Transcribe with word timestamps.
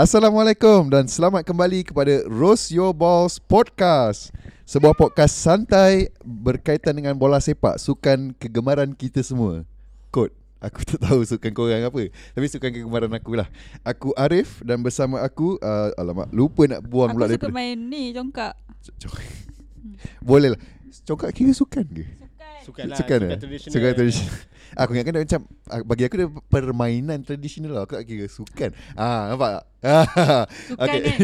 Assalamualaikum 0.00 0.88
dan 0.88 1.04
selamat 1.04 1.44
kembali 1.44 1.84
kepada 1.84 2.24
Roast 2.24 2.72
Your 2.72 2.96
Balls 2.96 3.36
Podcast. 3.36 4.32
Sebuah 4.64 4.96
podcast 4.96 5.36
santai 5.36 6.08
berkaitan 6.24 6.96
dengan 6.96 7.12
bola 7.20 7.36
sepak, 7.36 7.76
sukan 7.76 8.32
kegemaran 8.40 8.96
kita 8.96 9.20
semua. 9.20 9.60
Kod, 10.08 10.32
aku 10.56 10.80
tak 10.88 11.04
tahu 11.04 11.20
sukan 11.20 11.52
korang 11.52 11.84
apa. 11.84 12.08
Tapi 12.32 12.46
sukan 12.48 12.72
kegemaran 12.72 13.12
aku 13.12 13.44
lah. 13.44 13.52
Aku 13.84 14.16
Arif 14.16 14.64
dan 14.64 14.80
bersama 14.80 15.20
aku, 15.20 15.60
uh, 15.60 15.92
alamak, 16.00 16.32
lupa 16.32 16.64
nak 16.64 16.80
buang 16.80 17.12
Aku 17.12 17.20
pula 17.20 17.26
suka 17.28 17.32
daripada. 17.36 17.52
main 17.60 17.76
ni. 17.76 18.16
Congkak. 18.16 18.56
Boleh 20.24 20.56
lah. 20.56 20.60
Congkak 21.04 21.36
kira 21.36 21.52
sukan 21.52 21.84
ke? 21.84 22.08
Sukan 22.64 22.84
lah 22.92 22.98
Sukan, 22.98 23.18
Sukan 23.18 23.34
eh? 23.34 23.40
tradisional 23.40 23.74
Sukan 23.74 23.90
tradisional. 23.96 24.38
Aku 24.80 24.90
ingatkan 24.94 25.12
dia 25.18 25.22
macam 25.26 25.40
ah, 25.66 25.80
bagi 25.82 26.02
aku 26.06 26.14
dia 26.14 26.28
permainan 26.46 27.18
tradisional 27.26 27.72
lah. 27.74 27.82
Aku 27.90 27.98
tak 27.98 28.06
kira 28.06 28.30
sukan. 28.30 28.70
Ah, 28.94 29.34
nampak 29.34 29.50
tak? 29.50 29.64
Sukan 30.70 30.86
okay. 30.86 31.00
kan? 31.02 31.18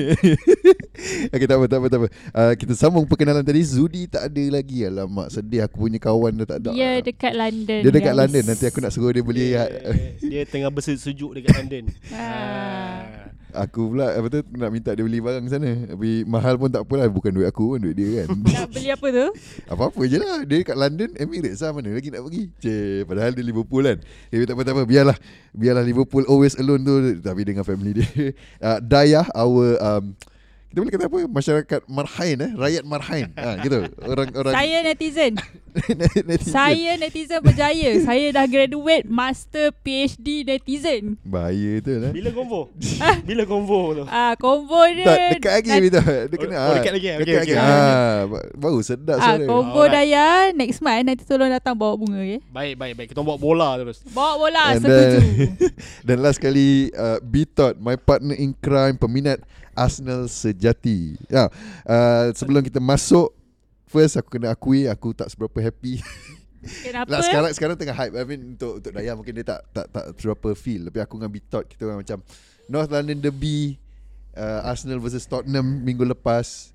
okay, 1.38 1.46
tak 1.46 1.54
apa, 1.54 1.64
tak 1.70 1.78
apa, 1.78 1.86
tak 1.86 1.98
apa. 2.02 2.08
Uh, 2.34 2.52
kita 2.58 2.72
sambung 2.74 3.06
perkenalan 3.06 3.46
tadi. 3.46 3.62
Zudi 3.62 4.10
tak 4.10 4.34
ada 4.34 4.44
lagi. 4.50 4.82
Alamak, 4.82 5.30
sedih 5.30 5.62
aku 5.62 5.86
punya 5.86 6.02
kawan 6.02 6.42
dah 6.42 6.46
tak 6.50 6.58
ada. 6.58 6.70
Dia 6.74 6.98
dekat 6.98 7.32
London. 7.38 7.80
Dia 7.86 7.92
dekat 7.94 8.14
guys. 8.14 8.20
London. 8.26 8.42
Nanti 8.50 8.64
aku 8.66 8.78
nak 8.82 8.90
suruh 8.90 9.12
dia 9.14 9.22
beli. 9.22 9.54
dia, 9.54 9.54
Yeah. 9.56 9.94
dia 10.26 10.42
tengah 10.50 10.70
bersejuk 10.74 11.30
dekat 11.38 11.54
London 11.54 11.84
Ah. 12.10 13.30
Aku 13.64 13.96
pula 13.96 14.12
apa 14.12 14.26
tu 14.28 14.40
nak 14.52 14.70
minta 14.70 14.92
dia 14.92 15.04
beli 15.04 15.24
barang 15.24 15.46
sana. 15.48 15.70
Tapi 15.88 16.28
mahal 16.28 16.60
pun 16.60 16.68
tak 16.68 16.84
apalah. 16.84 17.08
Bukan 17.08 17.32
duit 17.32 17.48
aku 17.48 17.76
pun, 17.76 17.78
duit 17.80 17.96
dia 17.96 18.24
kan. 18.24 18.36
Nak 18.56 18.68
beli 18.72 18.88
apa 18.92 19.06
tu? 19.08 19.26
Apa-apa 19.72 20.00
je 20.06 20.16
lah 20.18 20.42
Dia 20.44 20.62
kat 20.62 20.76
London 20.76 21.10
Emirates 21.16 21.60
lah 21.62 21.70
Mana 21.74 21.94
lagi 21.94 22.08
nak 22.12 22.22
pergi 22.26 22.42
Cik 22.60 23.00
Padahal 23.08 23.30
dia 23.34 23.44
Liverpool 23.44 23.82
kan 23.84 23.98
Tapi 24.02 24.44
tak 24.44 24.54
apa 24.54 24.62
tak 24.62 24.74
apa 24.74 24.82
Biarlah 24.84 25.18
Biarlah 25.52 25.84
Liverpool 25.84 26.24
always 26.28 26.54
alone 26.58 26.82
tu 26.82 26.94
Tapi 27.20 27.42
dengan 27.44 27.64
family 27.66 28.02
dia 28.02 28.08
uh, 28.62 28.78
Dayah 28.90 29.26
Our 29.32 29.66
um, 29.80 30.04
Kita 30.66 30.78
boleh 30.78 30.92
kata 30.92 31.04
apa 31.06 31.18
Masyarakat 31.26 31.80
Marhain 31.86 32.36
eh 32.36 32.50
Rakyat 32.52 32.84
Marhain 32.84 33.26
ha, 33.32 33.56
Gitu 33.58 33.78
Orang-orang 33.98 34.52
Saya 34.52 34.76
netizen. 34.82 35.32
netizen. 36.24 36.48
Saya 36.48 36.90
netizen 36.96 37.40
berjaya. 37.40 37.90
Saya 38.00 38.32
dah 38.32 38.44
graduate 38.44 39.04
master 39.04 39.76
PhD 39.76 40.40
netizen. 40.42 41.20
Bahaya 41.20 41.78
tu 41.78 41.92
lah 41.94 42.10
Bila 42.10 42.30
konvo? 42.30 42.72
Bila 43.22 43.42
konvo 43.44 43.80
tu? 43.94 44.04
Ah, 44.06 44.32
combo 44.34 44.80
dia. 44.88 45.04
tak, 45.04 45.18
dekat 45.36 45.52
lagi 45.54 45.68
Nat- 45.68 45.82
Vita. 45.82 46.00
Dia 46.02 46.36
kena 46.38 46.54
Oh, 46.56 46.62
ah, 46.62 46.74
dekat 46.74 46.92
lagi, 46.94 47.06
okey, 47.06 47.20
Dekat 47.20 47.42
okey. 47.42 47.54
lagi 47.54 47.54
ah, 47.60 48.16
ba- 48.26 48.48
Baru 48.54 48.78
sedap 48.80 49.16
Ah, 49.16 49.24
suara 49.30 49.44
combo 49.44 49.80
Alright. 49.82 50.08
Daya 50.08 50.26
next 50.52 50.80
month 50.80 51.04
nanti 51.04 51.22
tolong 51.22 51.50
datang 51.50 51.74
bawa 51.74 51.92
bunga 51.94 52.20
ya. 52.20 52.38
Baik 52.46 52.74
baik 52.74 52.92
baik 52.94 53.08
Kita 53.12 53.20
bawa 53.20 53.36
bola 53.36 53.68
terus 53.76 54.00
Bawa 54.08 54.32
bola 54.38 54.62
And 54.70 54.80
setuju. 54.80 55.18
Dan 56.08 56.16
last 56.20 56.38
kali 56.38 56.88
uh, 56.90 57.20
B-Tot 57.20 57.76
My 57.76 57.94
partner 57.94 58.32
in 58.34 58.52
crime 58.54 58.96
Peminat 58.96 59.44
Arsenal 59.76 60.26
sejati. 60.26 61.20
Ya, 61.28 61.52
uh, 61.86 62.24
Sebelum 62.32 62.64
kita 62.64 62.80
masuk 62.80 63.36
First 63.86 64.18
aku 64.18 64.40
kena 64.40 64.50
akui 64.50 64.90
Aku 64.90 65.14
tak 65.14 65.30
seberapa 65.30 65.60
happy. 65.62 66.02
Kenapa? 66.86 67.06
Lah 67.06 67.22
sekarang 67.22 67.50
sekarang 67.54 67.76
tengah 67.78 67.94
hype 67.94 68.14
I 68.18 68.24
mean 68.26 68.58
untuk 68.58 68.82
untuk 68.82 68.90
Daya 68.90 69.14
mungkin 69.14 69.38
dia 69.38 69.46
tak 69.46 69.60
tak 69.70 69.86
tak 69.92 70.04
seberapa 70.18 70.50
feel. 70.58 70.90
Tapi 70.90 70.98
aku 70.98 71.14
dengan 71.20 71.30
B-Tot 71.30 71.64
kita 71.70 71.86
orang 71.86 72.02
macam 72.02 72.18
North 72.66 72.90
London 72.90 73.18
Derby 73.22 73.78
uh, 74.34 74.66
Arsenal 74.66 74.98
versus 74.98 75.24
Tottenham 75.24 75.62
minggu 75.86 76.02
lepas 76.02 76.74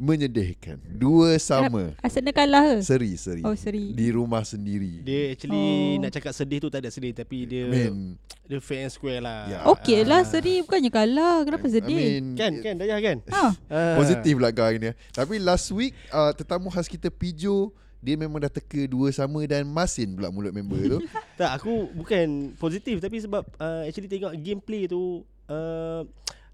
Menyedihkan 0.00 0.80
Dua 0.90 1.36
sama 1.36 1.92
Arsenal 2.00 2.32
kalah 2.32 2.64
ke? 2.64 2.76
Seri-seri 2.80 3.44
Oh, 3.44 3.52
seri. 3.52 3.92
Di 3.92 4.08
rumah 4.08 4.40
sendiri 4.42 5.04
Dia 5.04 5.30
actually 5.30 5.60
Oh. 5.60 6.00
Nak 6.00 6.10
cakap 6.10 6.32
sedih 6.32 6.56
tu 6.58 6.72
tak 6.72 6.80
ada 6.80 6.88
sedih 6.88 7.12
Tapi 7.12 7.44
dia 7.44 7.68
I 7.68 7.92
mean 7.92 8.16
Dia 8.48 8.58
fair 8.58 8.82
and 8.82 8.90
square 8.90 9.20
lah 9.20 9.44
Ya. 9.44 9.58
Okey 9.68 10.00
lah 10.02 10.20
Ah. 10.20 10.24
seri 10.24 10.64
bukannya 10.64 10.88
kalah. 10.88 11.44
Kenapa 11.44 11.66
I 11.66 11.72
sedih? 11.74 12.00
mean, 12.00 12.24
Kan 12.32 12.52
kan 12.58 12.74
Dayah 12.74 12.98
kan 12.98 13.16
Ha. 13.28 13.44
Ah. 13.68 13.94
Positif 13.94 14.34
lah 14.34 14.48
kau 14.50 14.64
hari 14.64 14.80
ni 14.80 14.90
Tapi 15.10 15.36
last 15.36 15.68
week 15.70 15.92
uh, 16.08 16.32
Tetamu 16.32 16.66
khas 16.66 16.88
kita 16.88 17.12
Pijo 17.12 17.68
Dia 18.00 18.16
memang 18.16 18.40
dah 18.40 18.48
teka 18.48 18.88
dua 18.88 19.12
sama 19.12 19.44
Dan 19.44 19.68
masin 19.68 20.16
pula 20.16 20.32
mulut 20.32 20.50
member 20.50 20.80
tu 20.80 20.98
Tak 21.40 21.60
aku 21.60 21.92
bukan 21.92 22.56
positif 22.56 22.98
Tapi 22.98 23.20
sebab 23.20 23.44
uh, 23.54 23.84
Actually 23.84 24.08
tengok 24.08 24.32
gameplay 24.34 24.88
tu 24.88 25.20
uh, 25.46 26.08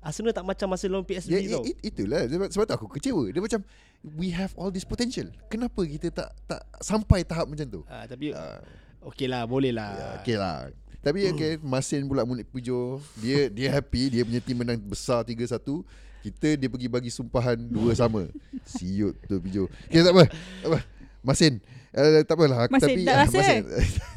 Arsenal 0.07 0.31
tak 0.31 0.47
macam 0.47 0.67
masa 0.71 0.87
lawan 0.87 1.03
PSV 1.03 1.31
ya, 1.35 1.59
tau 1.59 1.67
it, 1.67 1.77
Itulah 1.83 2.23
sebab, 2.31 2.49
sebab 2.55 2.65
tu 2.71 2.75
aku 2.79 2.87
kecewa 2.95 3.27
Dia 3.35 3.43
macam 3.43 3.61
We 4.07 4.31
have 4.31 4.55
all 4.55 4.71
this 4.71 4.87
potential 4.87 5.27
Kenapa 5.51 5.83
kita 5.83 6.15
tak 6.15 6.31
tak 6.47 6.63
sampai 6.79 7.27
tahap 7.27 7.51
macam 7.51 7.67
tu 7.67 7.81
Ah, 7.91 8.07
Tapi 8.07 8.31
uh, 8.31 8.63
Okay 9.11 9.27
lah 9.27 9.43
boleh 9.51 9.75
lah 9.75 9.91
ya, 9.99 10.09
Okay 10.23 10.37
lah 10.39 10.71
Tapi 11.03 11.27
okay 11.35 11.59
Masin 11.59 12.07
pula 12.07 12.23
mulut 12.23 12.47
Pijo 12.47 13.03
Dia 13.19 13.51
dia 13.51 13.75
happy 13.75 14.15
Dia 14.15 14.23
punya 14.23 14.39
team 14.39 14.63
menang 14.63 14.79
besar 14.79 15.27
3-1 15.27 15.83
kita 16.27 16.59
dia 16.59 16.67
pergi 16.67 16.91
bagi 16.91 17.07
sumpahan 17.07 17.55
dua 17.55 17.95
sama. 17.95 18.27
Siut 18.75 19.15
tu 19.31 19.39
Pijo. 19.39 19.71
Okay 19.87 20.03
tak 20.03 20.11
apa. 20.11 20.27
Tak 20.27 20.69
apa. 20.75 20.79
Masin. 21.23 21.63
Uh, 21.95 22.27
tak 22.27 22.35
apalah. 22.35 22.67
Aku, 22.67 22.75
Masin, 22.75 22.87
tapi, 22.91 23.03
tak 23.07 23.15
ah, 23.15 23.19
rasa, 23.23 23.39
Masin. 23.39 23.63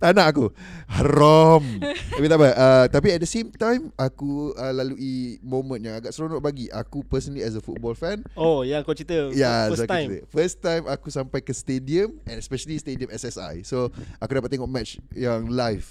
tak 0.00 0.10
nak 0.12 0.26
aku. 0.34 0.46
Haram. 0.90 1.62
Tapi 2.10 2.26
tak 2.26 2.38
apa 2.42 2.48
uh, 2.52 2.86
Tapi 2.90 3.08
at 3.14 3.20
the 3.22 3.30
same 3.30 3.48
time 3.54 3.94
Aku 3.94 4.52
uh, 4.58 4.72
lalui 4.74 5.38
Moment 5.40 5.80
yang 5.80 5.94
agak 5.96 6.10
seronok 6.10 6.42
bagi. 6.42 6.66
Aku 6.70 7.06
personally 7.06 7.42
as 7.46 7.54
a 7.54 7.62
football 7.62 7.94
fan. 7.94 8.26
Oh 8.34 8.66
yang 8.66 8.82
kau 8.82 8.94
cerita. 8.94 9.30
Ya 9.32 9.70
First 9.70 9.86
so 9.86 9.90
time. 9.90 10.08
cerita. 10.10 10.26
First 10.30 10.56
time 10.60 10.84
aku 10.90 11.08
sampai 11.08 11.40
ke 11.40 11.52
stadium 11.54 12.18
And 12.26 12.36
especially 12.42 12.76
stadium 12.82 13.08
SSI 13.10 13.62
So 13.62 13.88
aku 14.18 14.30
dapat 14.36 14.50
tengok 14.50 14.70
match 14.70 14.98
Yang 15.14 15.42
live. 15.50 15.86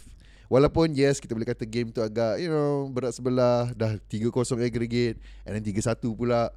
Walaupun 0.49 0.91
yes 0.97 1.21
Kita 1.21 1.37
boleh 1.37 1.47
kata 1.47 1.63
game 1.63 1.93
tu 1.93 2.03
agak 2.03 2.41
You 2.43 2.51
know 2.51 2.91
Berat 2.91 3.15
sebelah. 3.15 3.71
Dah 3.73 3.95
3-0 4.11 4.29
aggregate 4.59 5.17
And 5.47 5.55
then 5.55 5.63
3-1 5.63 6.03
pula. 6.19 6.51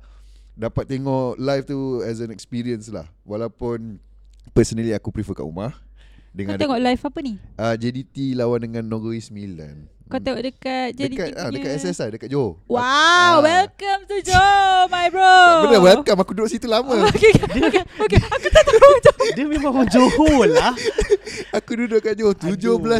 Dapat 0.52 0.84
tengok 0.84 1.38
live 1.40 1.64
tu 1.64 2.02
As 2.02 2.18
an 2.18 2.34
experience 2.34 2.90
lah. 2.90 3.06
Walaupun 3.22 4.02
Personally 4.52 4.90
aku 4.90 5.14
prefer 5.14 5.38
kat 5.38 5.46
rumah 5.46 5.78
Kau 6.32 6.38
dengan 6.38 6.56
tengok 6.56 6.80
live 6.80 7.02
apa 7.02 7.18
ni? 7.20 7.32
uh, 7.54 7.74
JDT 7.74 8.16
lawan 8.34 8.60
dengan 8.62 8.82
Norway 8.82 9.20
9 9.20 10.08
Kau 10.08 10.16
tengok 10.18 10.40
dekat 10.42 10.88
jadi 10.92 11.08
dekat, 11.10 11.28
ah, 11.34 11.48
dekat 11.48 11.70
SSI 11.78 12.08
Dekat 12.10 12.28
Johor 12.28 12.56
Wow, 12.66 12.80
Ah. 12.80 13.36
welcome 13.38 14.00
to 14.06 14.16
Joe, 14.22 14.40
my 14.86 15.08
bro. 15.08 15.20
Tak 15.20 15.56
benda 15.62 15.80
welcome 15.82 16.18
Aku 16.18 16.32
duduk 16.32 16.48
situ 16.48 16.64
lama 16.64 17.04
Okay, 17.10 17.32
okay, 17.34 17.60
okay, 17.62 17.84
okay. 17.98 18.20
Aku 18.22 18.48
tak 18.48 18.64
tahu 18.66 18.80
macam 18.90 19.14
Dia 19.30 19.44
memang 19.46 19.72
orang 19.74 19.88
Johor 19.88 20.44
lah 20.46 20.72
Aku 21.60 21.70
duduk 21.74 22.00
kat 22.00 22.12
Johor 22.14 22.32
17 22.32 22.56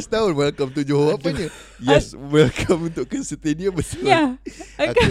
tahun 0.06 0.31
Welcome 0.34 0.70
to 0.70 0.82
Johor 0.82 1.16
Apanya 1.16 1.49
Yes 1.78 2.12
Welcome 2.12 2.93
untuk 2.93 3.04
ke 3.06 3.20
stadium 3.20 3.72
betul 3.72 4.04
Ya. 4.04 4.37
Aku, 4.82 4.93
Aku 4.93 5.09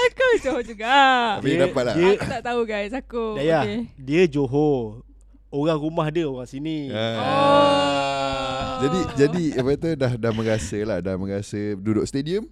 aku 0.00 0.24
Johor 0.40 0.64
juga. 0.64 0.96
Tapi 1.36 1.48
Dia- 1.50 1.60
dapat 1.62 1.82
lah 1.82 1.94
dia- 1.94 2.12
Aku 2.14 2.24
tak 2.26 2.42
tahu 2.42 2.60
guys, 2.64 2.92
aku. 2.92 3.24
Daya 3.36 3.60
Okay. 3.62 3.80
Dia 3.94 4.24
Johor 4.26 5.04
Orang 5.50 5.78
rumah 5.80 6.06
dia 6.08 6.24
orang 6.24 6.46
sini 6.46 6.88
Ah. 6.90 8.78
Jadi 8.80 8.98
jadi 9.18 9.44
apa 9.58 9.70
tu 9.74 9.88
dah 9.92 10.12
dah 10.14 10.32
merasa 10.32 10.78
lah 10.80 10.98
dah 10.98 11.14
merasa 11.14 11.58
duduk 11.74 12.04
stadium 12.04 12.46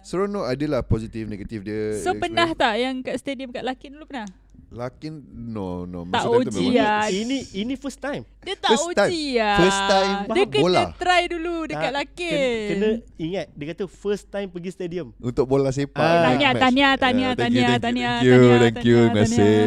seronok 0.00 0.46
adalah 0.46 0.80
positif 0.80 1.26
negatif 1.26 1.60
dia. 1.60 1.98
So 1.98 2.12
dia 2.12 2.20
pernah 2.20 2.46
experience. 2.46 2.62
tak 2.62 2.74
yang 2.78 2.94
kat 3.00 3.16
stadium 3.18 3.48
kat 3.50 3.64
Lakin 3.64 3.90
dulu 3.90 4.06
pernah? 4.06 4.28
Lakin 4.70 5.12
no 5.46 5.82
no 5.82 6.02
Tak 6.04 6.18
masa 6.18 6.26
time 6.26 6.42
tu 6.44 6.50
uji 6.52 6.66
lah. 6.74 7.06
Ini 7.06 7.38
ini 7.54 7.74
first 7.74 7.98
time 7.98 8.22
Dia 8.40 8.54
tak 8.54 8.70
First 8.72 8.86
time. 8.92 9.06
uji 9.06 9.24
lah. 9.36 9.56
First 9.56 9.82
time 9.86 10.16
Dia 10.28 10.44
kena 10.46 10.62
bola. 10.62 10.82
try 10.96 11.22
dulu 11.26 11.56
dekat 11.64 11.82
Tak, 11.84 11.94
Lakin. 11.94 12.34
kena, 12.34 12.90
kena 12.90 12.90
ingat 13.16 13.46
Dia 13.50 13.66
kata 13.70 13.84
first 13.86 14.24
time 14.26 14.48
pergi 14.48 14.70
stadium 14.72 15.14
Untuk 15.16 15.44
bola 15.44 15.70
sepak 15.70 15.94
Ah. 15.96 16.26
Tahniah, 16.26 16.50
match. 16.50 16.60
tahniah, 16.60 16.86
Ah, 16.86 16.96
tahniah, 16.96 17.32
thank 17.32 17.54
you, 17.54 17.62
tahniah, 17.62 17.78
thank 17.78 18.02
you, 18.02 18.10
tahniah, 18.10 18.16
Thank 18.18 18.82
you 18.82 18.98
Thank 18.98 19.14
Terima 19.14 19.18
kasih. 19.20 19.58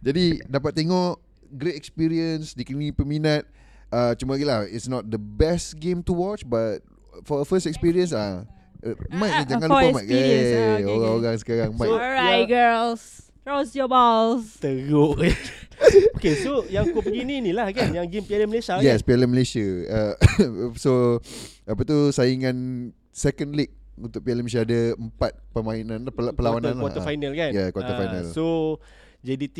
Jadi 0.00 0.24
dapat 0.44 0.72
tengok 0.72 1.12
Great 1.50 1.74
experience 1.74 2.52
Dikelilingi 2.52 2.92
peminat 2.92 3.48
uh, 3.88 4.12
Cuma 4.14 4.34
lagi 4.34 4.44
lah 4.44 4.64
It's 4.64 4.86
not 4.86 5.06
the 5.06 5.16
best 5.16 5.76
game 5.76 6.04
to 6.04 6.12
watch 6.12 6.42
But 6.42 6.84
For 7.22 7.42
a 7.42 7.46
first 7.46 7.64
experience 7.64 8.12
ah, 8.12 8.46
uh, 8.80 8.94
Mike 9.10 9.34
ni 9.34 9.44
jangan 9.48 9.66
lupa 9.66 9.88
Mike 9.90 10.06
experience, 10.06 10.46
ah, 10.46 10.54
okay, 10.54 10.70
okay. 10.78 10.94
Orang-orang 10.94 11.36
sekarang 11.36 11.70
Mike 11.74 11.90
So, 11.90 11.96
Alright 11.96 12.44
Ya. 12.44 12.46
girls. 12.46 13.02
Roast 13.42 13.72
your 13.72 13.88
balls. 13.88 14.60
Teruk 14.60 15.18
Okay 16.20 16.34
so 16.36 16.62
Yang 16.66 16.92
kau 16.92 17.00
pergi 17.00 17.22
ni 17.22 17.40
ni 17.40 17.50
lah 17.50 17.70
kan 17.70 17.90
Yang 17.90 18.06
game 18.12 18.24
Piala 18.26 18.44
Malaysia 18.44 18.76
Yes, 18.78 19.00
kan 19.00 19.06
Piala 19.08 19.26
Malaysia. 19.26 19.66
Uh, 19.88 20.14
so 20.84 21.18
apa 21.64 21.82
tu 21.82 22.12
saingan 22.12 22.56
second 23.10 23.56
league 23.56 23.74
untuk 23.96 24.22
Piala 24.22 24.42
Malaysia 24.42 24.62
ada 24.62 24.94
empat 24.94 25.34
permainan 25.50 26.06
perlawanan 26.12 26.78
quarter, 26.78 26.78
quarter 26.78 27.02
lah. 27.02 27.08
final 27.08 27.32
kan 27.34 27.50
Ya, 27.50 27.64
quarter 27.74 27.94
Ah, 27.94 27.98
final. 27.98 28.24
So 28.30 28.44
JDT 29.18 29.58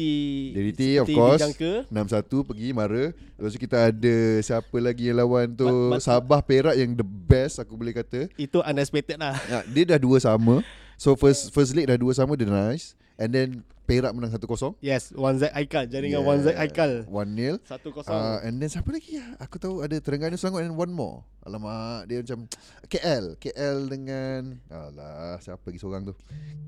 JDT 0.54 0.82
of 0.98 1.06
course. 1.08 1.42
dijangka 1.42 1.72
6-1 1.90 2.46
pergi 2.46 2.68
Mara 2.70 3.04
Lepas 3.10 3.50
tu 3.50 3.58
kita 3.58 3.90
ada 3.90 4.16
Siapa 4.38 4.76
lagi 4.78 5.10
yang 5.10 5.18
lawan 5.18 5.50
tu 5.50 5.66
But- 5.66 5.98
but- 5.98 6.02
Sabah 6.02 6.40
Perak 6.40 6.74
yang 6.74 6.94
the 6.94 7.02
best 7.02 7.58
Aku 7.58 7.74
boleh 7.74 7.90
kata 7.90 8.30
Itu 8.34 8.62
unexpected 8.62 9.18
lah 9.18 9.34
ya, 9.44 9.66
Dia 9.66 9.84
dah 9.84 9.98
dua 9.98 10.18
sama 10.18 10.62
So 10.94 11.14
first 11.14 11.50
first 11.50 11.74
leg 11.74 11.86
dah 11.86 11.96
dua 11.96 12.14
sama 12.14 12.32
Dia 12.32 12.46
nice 12.46 12.94
And 13.18 13.30
then 13.30 13.48
Perak 13.82 14.12
menang 14.12 14.28
1-0. 14.30 14.76
Yes, 14.78 15.16
One 15.16 15.40
Z 15.40 15.48
Aikal 15.48 15.88
jaringan 15.88 16.20
One 16.20 16.44
Z 16.44 16.52
Aikal. 16.52 17.08
1-0. 17.08 17.56
Satu 17.64 17.88
Uh, 17.88 17.94
kosong. 17.96 18.20
and 18.44 18.60
then 18.60 18.68
siapa 18.68 18.92
lagi 18.92 19.16
ya? 19.16 19.32
Aku 19.40 19.56
tahu 19.56 19.80
ada 19.80 19.96
Terengganu 19.96 20.36
Selangor 20.36 20.60
and 20.60 20.76
one 20.76 20.92
more. 20.92 21.24
Alamak, 21.40 22.04
dia 22.04 22.20
macam 22.20 22.44
KL, 22.84 23.40
KL 23.40 23.88
dengan 23.88 24.60
alah, 24.68 25.40
siapa 25.40 25.64
lagi 25.64 25.80
seorang 25.80 26.04
tu? 26.04 26.12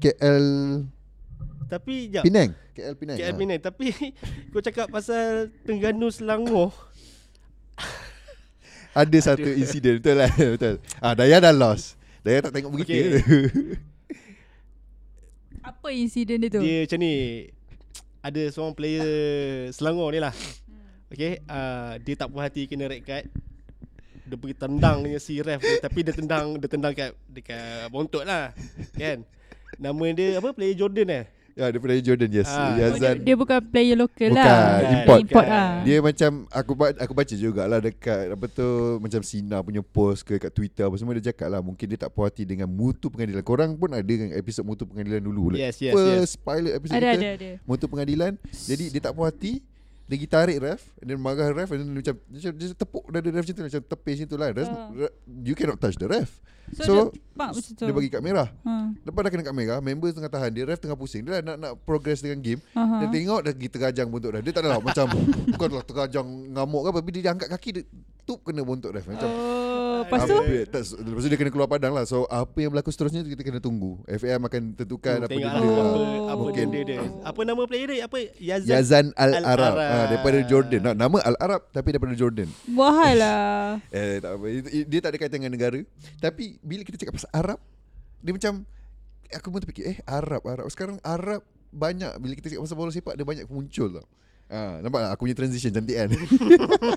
KL 0.00 0.46
Tapi 1.70 2.10
jap. 2.10 2.26
Penang, 2.26 2.50
KL 2.74 2.94
Penang. 2.98 3.16
KL 3.16 3.30
ah. 3.30 3.36
Penang 3.38 3.60
Tapi 3.62 3.86
Kau 4.50 4.58
cakap 4.58 4.90
pasal 4.90 5.54
Terengganu 5.62 6.10
Selangor 6.10 6.74
Ada 8.90 9.18
satu 9.22 9.46
insiden 9.46 10.02
betul 10.02 10.18
lah, 10.18 10.34
betul. 10.58 10.82
Ah, 10.98 11.14
Daya 11.14 11.38
dah 11.38 11.54
lost. 11.54 11.94
Daya 12.26 12.42
tak 12.42 12.58
tengok 12.58 12.74
berita. 12.74 12.90
Okay. 12.90 13.22
Apa 15.70 15.94
insiden 15.94 16.42
dia 16.42 16.50
tu? 16.50 16.58
Dia 16.58 16.82
macam 16.82 16.98
ni 16.98 17.14
Ada 18.18 18.42
seorang 18.50 18.74
player 18.74 19.06
Selangor 19.70 20.10
ni 20.10 20.18
lah 20.18 20.34
Okay 21.06 21.38
uh, 21.46 22.02
Dia 22.02 22.14
tak 22.18 22.34
puas 22.34 22.50
hati 22.50 22.66
kena 22.66 22.90
red 22.90 23.06
card 23.06 23.30
Dia 24.26 24.34
pergi 24.34 24.56
tendang 24.58 25.06
dengan 25.06 25.20
si 25.22 25.38
ref 25.38 25.62
Tapi 25.62 25.98
dia 26.02 26.16
tendang 26.16 26.58
Dia 26.58 26.66
tendang 26.66 26.92
kat 26.96 27.14
Dekat 27.30 27.86
bontot 27.92 28.26
lah 28.26 28.50
Kan 28.98 29.22
Nama 29.78 30.04
dia 30.16 30.28
apa 30.40 30.48
Player 30.50 30.74
Jordan 30.74 31.08
eh 31.12 31.24
ya, 31.60 31.66
daripada 31.68 31.92
Jordan 32.00 32.30
yes. 32.32 32.48
Ah. 32.50 32.56
Oh, 32.56 32.70
dia, 32.74 32.86
Yazan. 32.88 33.14
dia 33.20 33.34
bukan 33.36 33.58
player 33.60 33.96
lokal 33.98 34.28
Bukan, 34.32 34.40
lah. 34.40 34.92
import. 34.96 35.18
import 35.20 35.46
lah. 35.46 35.70
Dia 35.84 35.96
macam 36.00 36.30
aku 36.48 36.72
aku 36.96 37.12
baca 37.12 37.34
jugalah 37.34 37.78
dekat 37.82 38.32
apa 38.32 38.46
tu 38.48 38.68
macam 39.02 39.20
Sina 39.20 39.60
punya 39.60 39.82
post 39.84 40.24
ke 40.24 40.40
kat 40.40 40.52
Twitter 40.52 40.88
apa 40.88 40.96
semua 40.96 41.12
dia 41.20 41.30
cakap 41.32 41.48
lah 41.52 41.60
mungkin 41.60 41.84
dia 41.84 41.98
tak 42.00 42.10
puas 42.16 42.32
hati 42.32 42.48
dengan 42.48 42.68
mutu 42.70 43.12
pengadilan. 43.12 43.44
Korang 43.44 43.70
pun 43.76 43.92
ada 43.92 44.08
kan 44.08 44.28
episod 44.32 44.64
mutu 44.64 44.88
pengadilan 44.88 45.20
dulu 45.20 45.54
lah. 45.54 45.58
Yes, 45.60 45.76
yes, 45.82 45.92
First 45.94 46.34
pilot 46.40 46.72
episode 46.80 46.96
Ada, 46.96 47.08
kita 47.12 47.20
ada, 47.20 47.28
ada. 47.36 47.50
mutu 47.68 47.84
pengadilan. 47.90 48.32
Jadi 48.48 48.84
dia 48.88 49.00
tak 49.04 49.12
puas 49.12 49.28
hati 49.28 49.60
dia 50.10 50.26
tarik 50.26 50.58
ref 50.58 50.82
and 50.98 51.06
then 51.06 51.16
marah 51.16 51.46
ref 51.48 51.70
and 51.70 51.78
then 51.78 51.88
dia 51.92 52.02
macam 52.02 52.16
dia, 52.26 52.38
macam- 52.40 52.56
dia 52.56 52.66
tepuk 52.74 53.04
dada 53.06 53.28
ref 53.28 53.42
macam 53.42 53.54
tu 53.54 53.62
macam 53.64 53.82
tepis 53.86 54.14
macam 54.16 54.28
tu 54.28 54.36
lah. 54.36 54.48
Ref, 54.50 54.66
Ah. 54.66 54.88
re- 54.90 55.14
you 55.40 55.54
cannot 55.54 55.78
touch 55.78 55.94
the 55.94 56.04
ref. 56.04 56.30
So, 56.72 56.82
So, 56.82 56.92
dia 57.10 57.50
tu. 57.74 57.82
Dia 57.82 57.92
bagi 57.92 58.08
kad 58.08 58.18
merah. 58.20 58.46
Ha. 58.62 58.94
Lepas 59.00 59.20
dah 59.20 59.30
kena 59.30 59.42
kad 59.42 59.52
merah, 59.52 59.78
member 59.78 60.06
tengah 60.08 60.28
tahan 60.28 60.50
dia, 60.50 60.62
ref 60.64 60.78
tengah 60.78 60.94
pusing. 60.94 61.22
Dia 61.22 61.38
dah 61.38 61.42
nak 61.44 61.56
nak 61.58 61.72
progress 61.80 62.20
dengan 62.20 62.38
game. 62.38 62.60
Aha. 62.72 63.00
Dia 63.00 63.08
tengok 63.08 63.40
dah 63.40 63.52
pergi 63.52 63.70
terajang 63.70 64.06
bontot 64.06 64.30
ref. 64.30 64.42
Dia 64.42 64.52
tak 64.52 64.62
ada 64.62 64.68
lah 64.68 64.80
macam 64.80 65.06
bukanlah 65.52 65.82
terajang 65.82 66.26
ngamuk 66.50 66.80
ke 66.80 66.88
apa, 66.88 66.98
tapi 66.98 67.10
dia 67.12 67.30
angkat 67.30 67.48
kaki 67.48 67.70
dia 67.72 67.82
tup 68.22 68.42
kena 68.42 68.62
bontot 68.62 68.90
ref 68.90 69.02
macam. 69.04 69.26
Oh, 69.26 69.69
lepas 70.02 70.20
tu? 70.22 70.36
Tak, 70.66 70.80
lepas 70.98 71.20
tu 71.20 71.28
dia 71.28 71.38
kena 71.38 71.50
keluar 71.50 71.66
padang 71.66 71.92
lah. 71.92 72.04
So 72.04 72.24
apa 72.24 72.56
yang 72.56 72.70
berlaku 72.70 72.88
seterusnya 72.88 73.20
Kita 73.22 73.40
kena 73.40 73.58
tunggu. 73.58 74.00
FAM 74.06 74.40
akan 74.40 74.62
tentukan 74.74 75.16
Apa 75.18 75.28
Tengok 75.28 75.40
dia 75.40 75.48
lah 75.48 75.60
Oh. 75.60 75.70
apa, 75.70 76.00
apa 76.26 76.42
Mungkin. 76.42 76.66
benda 76.66 76.80
dia. 76.82 77.00
Apa 77.22 77.40
nama 77.42 77.62
player 77.64 77.88
dia? 77.88 78.00
Apa? 78.04 78.16
Yazan 78.36 78.68
Yazan 78.68 79.06
Al-Arab. 79.14 79.72
Al-Arab. 79.72 79.74
ha, 79.76 79.98
Daripada 80.06 80.38
Jordan. 80.42 80.80
Ha, 80.82 80.92
Nama 80.92 81.16
Al-Arab 81.24 81.60
Tapi 81.68 81.88
daripada 81.90 82.14
Jordan. 82.14 82.48
Mahal 82.66 83.14
lah. 83.16 83.78
Eh 83.92 84.16
tak 84.18 84.30
apa. 84.32 84.44
Dia 84.66 84.98
tak 84.98 85.10
ada 85.10 85.18
kaitan 85.18 85.38
dengan 85.38 85.52
negara. 85.52 85.80
Tapi 86.18 86.56
Bila 86.60 86.82
kita 86.82 86.96
cakap 86.96 87.14
pasal 87.16 87.30
Arab 87.30 87.58
Dia 88.18 88.32
macam 88.32 88.52
Aku 89.30 89.46
pun 89.48 89.58
terfikir 89.58 89.84
Eh 89.86 89.98
Arab 90.04 90.42
Arab. 90.44 90.66
Sekarang 90.66 90.98
Arab 91.00 91.40
Banyak 91.68 92.18
Bila 92.18 92.32
kita 92.34 92.48
cakap 92.48 92.62
pasal 92.62 92.74
bola 92.74 92.90
sepak 92.90 93.14
Dia 93.14 93.22
banyak 93.22 93.46
muncul 93.46 93.90
tau 93.92 94.06
Ha, 94.50 94.82
nampak 94.82 94.98
tak 94.98 95.10
aku 95.14 95.22
punya 95.24 95.38
transition 95.38 95.70
cantik 95.70 95.94
kan 95.94 96.10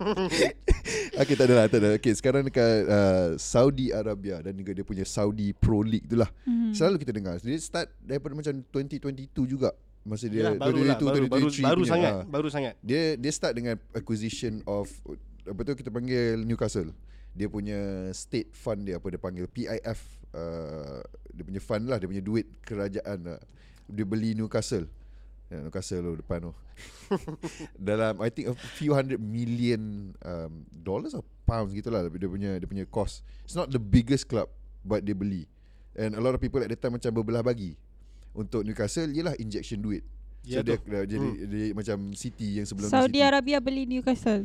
Okay 1.22 1.36
tak 1.38 1.46
ada 1.46 1.54
lah 1.54 1.66
tak 1.70 1.80
ada. 1.86 1.90
Okay 2.02 2.14
sekarang 2.18 2.42
dekat 2.44 2.90
uh, 2.90 3.38
Saudi 3.38 3.94
Arabia 3.94 4.42
Dan 4.42 4.58
juga 4.58 4.74
dia 4.74 4.82
punya 4.82 5.06
Saudi 5.06 5.54
Pro 5.54 5.86
League 5.86 6.10
tu 6.10 6.18
lah 6.18 6.26
Hmm. 6.44 6.74
Selalu 6.74 7.06
kita 7.06 7.14
dengar 7.14 7.38
Dia 7.38 7.54
start 7.56 7.94
daripada 8.02 8.34
macam 8.34 8.58
2022 8.74 9.30
juga 9.46 9.70
Masa 10.02 10.26
dia 10.26 10.50
Yalah, 10.50 10.58
baru 10.60 10.82
lah, 10.82 10.98
2022, 10.98 11.06
baru, 11.06 11.26
baru, 11.30 11.48
2023 11.54 11.62
baru 11.62 11.78
punya, 11.78 11.92
sangat 11.94 12.12
ha. 12.12 12.22
Baru 12.26 12.48
sangat 12.50 12.74
Dia 12.82 13.02
dia 13.16 13.32
start 13.32 13.54
dengan 13.54 13.76
acquisition 13.94 14.54
of 14.66 14.90
apa 15.44 15.60
tu 15.62 15.76
kita 15.76 15.92
panggil 15.92 16.40
Newcastle. 16.40 16.96
Dia 17.36 17.52
punya 17.52 17.76
state 18.16 18.48
fund 18.50 18.88
dia 18.88 18.96
apa 18.96 19.12
dia 19.12 19.20
panggil 19.20 19.44
PIF 19.46 20.00
uh, 20.32 21.04
dia 21.30 21.44
punya 21.44 21.60
fund 21.60 21.84
lah 21.86 22.00
dia 22.00 22.08
punya 22.08 22.24
duit 22.24 22.48
kerajaan 22.64 23.28
lah. 23.28 23.40
Dia 23.86 24.06
beli 24.08 24.34
Newcastle. 24.34 24.88
Ya, 25.54 25.62
Newcastle 25.62 26.02
tu 26.02 26.18
depan 26.18 26.50
tu. 26.50 26.52
Dalam 27.94 28.18
I 28.18 28.34
think 28.34 28.50
a 28.50 28.58
few 28.82 28.98
hundred 28.98 29.22
million 29.22 30.14
um, 30.26 30.66
dollars 30.82 31.14
or 31.14 31.22
pounds 31.46 31.70
gitulah 31.78 32.10
dia 32.10 32.26
punya 32.26 32.58
dia 32.58 32.66
punya 32.66 32.86
cost. 32.90 33.22
It's 33.46 33.54
not 33.54 33.70
the 33.70 33.78
biggest 33.78 34.26
club 34.26 34.50
but 34.82 35.06
dia 35.06 35.14
beli. 35.14 35.46
And 35.94 36.18
a 36.18 36.22
lot 36.26 36.34
of 36.34 36.42
people 36.42 36.58
at 36.66 36.74
the 36.74 36.80
time 36.80 36.98
macam 36.98 37.14
berbelah 37.14 37.46
bagi. 37.46 37.78
Untuk 38.34 38.66
Newcastle 38.66 39.14
ialah 39.14 39.38
injection 39.38 39.78
duit. 39.78 40.02
So 40.44 40.50
Ya 40.50 40.60
dia, 40.60 40.76
tu. 40.76 40.92
dia 40.92 41.08
jadi 41.08 41.28
dia 41.46 41.66
macam 41.72 41.98
City 42.12 42.60
yang 42.60 42.66
sebelum 42.66 42.86
ni 42.86 42.92
Saudi 42.92 43.16
City. 43.16 43.24
Arabia 43.24 43.58
beli 43.58 43.84
Newcastle. 43.86 44.44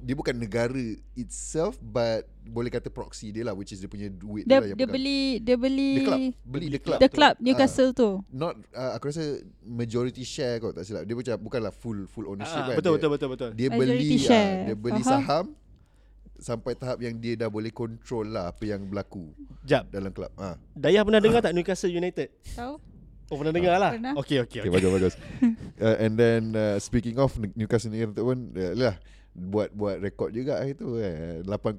Dia 0.00 0.14
bukan 0.14 0.32
negara 0.32 0.80
itself 1.12 1.76
but 1.78 2.24
boleh 2.42 2.70
kata 2.70 2.88
proxy 2.88 3.30
dia 3.30 3.42
lah 3.42 3.52
which 3.52 3.68
is 3.68 3.78
dia 3.78 3.86
punya 3.86 4.06
duit 4.06 4.42
Dia 4.42 4.58
lah 4.58 4.70
yang 4.70 4.78
dia 4.78 4.86
pegang. 4.86 4.96
beli 4.96 5.20
dia 5.38 5.56
beli 5.58 5.90
the 5.92 6.02
club 6.02 6.20
beli 6.46 6.66
the 6.68 6.80
club 6.80 6.98
the 6.98 7.10
club 7.10 7.34
Ah, 7.34 7.42
Newcastle 7.42 7.90
tu. 7.90 8.10
not 8.30 8.54
uh, 8.70 8.94
aku 8.94 9.10
rasa 9.10 9.24
majority 9.60 10.22
share 10.22 10.56
kot 10.56 10.72
tak 10.72 10.84
silap 10.84 11.02
dia 11.02 11.12
macam 11.12 11.34
bukanlah 11.38 11.72
full 11.74 12.06
full 12.06 12.26
ownership 12.28 12.56
Ah, 12.56 12.70
kan 12.70 12.76
Betul 12.76 12.92
dia, 12.92 12.96
betul 12.96 13.10
betul 13.10 13.28
betul 13.28 13.48
dia 13.52 13.68
Majority 13.68 13.92
beli 14.06 14.16
share. 14.16 14.54
uh, 14.54 14.64
dia 14.64 14.76
beli 14.78 15.02
Faham. 15.02 15.10
saham 15.20 15.44
sampai 16.38 16.72
tahap 16.72 16.98
yang 16.98 17.14
dia 17.14 17.34
dah 17.34 17.48
boleh 17.48 17.68
control 17.70 18.30
lah 18.30 18.48
apa 18.48 18.62
yang 18.64 18.80
berlaku 18.82 19.34
Jap 19.62 19.90
dalam 19.90 20.08
klub 20.10 20.30
ah 20.34 20.54
Dayah 20.72 21.02
pernah 21.02 21.18
dengar 21.18 21.40
tak 21.40 21.50
Newcastle 21.50 21.90
United 21.90 22.30
Tahu? 22.52 22.78
Oh 23.26 23.36
pernah 23.38 23.54
dengar 23.54 23.74
lah 23.78 23.92
pernah. 23.98 24.14
Okay 24.22 24.38
okay, 24.42 24.62
Okay, 24.62 24.70
okay. 24.70 24.70
bagus 24.70 24.90
bagus. 24.90 25.14
uh, 25.82 25.96
and 25.98 26.14
then 26.14 26.42
uh, 26.54 26.78
speaking 26.78 27.18
of 27.18 27.34
Newcastle 27.58 27.90
United 27.90 28.22
pun 28.22 28.54
uh, 28.54 28.74
lah 28.74 28.94
buat 29.36 29.68
buat 29.76 30.00
rekod 30.00 30.32
juga 30.32 30.56
hari 30.64 30.72
tu 30.72 30.96
eh 30.96 31.44
8-0. 31.44 31.76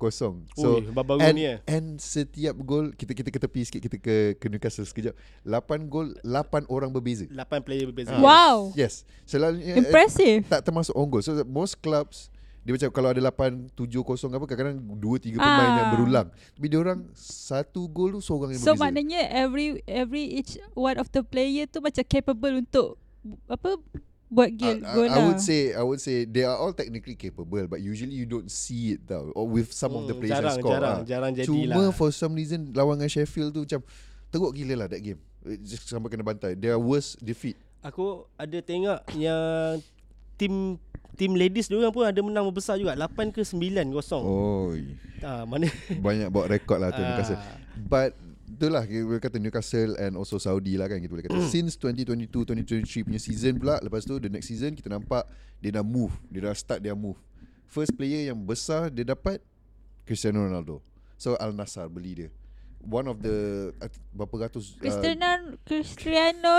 So 0.54 0.78
Ui, 0.78 0.94
baru 0.94 1.18
and, 1.18 1.34
ni 1.34 1.50
eh 1.50 1.58
and 1.66 1.98
setiap 1.98 2.54
gol 2.62 2.94
kita 2.94 3.18
kita 3.18 3.34
ke 3.34 3.40
tepi 3.42 3.62
sikit 3.66 3.82
kita 3.82 3.98
ke 3.98 4.16
ke 4.38 4.46
Newcastle 4.46 4.86
sekejap. 4.86 5.18
8 5.42 5.90
gol 5.90 6.14
8 6.22 6.70
orang 6.70 6.94
berbeza. 6.94 7.26
8 7.26 7.66
player 7.66 7.90
berbeza 7.90 8.14
Ah. 8.14 8.22
Wow. 8.22 8.78
Yes. 8.78 9.02
Selalunya 9.26 9.74
eh, 9.74 9.82
Impressive. 9.82 10.46
tak 10.46 10.62
termasuk 10.70 10.94
on 10.94 11.10
goal. 11.10 11.26
So 11.26 11.34
most 11.50 11.82
clubs 11.82 12.30
dia 12.68 12.76
macam 12.76 12.90
kalau 12.92 13.10
ada 13.10 13.22
8 13.24 13.72
7 13.72 13.88
0 13.96 14.28
apa 14.34 14.46
kadang-kadang 14.46 14.84
2 14.84 15.00
3 15.00 15.40
pemain 15.40 15.48
Ah. 15.64 15.78
yang 15.80 15.90
berulang. 15.90 16.28
Tapi 16.52 16.66
dia 16.68 16.78
orang 16.78 17.00
satu 17.16 17.88
gol 17.88 18.12
tu 18.12 18.20
seorang 18.20 18.52
yang 18.52 18.60
So 18.60 18.76
berbeza. 18.76 18.84
maknanya 18.84 19.22
every 19.32 19.68
every 19.82 20.36
each 20.36 20.60
one 20.74 21.00
of 21.00 21.08
the 21.10 21.24
player 21.24 21.64
tu 21.64 21.80
macam 21.80 22.04
capable 22.04 22.60
untuk 22.60 23.00
apa 23.48 23.80
buat 24.28 24.50
I, 24.50 24.54
gol 24.54 24.78
I, 24.78 24.92
gol 24.94 25.06
I 25.06 25.10
lah. 25.10 25.24
would 25.26 25.40
say 25.40 25.72
I 25.72 25.80
would 25.80 25.98
say 25.98 26.24
they 26.24 26.44
are 26.44 26.54
all 26.54 26.72
technically 26.72 27.16
capable 27.16 27.64
but 27.66 27.80
usually 27.80 28.12
you 28.14 28.28
don't 28.28 28.48
see 28.48 28.94
it 28.94 29.08
tau 29.08 29.32
or 29.32 29.48
with 29.48 29.72
some 29.72 29.92
of 29.94 30.04
the 30.04 30.12
Hmm, 30.12 30.20
players 30.20 30.36
jarang, 30.38 30.58
score 30.58 30.74
jarang, 30.74 30.98
ah. 30.98 31.08
jarang 31.08 31.32
jadi 31.34 31.48
Cuma 31.48 31.64
lah. 31.82 31.92
for 31.92 32.12
some 32.12 32.34
reason 32.34 32.68
lawan 32.72 32.96
dengan 32.96 33.08
Sheffield 33.10 33.52
tu 33.52 33.64
macam 33.64 33.80
teruk 34.28 34.52
gila 34.52 34.76
lah 34.78 34.88
that 34.88 35.00
game 35.00 35.24
just 35.62 35.88
sampai 35.88 36.08
kena 36.10 36.22
bantai 36.22 36.54
their 36.54 36.76
worst 36.76 37.16
defeat 37.22 37.56
Aku 37.80 38.28
ada 38.36 38.60
tengok 38.60 39.00
yang 39.16 39.80
Tim 40.36 40.76
Tim 41.18 41.34
ladies 41.34 41.66
diorang 41.68 41.90
pun 41.90 42.06
ada 42.06 42.22
menang 42.22 42.46
besar 42.54 42.78
juga. 42.78 42.94
8 42.94 43.34
ke 43.34 43.42
9 43.42 43.90
kosong. 43.90 44.24
Oh. 44.24 44.70
ah, 45.26 45.44
Mana 45.50 45.66
banyak 45.98 46.30
bawa 46.30 46.46
rekod 46.46 46.78
lah 46.78 46.94
tu 46.94 47.02
Newcastle. 47.02 47.42
Ah. 47.42 47.58
but 47.90 48.14
itulah 48.48 48.86
kita 48.86 49.04
boleh 49.04 49.22
kata 49.22 49.38
Newcastle 49.42 49.98
and 49.98 50.14
also 50.16 50.38
Saudi 50.38 50.78
lah 50.78 50.86
kan 50.86 51.02
kita 51.02 51.12
boleh 51.12 51.26
kata. 51.26 51.42
Since 51.54 51.82
2022 51.82 52.30
2023 52.30 53.10
punya 53.10 53.22
season 53.22 53.58
pula 53.58 53.82
lepas 53.82 54.06
tu 54.06 54.22
the 54.22 54.30
next 54.30 54.48
season 54.48 54.78
kita 54.78 54.94
nampak 54.94 55.26
dia 55.58 55.74
dah 55.74 55.84
move. 55.84 56.14
Dia 56.30 56.48
dah 56.48 56.56
start 56.56 56.86
dia 56.86 56.94
move. 56.94 57.18
First 57.66 57.98
player 57.98 58.30
yang 58.30 58.38
besar 58.46 58.94
dia 58.94 59.04
dapat 59.04 59.42
Cristiano 60.06 60.46
Ronaldo. 60.46 60.86
So 61.18 61.34
Al 61.42 61.52
Nassr 61.52 61.90
beli 61.90 62.14
dia 62.14 62.30
one 62.82 63.08
of 63.10 63.20
the 63.20 63.70
uh, 63.82 63.90
berapa 64.16 64.48
ratus 64.48 64.78
uh, 64.78 64.82
Cristiano 64.82 65.58
Cristiano. 65.68 66.54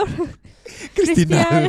Cristiano. 0.96 1.68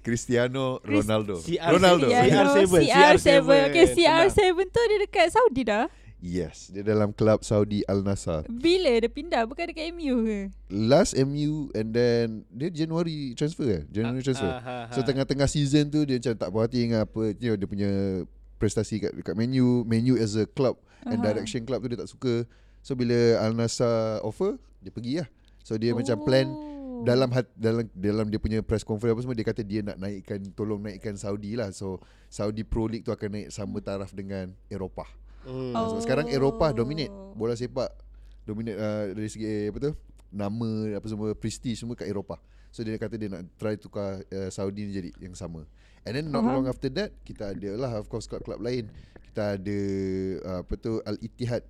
Cristiano 0.00 0.62
Ronaldo. 0.80 1.34
CR7. 1.44 1.68
Ronaldo. 1.68 2.06
CR7. 2.08 2.74
CR7 2.88 3.28
Okay 3.70 3.84
Tenang. 3.92 4.28
CR7 4.32 4.40
tu 4.72 4.80
dia 4.88 4.98
dekat 5.04 5.26
Saudi 5.32 5.62
dah? 5.68 5.86
Yes 6.20 6.68
dia 6.68 6.84
dalam 6.84 7.16
club 7.16 7.40
Saudi 7.40 7.80
Al 7.88 8.04
Nassr 8.04 8.44
Bila 8.48 8.92
dia 9.00 9.08
pindah? 9.08 9.48
Bukan 9.48 9.72
dekat 9.72 9.88
MU 9.96 10.20
ke? 10.24 10.40
Last 10.68 11.16
MU 11.16 11.72
and 11.72 11.96
then 11.96 12.44
dia 12.52 12.68
Januari 12.68 13.32
transfer 13.32 13.68
eh? 13.68 13.82
Januari 13.88 14.20
transfer. 14.20 14.48
ah, 14.48 14.60
ah, 14.60 14.84
So 14.92 15.00
ah. 15.00 15.06
tengah-tengah 15.08 15.48
season 15.48 15.88
tu 15.88 16.04
dia 16.04 16.20
macam 16.20 16.34
tak 16.36 16.48
puas 16.52 16.62
hati 16.68 16.78
dengan 16.84 17.08
apa 17.08 17.32
you 17.40 17.52
know, 17.52 17.56
dia 17.56 17.68
punya 17.68 17.90
prestasi 18.60 19.00
kat 19.00 19.16
dekat 19.16 19.32
menu 19.32 19.88
menu 19.88 20.20
as 20.20 20.36
a 20.36 20.44
club 20.44 20.76
and 21.08 21.24
Aha. 21.24 21.32
direction 21.32 21.64
club 21.64 21.80
tu 21.80 21.88
dia 21.96 22.00
tak 22.04 22.12
suka. 22.12 22.44
So 22.80 22.96
bila 22.96 23.40
Al 23.44 23.52
Nassr 23.52 24.20
offer 24.24 24.56
dia 24.80 24.90
pergi 24.92 25.12
lah. 25.20 25.28
So 25.60 25.76
dia 25.76 25.92
macam 25.92 26.16
plan 26.24 26.48
Oh. 27.00 27.04
dalam 27.08 27.32
hat, 27.32 27.48
dalam 27.56 27.88
dalam 27.96 28.28
dia 28.28 28.36
punya 28.36 28.60
press 28.60 28.84
conference 28.84 29.16
apa 29.16 29.22
semua 29.24 29.32
dia 29.32 29.46
kata 29.48 29.64
dia 29.64 29.80
nak 29.80 29.96
naikkan 29.96 30.36
tolong 30.52 30.84
naikkan 30.84 31.16
Saudi 31.16 31.56
lah. 31.56 31.72
So 31.72 31.96
Saudi 32.28 32.60
Pro 32.60 32.84
League 32.84 33.08
tu 33.08 33.12
akan 33.12 33.40
naik 33.40 33.48
sama 33.48 33.80
taraf 33.80 34.12
dengan 34.12 34.52
Eropah. 34.68 35.08
Hmm. 35.48 35.72
Oh. 35.72 35.80
Oh. 35.80 35.86
So, 35.96 36.04
sekarang 36.04 36.28
Eropah 36.28 36.76
dominate 36.76 37.08
bola 37.32 37.56
sepak 37.56 37.88
dominate 38.44 38.76
uh, 38.76 39.16
dari 39.16 39.28
segi 39.32 39.46
eh, 39.48 39.66
apa 39.72 39.78
tu 39.80 39.92
nama 40.28 40.68
apa 40.94 41.06
semua 41.08 41.32
prestige 41.32 41.80
semua 41.80 41.96
kat 41.96 42.04
Eropah. 42.04 42.36
So 42.70 42.84
dia 42.84 43.00
kata 43.00 43.16
dia 43.18 43.32
nak 43.32 43.48
try 43.56 43.74
tukar 43.80 44.20
uh, 44.20 44.50
Saudi 44.52 44.86
ni 44.86 44.92
jadi 44.92 45.10
yang 45.24 45.32
sama. 45.34 45.64
And 46.04 46.12
then 46.16 46.28
not 46.28 46.44
Faham. 46.44 46.54
long 46.62 46.66
after 46.68 46.92
that 47.00 47.16
kita 47.24 47.56
ada 47.56 47.70
lah 47.80 47.92
of 47.96 48.12
course 48.12 48.28
club-club 48.28 48.60
lain. 48.60 48.92
Kita 49.30 49.56
ada 49.56 49.78
uh, 50.44 50.58
apa 50.62 50.74
tu 50.76 51.00
Al 51.02 51.16
Ittihad 51.18 51.64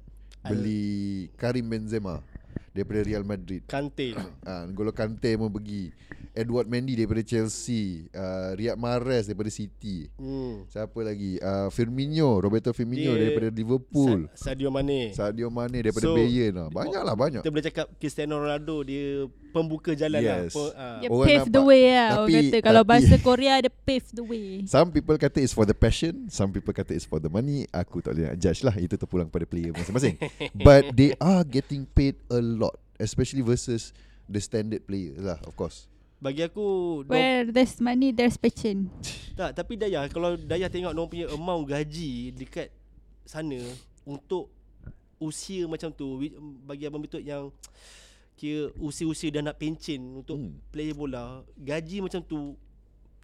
beli 0.45 1.31
Karim 1.37 1.71
Benzema 1.71 2.23
daripada 2.71 3.01
Real 3.03 3.23
Madrid. 3.23 3.63
Kante. 3.67 4.15
Ah, 4.47 4.67
N'Golo 4.67 4.91
Kante 4.91 5.37
pun 5.37 5.51
pergi. 5.51 5.91
Edward 6.31 6.71
Mendy 6.71 6.95
daripada 6.95 7.27
Chelsea, 7.27 8.07
uh, 8.15 8.55
Riyad 8.55 8.79
Mahrez 8.79 9.27
daripada 9.27 9.51
City. 9.51 10.07
Hmm. 10.15 10.63
Siapa 10.71 10.95
lagi? 11.03 11.35
Uh, 11.37 11.67
Firmino, 11.69 12.39
Roberto 12.39 12.71
Firmino 12.71 13.11
Dia- 13.11 13.19
daripada 13.21 13.51
Liverpool. 13.51 14.31
Sa- 14.31 14.55
Sadio 14.55 14.71
Mane. 14.71 15.11
Sadio 15.11 15.51
Mane 15.51 15.83
daripada 15.83 16.07
So, 16.07 16.15
Bayern 16.15 16.55
lah. 16.55 16.69
Banyak 16.71 17.03
lah 17.03 17.15
banyak. 17.19 17.43
Kita 17.43 17.51
boleh 17.51 17.67
cakap 17.67 17.87
Cristiano 17.99 18.39
Ronaldo 18.39 18.87
dia 18.87 19.27
pembuka 19.51 19.91
jalan 19.93 20.23
Yes. 20.23 20.31
lah. 20.31 20.39
Pe, 20.55 20.63
ah. 20.79 20.99
Dia 21.03 21.09
Orang 21.11 21.27
pave 21.27 21.49
the 21.51 21.63
way 21.67 21.83
lah 21.91 22.07
Orang 22.15 22.29
Tapi- 22.31 22.35
kata 22.47 22.57
Kalau 22.63 22.83
tapi- 22.83 22.91
bahasa 22.95 23.15
Korea 23.29 23.55
Dia 23.59 23.73
pave 23.75 24.07
the 24.15 24.23
way 24.25 24.47
Some 24.71 24.89
people 24.89 25.17
kata 25.19 25.39
it's 25.41 25.51
for 25.51 25.67
the 25.67 25.75
passion, 25.75 26.31
some 26.31 26.51
people 26.51 26.71
kata 26.71 26.95
it's 26.95 27.03
for 27.05 27.19
the 27.19 27.27
money. 27.27 27.67
Aku 27.71 27.99
tak 27.99 28.15
boleh 28.15 28.31
nak 28.31 28.39
judge 28.39 28.63
lah. 28.63 28.79
Itu 28.79 28.95
terpulang 28.95 29.27
pada 29.27 29.43
player 29.43 29.75
masing-masing. 29.75 30.15
But 30.63 30.95
they 30.95 31.19
are 31.19 31.43
getting 31.43 31.91
paid 31.91 32.15
a 32.31 32.39
lot, 32.39 32.70
especially 33.01 33.41
versus 33.41 33.97
the 34.29 34.39
standard 34.39 34.85
player 34.85 35.17
lah, 35.17 35.41
of 35.43 35.57
course. 35.57 35.89
Bagi 36.21 36.45
aku 36.45 37.01
Where 37.09 37.49
there's 37.49 37.81
money 37.81 38.13
There's 38.13 38.37
passion. 38.37 38.93
Tak 39.41 39.57
tapi 39.57 39.81
Dayah 39.81 40.05
kalau 40.13 40.37
Dayah 40.37 40.69
tengok 40.69 40.93
dia 40.93 41.09
punya 41.09 41.27
amount 41.33 41.65
gaji 41.65 42.29
dekat 42.37 42.69
sana 43.25 43.57
untuk 44.05 44.53
usia 45.17 45.65
macam 45.65 45.89
tu 45.89 46.21
bagi 46.61 46.85
abang 46.85 47.01
betul 47.01 47.25
yang 47.25 47.49
kira 48.37 48.69
usia-usia 48.77 49.33
dah 49.33 49.41
nak 49.41 49.57
pencen 49.57 50.21
untuk 50.21 50.37
Hmm. 50.37 50.61
player 50.69 50.93
bola 50.93 51.41
gaji 51.57 52.05
macam 52.05 52.21
tu 52.21 52.53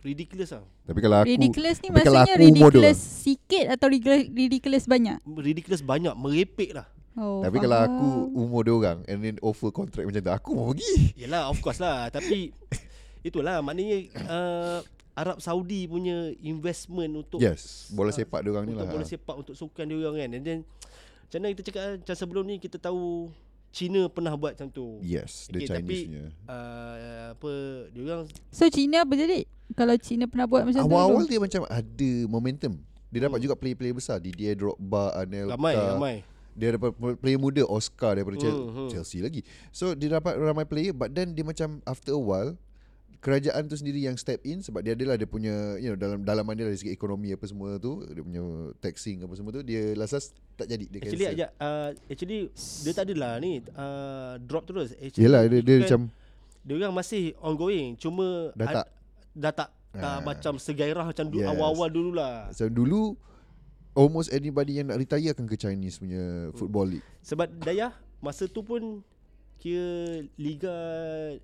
ridiculous 0.00 0.56
lah 0.56 0.64
Tapi 0.88 0.98
kalau 1.00 1.16
aku 1.20 1.28
Ridiculous 1.28 1.76
ni 1.80 1.88
Maksudnya 1.90 2.36
ridiculous 2.38 2.98
sikit 3.00 3.64
Atau 3.74 3.90
ridiculous, 3.90 4.24
ridiculous 4.30 4.84
banyak? 4.86 5.18
Ridiculous 5.26 5.82
banyak 5.82 6.14
merepek 6.14 6.70
lah 6.72 6.86
oh, 7.16 7.40
Tapi 7.40 7.56
kalau 7.58 7.76
faham. 7.76 7.88
aku 7.90 8.08
umur 8.34 8.60
dia 8.62 8.74
orang 8.74 8.98
and 9.04 9.18
then 9.20 9.36
offer 9.40 9.68
contract 9.68 10.04
macam 10.04 10.20
tu, 10.20 10.30
aku 10.30 10.50
mau 10.52 10.70
pergi. 10.70 11.16
Yelah 11.16 11.48
of 11.48 11.58
course 11.58 11.78
lah 11.78 12.08
Tapi 12.08 12.52
Itulah 13.26 13.58
maknanya 13.58 13.96
uh, 14.22 14.78
Arab 15.12 15.40
Saudi 15.40 15.84
punya 15.84 16.14
investment 16.38 17.10
untuk 17.16 17.40
Yes, 17.40 17.90
bola 17.90 18.08
sepak 18.08 18.38
dia 18.38 18.50
orang 18.50 18.64
ni 18.64 18.72
untuk 18.72 18.86
lah. 18.86 18.92
bola 18.92 19.02
sepak 19.02 19.34
untuk 19.34 19.52
sukan 19.52 19.82
dia 19.82 19.96
orang 19.98 20.14
kan. 20.16 20.30
And 20.30 20.44
then 20.44 20.58
macam 21.24 21.38
mana 21.40 21.50
kita 21.50 21.62
cakap 21.64 21.82
eh, 21.82 21.94
macam 21.98 22.14
sebelum 22.14 22.44
ni 22.44 22.56
kita 22.56 22.76
tahu 22.78 23.32
China 23.68 24.06
pernah 24.06 24.32
buat 24.32 24.54
macam 24.54 24.70
tu. 24.70 25.02
Yes, 25.02 25.48
the 25.48 25.58
Okay, 25.58 25.66
Chinese 25.66 25.82
tapi- 25.82 26.04
punya. 26.06 26.24
Uh, 26.46 26.94
apa 27.34 27.50
dia 27.90 28.00
orang 28.04 28.22
So 28.48 28.64
China 28.68 28.96
apa 29.02 29.12
jadi 29.12 29.38
Kalau 29.68 29.94
China 29.98 30.24
pernah 30.24 30.46
buat 30.46 30.62
macam 30.62 30.78
tu 30.78 30.86
Awal-awal 30.86 31.24
dia 31.26 31.40
macam 31.40 31.62
ada 31.66 32.10
momentum. 32.26 32.72
Dia 33.06 33.20
dapat 33.22 33.36
Hmm. 33.36 33.44
juga 33.44 33.54
player-player 33.54 33.92
besar, 33.92 34.16
Didier 34.18 34.54
Drogba, 34.54 35.10
Anelka. 35.16 35.50
ramai 35.52 35.74
ramai. 35.74 36.16
Dia 36.56 36.72
dapat 36.72 36.90
player 37.16 37.36
muda 37.36 37.62
Oscar 37.62 38.16
daripada 38.16 38.36
Chel- 38.36 38.56
Hmm, 38.56 38.72
hmm. 38.74 38.88
Chelsea 38.88 39.20
lagi. 39.20 39.44
So 39.70 39.92
dia 39.92 40.08
dapat 40.10 40.34
ramai 40.34 40.64
player 40.64 40.90
but 40.90 41.10
then 41.10 41.30
dia 41.30 41.42
macam 41.42 41.78
after 41.84 42.10
a 42.10 42.18
while 42.18 42.56
kerajaan 43.18 43.66
tu 43.66 43.74
sendiri 43.74 44.00
yang 44.00 44.14
step 44.14 44.38
in 44.42 44.60
sebab 44.60 44.80
dia 44.80 44.92
adalah 44.92 45.14
dia 45.14 45.26
punya 45.26 45.50
you 45.76 45.88
know 45.88 45.98
dalam 45.98 46.22
dalaman 46.22 46.54
dia 46.54 46.64
dari 46.64 46.76
segi 46.76 46.90
ekonomi 46.90 47.28
apa 47.28 47.42
semua 47.42 47.74
tu 47.76 48.04
dia 48.04 48.20
punya 48.20 48.42
taxing 48.78 49.18
apa 49.20 49.34
semua 49.34 49.50
tu 49.50 49.60
dia 49.60 49.92
lasas 49.94 50.30
tak 50.54 50.66
jadi 50.66 50.84
dia 50.86 50.98
Actually 51.00 51.26
cancel. 51.26 51.50
uh, 51.58 51.90
actually 52.06 52.40
dia 52.54 52.92
tak 52.92 53.04
adalah 53.04 53.32
ni 53.36 53.52
uh, 53.74 54.38
drop 54.38 54.64
terus. 54.64 54.94
Actually, 54.94 55.22
Yelah 55.22 55.42
dia, 55.44 55.58
dia 55.58 55.74
bukan- 55.76 55.82
macam 55.82 56.00
dia 56.62 56.74
orang 56.76 56.94
masih 56.94 57.24
ongoing 57.38 57.88
cuma 57.94 58.26
Dah 58.52 58.64
ad- 58.64 58.76
tak. 58.76 58.86
dah 59.34 59.52
tak 59.54 59.68
tak 59.92 60.04
Ah. 60.04 60.20
macam 60.20 60.52
segairah 60.56 61.04
macam 61.06 61.24
Yes. 61.30 61.48
awal-awal 61.48 61.88
dululah. 61.88 62.34
macam 62.48 62.68
dulu 62.68 63.16
almost 63.96 64.28
anybody 64.28 64.76
yang 64.76 64.86
nak 64.86 64.98
retire 64.98 65.32
akan 65.32 65.44
ke 65.44 65.56
Chinese 65.56 65.96
punya 65.96 66.20
football 66.52 66.86
league. 66.86 67.06
Sebab 67.20 67.48
Dayah 67.56 67.90
masa 68.18 68.44
tu 68.44 68.60
pun 68.60 69.00
kira 69.56 69.88
liga 70.36 70.76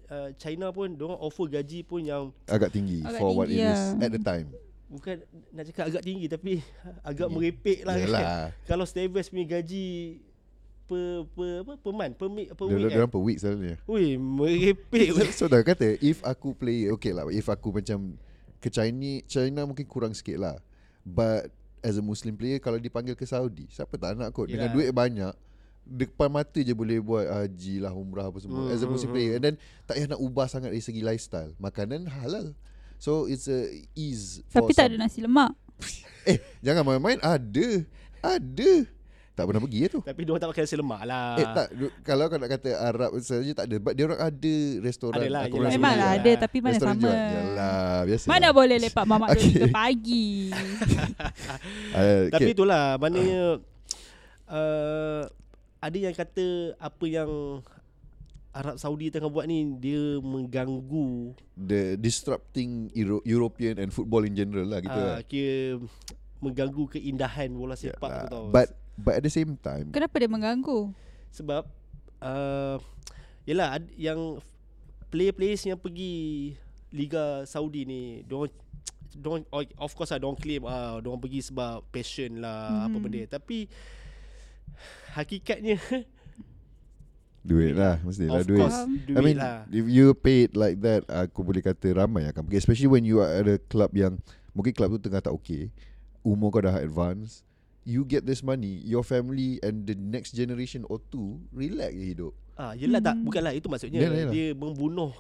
uh, 0.07 0.31
China 0.37 0.69
pun 0.69 0.93
dia 0.93 1.03
orang 1.03 1.17
offer 1.19 1.49
gaji 1.51 1.81
pun 1.81 2.01
yang 2.03 2.29
Agak 2.45 2.69
tinggi 2.71 3.01
Agak 3.01 3.19
for 3.19 3.33
what 3.33 3.49
it 3.49 3.57
tinggi, 3.57 3.65
is 3.67 3.81
ya. 3.91 3.97
at 3.99 4.11
the 4.11 4.21
time. 4.21 4.49
bukan 4.87 5.17
nak 5.49 5.65
cakap 5.67 5.85
agak 5.89 6.03
tinggi 6.03 6.27
tapi 6.29 6.53
agak 7.09 7.27
Hmm. 7.27 7.35
merepek 7.35 7.81
lah 7.81 7.97
kan. 7.97 8.05
Yalah. 8.07 8.45
Kalau 8.69 8.85
Steves 8.85 9.27
punya 9.27 9.49
gaji 9.51 10.21
per 10.85 11.25
per 11.27 11.51
apa 11.63 11.73
per 11.79 11.93
month 11.95 12.15
per 12.15 12.29
week 12.29 12.49
per 12.53 12.65
Dia 12.67 12.77
week 12.77 12.85
dia 12.85 12.93
orang 12.93 13.09
kan. 13.09 13.09
per 13.11 13.23
week 13.23 13.39
selalunya. 13.39 13.77
Ui 13.83 14.07
merepek 14.15 15.09
So, 15.17 15.25
so 15.33 15.45
dah 15.49 15.65
kata 15.65 15.97
if 15.99 16.21
aku 16.21 16.53
play 16.53 16.93
okay 16.93 17.11
lah 17.11 17.25
if 17.27 17.49
aku 17.49 17.73
macam 17.73 18.21
ke 18.59 18.69
China 18.69 19.01
China 19.25 19.65
mungkin 19.65 19.89
kurang 19.89 20.13
sikit 20.13 20.37
lah. 20.37 20.61
But 21.03 21.49
as 21.83 21.99
a 21.99 22.03
Muslim 22.03 22.33
player 22.33 22.57
kalau 22.57 22.79
dipanggil 22.79 23.13
ke 23.13 23.23
Saudi 23.23 23.67
siapa 23.69 23.95
tak 23.95 24.15
nak 24.15 24.31
kot? 24.31 24.47
Dengan 24.47 24.71
Yelah. 24.71 24.75
duit 24.75 24.91
banyak 24.91 25.35
depan 25.83 26.31
mata 26.31 26.57
je 26.57 26.71
boleh 26.71 27.03
buat 27.03 27.27
haji 27.27 27.83
lah 27.83 27.91
umrah 27.91 28.31
apa 28.31 28.39
semua 28.39 28.65
Hmm, 28.65 28.71
as 28.71 28.79
a 28.79 28.87
hmm, 28.87 28.95
Muslim 28.95 29.09
hmm. 29.09 29.17
player. 29.19 29.33
and 29.35 29.43
then 29.43 29.55
tak 29.83 29.99
payah 29.99 30.09
nak 30.09 30.21
ubah 30.21 30.47
sangat 30.47 30.71
dari 30.71 30.79
segi 30.79 31.03
lifestyle. 31.03 31.51
Makanan 31.59 32.07
halal. 32.07 32.55
So 32.97 33.27
it's 33.27 33.51
a 33.51 33.67
ease 33.93 34.47
for 34.47 34.63
Tapi 34.63 34.73
tak 34.73 34.87
some- 34.87 34.95
ada 34.95 34.97
nasi 34.97 35.19
lemak. 35.19 35.51
Eh 36.23 36.39
jangan 36.63 36.87
main-main. 36.87 37.19
Ada. 37.19 37.83
Ada 38.23 38.87
tak 39.43 39.49
pernah 39.51 39.63
pergi 39.63 39.79
ya 39.79 39.89
tu 39.89 40.01
tapi 40.01 40.21
dia 40.23 40.31
orang 40.31 40.41
tak 40.41 40.51
pakai 40.55 40.63
nasi 40.63 40.77
lemak 40.79 41.03
lah. 41.03 41.29
Eh 41.35 41.47
tak 41.49 41.67
du- 41.75 41.95
Kalau 42.01 42.25
kau 42.25 42.39
nak 42.39 42.51
kata 42.53 42.69
Arab 42.79 43.11
saja 43.19 43.51
tak 43.53 43.67
ada 43.67 43.77
But 43.77 43.93
dia 43.93 44.05
orang 44.05 44.21
ada 44.23 44.55
restoran 44.79 45.19
Adalah, 45.19 45.43
aku 45.43 45.57
yelah, 45.57 45.67
rasa 45.67 45.75
Memang 45.75 45.91
lah 45.91 45.99
boleh 45.99 46.15
ada 46.15 46.31
lah. 46.31 46.39
Tapi 46.39 46.57
mana 46.57 46.73
Restoran 46.73 46.95
sama 46.95 47.03
jual. 47.03 47.17
Yalah 47.19 47.99
biasa 48.07 48.25
Mana 48.25 48.49
boleh 48.51 48.77
lepak 48.79 49.05
mamak 49.05 49.29
Okay. 49.33 49.51
okay. 49.51 49.69
pagi 49.69 50.29
uh, 51.93 52.23
Tapi 52.35 52.45
okay. 52.45 52.55
itulah 52.55 52.85
maknanya 52.97 53.43
uh, 54.47 55.23
ada 55.79 55.99
yang 55.99 56.15
kata 56.15 56.47
apa 56.79 57.05
yang 57.05 57.31
Arab 58.53 58.77
Saudi 58.77 59.09
tengah 59.09 59.27
buat 59.27 59.49
ni 59.49 59.65
dia 59.77 60.21
mengganggu 60.21 61.33
The 61.57 61.97
disrupting 61.97 62.93
Euro- 62.93 63.25
European 63.25 63.81
and 63.81 63.89
football 63.89 64.23
in 64.23 64.37
general 64.37 64.69
lah 64.69 64.79
gitu 64.79 64.93
uh, 64.93 65.09
lah. 65.09 65.21
kira 65.25 65.81
mengganggu 66.39 66.85
keindahan 66.91 67.49
bola 67.49 67.73
sepak 67.73 68.03
Yalah. 68.05 68.21
tu 68.21 68.27
tau. 68.29 68.45
But 68.51 68.69
But 69.03 69.19
at 69.19 69.23
the 69.23 69.33
same 69.33 69.59
time 69.59 69.91
Kenapa 69.91 70.15
dia 70.17 70.31
mengganggu 70.31 70.95
sebab 71.29 71.67
uh, 72.21 72.77
yalah 73.43 73.77
ad- 73.77 73.95
yang 73.97 74.39
player-players 75.09 75.65
yang 75.65 75.77
pergi 75.77 76.55
Liga 76.89 77.43
Saudi 77.45 77.83
ni 77.83 78.01
diorang 78.23 78.53
diorang 79.13 79.45
of 79.77 79.93
course 79.93 80.13
lah 80.13 80.21
diorang 80.21 80.37
claim 80.37 80.63
ah 80.65 81.01
diorang 81.01 81.21
pergi 81.21 81.41
sebab 81.45 81.85
passion 81.89 82.41
lah 82.41 82.69
mm-hmm. 82.69 82.87
apa 82.87 82.97
Mhm. 82.97 83.03
benda 83.03 83.23
tapi 83.29 83.59
hakikatnya 85.13 85.77
Duit 87.43 87.75
lah 87.75 87.99
Mestilah 88.07 88.39
of 88.39 88.47
duit 88.47 88.63
course 88.63 88.87
duit 88.87 89.19
I 89.19 89.21
mean 89.21 89.35
lah. 89.35 89.67
If 89.67 89.91
you 89.91 90.15
paid 90.15 90.55
like 90.55 90.79
that 90.87 91.03
Aku 91.11 91.43
boleh 91.43 91.59
kata 91.59 91.91
ramai 91.91 92.31
akan 92.31 92.47
pergi 92.47 92.63
Especially 92.63 92.87
when 92.87 93.03
you 93.03 93.19
are 93.19 93.27
at 93.27 93.51
a 93.51 93.59
club 93.59 93.91
yang 93.93 94.23
Mungkin 94.55 94.71
club 94.71 94.95
tu 94.95 95.11
tengah 95.11 95.19
tak 95.19 95.35
okay 95.35 95.75
Umur 96.23 96.55
kau 96.55 96.63
dah 96.63 96.79
advance 96.79 97.43
You 97.83 98.03
get 98.03 98.23
this 98.23 98.41
money 98.41 98.79
Your 98.83 99.03
family 99.03 99.59
And 99.59 99.83
the 99.83 99.95
next 99.95 100.33
generation 100.33 100.87
or 100.87 101.03
two 101.05 101.43
Relax 101.51 101.91
je 101.93 102.07
hidup 102.15 102.33
Ah, 102.53 102.77
yelah 102.77 103.01
tak 103.01 103.17
Hmm. 103.17 103.25
bukanlah 103.25 103.57
itu 103.57 103.65
maksudnya. 103.65 104.05
Yalah, 104.05 104.29
yalah. 104.29 104.33
Dia 104.37 104.47
membunuh 104.53 105.11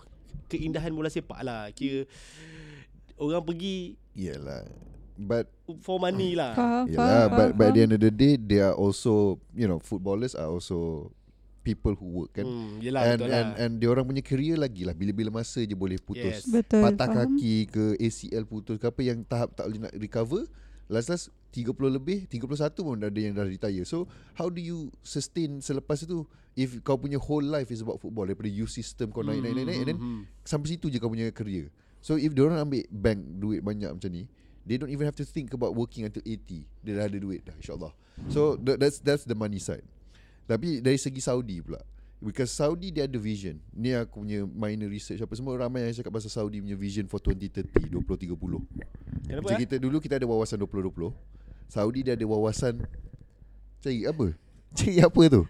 keindahan 0.47 0.93
bola 0.93 1.09
sepak 1.09 1.41
lah. 1.41 1.73
Kira 1.73 2.05
orang 3.17 3.43
pergi 3.43 3.97
Yelah 4.13 4.69
But 5.17 5.49
for 5.81 5.97
money 5.97 6.37
lah. 6.37 6.53
Faham 6.53 6.89
Yelah, 6.89 7.01
faham, 7.01 7.29
but 7.31 7.49
faham, 7.53 7.59
by 7.59 7.69
the 7.71 7.81
end 7.81 7.93
of 7.95 8.01
the 8.01 8.11
day, 8.11 8.35
they 8.37 8.61
are 8.61 8.73
also, 8.73 9.37
you 9.53 9.65
know, 9.65 9.77
footballers 9.79 10.33
are 10.33 10.49
also 10.49 11.09
people 11.63 11.95
who 11.95 12.25
work 12.25 12.35
kan. 12.35 12.43
Hmm, 12.45 12.81
yelah 12.83 13.01
and 13.07 13.19
betul 13.21 13.31
and 13.31 13.49
lah. 13.49 13.61
and 13.61 13.73
dia 13.79 13.89
orang 13.89 14.05
punya 14.05 14.21
career 14.21 14.57
lagi 14.59 14.83
lah 14.83 14.93
bila-bila 14.93 15.31
masa 15.33 15.63
je 15.63 15.73
boleh 15.73 15.97
putus. 15.97 16.43
Yes. 16.43 16.49
Betul 16.49 16.83
Patah 16.83 17.07
faham. 17.07 17.39
kaki 17.39 17.55
ke 17.71 17.85
ACL 17.97 18.45
putus 18.45 18.77
ke 18.77 18.87
apa 18.89 19.01
yang 19.01 19.23
tahap 19.23 19.55
tak 19.55 19.69
boleh 19.69 19.87
nak 19.87 19.95
recover. 19.95 20.43
Last-last 20.91 21.31
30 21.53 21.77
lebih, 21.93 22.25
31 22.27 22.73
pun 22.81 22.97
ada 22.97 23.19
yang 23.21 23.37
dah 23.37 23.45
retire. 23.45 23.85
So, 23.85 24.09
how 24.35 24.49
do 24.49 24.59
you 24.59 24.89
sustain 25.05 25.61
selepas 25.61 26.01
itu 26.03 26.25
if 26.57 26.81
kau 26.81 26.97
punya 26.97 27.21
whole 27.21 27.45
life 27.45 27.69
is 27.69 27.85
about 27.85 28.01
football 28.01 28.25
daripada 28.29 28.49
youth 28.49 28.73
system 28.73 29.13
kau 29.13 29.21
naik 29.25 29.41
naik 29.41 29.55
naik 29.57 29.67
naik 29.69 29.79
and 29.85 29.89
then 29.89 29.99
Hmm, 30.01 30.21
sampai 30.45 30.77
situ 30.77 30.89
je 30.89 30.97
kau 30.97 31.13
punya 31.13 31.29
career. 31.33 31.69
So 32.03 32.19
if 32.19 32.33
dia 32.35 32.45
orang 32.49 32.67
ambil 32.67 32.83
bank 32.91 33.21
duit 33.39 33.61
banyak 33.63 33.89
macam 33.93 34.11
ni, 34.11 34.27
they 34.67 34.81
don't 34.81 34.91
even 34.91 35.07
have 35.07 35.17
to 35.17 35.27
think 35.29 35.55
about 35.55 35.77
working 35.77 36.03
until 36.09 36.25
80. 36.25 36.67
Dia 36.83 36.93
dah 36.99 37.05
ada 37.07 37.19
duit 37.21 37.45
dah 37.47 37.55
insyaAllah. 37.57 37.93
So 38.29 38.57
that, 38.65 38.77
that's 38.83 38.99
that's 39.01 39.25
the 39.25 39.37
money 39.37 39.63
side. 39.63 39.85
Tapi 40.49 40.83
dari 40.83 40.99
segi 40.99 41.23
Saudi 41.23 41.63
pula. 41.63 41.81
Because 42.23 42.55
Saudi 42.55 42.95
dia 42.95 43.11
ada 43.11 43.19
vision. 43.19 43.59
Ni 43.75 43.91
aku 43.99 44.23
punya 44.23 44.47
minor 44.47 44.87
research 44.87 45.19
apa 45.19 45.35
semua 45.35 45.59
ramai 45.59 45.83
yang 45.83 45.91
cakap 45.91 46.15
pasal 46.15 46.31
Saudi 46.31 46.63
punya 46.63 46.79
vision 46.79 47.11
for 47.11 47.19
2030, 47.19 47.67
2030. 47.99 48.31
Kenapa 49.27 49.43
Macam 49.43 49.59
eh? 49.59 49.61
kita 49.67 49.75
dulu 49.83 49.99
kita 49.99 50.23
ada 50.23 50.27
wawasan 50.31 50.63
2020. 50.63 51.11
Saudi 51.67 52.01
dia 52.07 52.15
ada 52.15 52.23
wawasan 52.23 52.87
cari 53.83 54.07
apa? 54.07 54.27
Cari 54.79 55.05
apa 55.05 55.23
tu? 55.29 55.43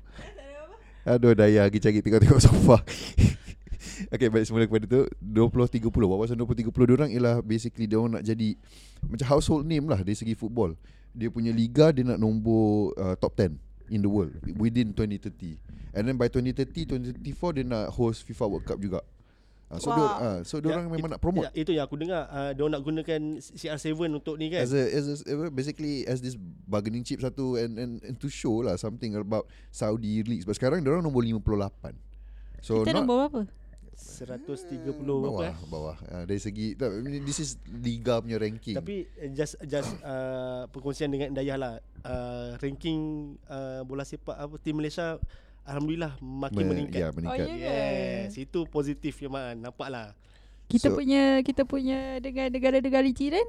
Aduh 1.03 1.35
daya 1.35 1.67
lagi 1.67 1.83
cari 1.83 1.99
tengok-tengok 1.99 2.39
sofa 2.39 2.79
Okay 4.15 4.31
balik 4.31 4.47
semula 4.47 4.71
kepada 4.71 4.87
tu 4.87 5.03
20-30 5.19 5.83
Wawasan 5.91 6.39
20-30 6.39 6.71
diorang 6.71 7.11
ialah 7.11 7.43
Basically 7.43 7.91
diorang 7.91 8.19
nak 8.19 8.23
jadi 8.23 8.55
Macam 9.03 9.27
household 9.27 9.67
name 9.67 9.91
lah 9.91 9.99
Dari 10.03 10.15
segi 10.15 10.39
football 10.39 10.79
Dia 11.11 11.27
punya 11.27 11.51
liga 11.51 11.91
Dia 11.91 12.07
nak 12.07 12.23
nombor 12.23 12.95
uh, 12.95 13.19
Top 13.19 13.35
10 13.35 13.59
In 13.89 14.01
the 14.01 14.11
world 14.11 14.35
Within 14.55 14.95
2030 14.95 15.59
And 15.93 16.07
then 16.07 16.17
by 16.17 16.29
2030 16.29 16.87
2034 17.19 17.57
Dia 17.59 17.65
nak 17.65 17.91
host 17.91 18.23
FIFA 18.23 18.45
World 18.49 18.65
Cup 18.65 18.79
juga 18.79 19.01
uh, 19.69 19.79
So 19.81 19.89
Wow. 19.89 19.97
dia, 19.97 20.07
uh, 20.07 20.39
so 20.45 20.55
diorang 20.61 20.87
memang 20.87 21.09
it- 21.09 21.15
nak 21.17 21.21
promote 21.21 21.49
ya, 21.49 21.51
Itu 21.57 21.73
yang 21.73 21.85
aku 21.89 21.97
dengar 21.97 22.29
uh, 22.29 22.53
Dia 22.53 22.65
nak 22.69 22.83
gunakan 22.85 23.21
CR7 23.41 23.97
untuk 24.13 24.37
ni 24.37 24.53
kan 24.53 24.63
as 24.63 24.73
a 24.77 24.83
as 24.85 25.05
a, 25.25 25.49
basically 25.49 26.05
as 26.05 26.21
this 26.21 26.37
bargaining 26.69 27.01
chip 27.03 27.19
satu 27.19 27.57
and, 27.57 27.81
and 27.81 27.93
and 28.05 28.15
to 28.21 28.29
show 28.29 28.61
lah 28.61 28.77
something 28.77 29.17
about 29.17 29.49
Saudi 29.73 30.21
leagues. 30.23 30.45
But 30.45 30.61
sekarang 30.61 30.85
dia 30.85 30.93
orang 30.93 31.05
nombor 31.05 31.25
58. 31.25 31.97
So 32.61 32.85
Kita 32.85 33.01
not 33.01 33.09
nombor 33.09 33.17
berapa? 33.27 33.41
130 33.93 35.05
bawah 35.05 35.41
apa 35.41 35.45
eh 35.53 35.57
bawah. 35.69 35.97
Uh, 36.09 36.25
dari 36.25 36.41
segi 36.41 36.73
tak, 36.75 36.91
this 37.25 37.39
is 37.39 37.51
liga 37.69 38.19
punya 38.25 38.41
ranking. 38.41 38.77
Tapi 38.77 39.05
uh, 39.09 39.31
just 39.37 39.61
just 39.69 39.93
uh, 40.01 40.65
perkongsian 40.73 41.13
dengan 41.13 41.37
Dayah 41.37 41.57
lah 41.61 41.75
uh, 42.05 42.57
ranking 42.59 43.35
uh, 43.47 43.85
bola 43.85 44.05
sepak 44.05 44.37
apa 44.37 44.55
tim 44.59 44.81
Malaysia 44.81 45.21
alhamdulillah 45.69 46.17
makin 46.21 46.65
Me- 46.65 46.71
meningkat. 46.73 47.01
Ya, 47.01 47.09
meningkat. 47.13 47.47
Oh, 47.47 47.53
ya. 47.53 47.77
Yes, 48.27 48.35
itu 48.41 48.65
positif 48.67 49.21
ya 49.21 49.29
man. 49.29 49.61
Nampak 49.61 49.89
lah. 49.93 50.17
Kita 50.67 50.89
So- 50.89 50.97
punya 50.97 51.45
kita 51.45 51.69
punya 51.69 52.17
dengan 52.19 52.49
negara-negara 52.49 53.09
jiran 53.13 53.45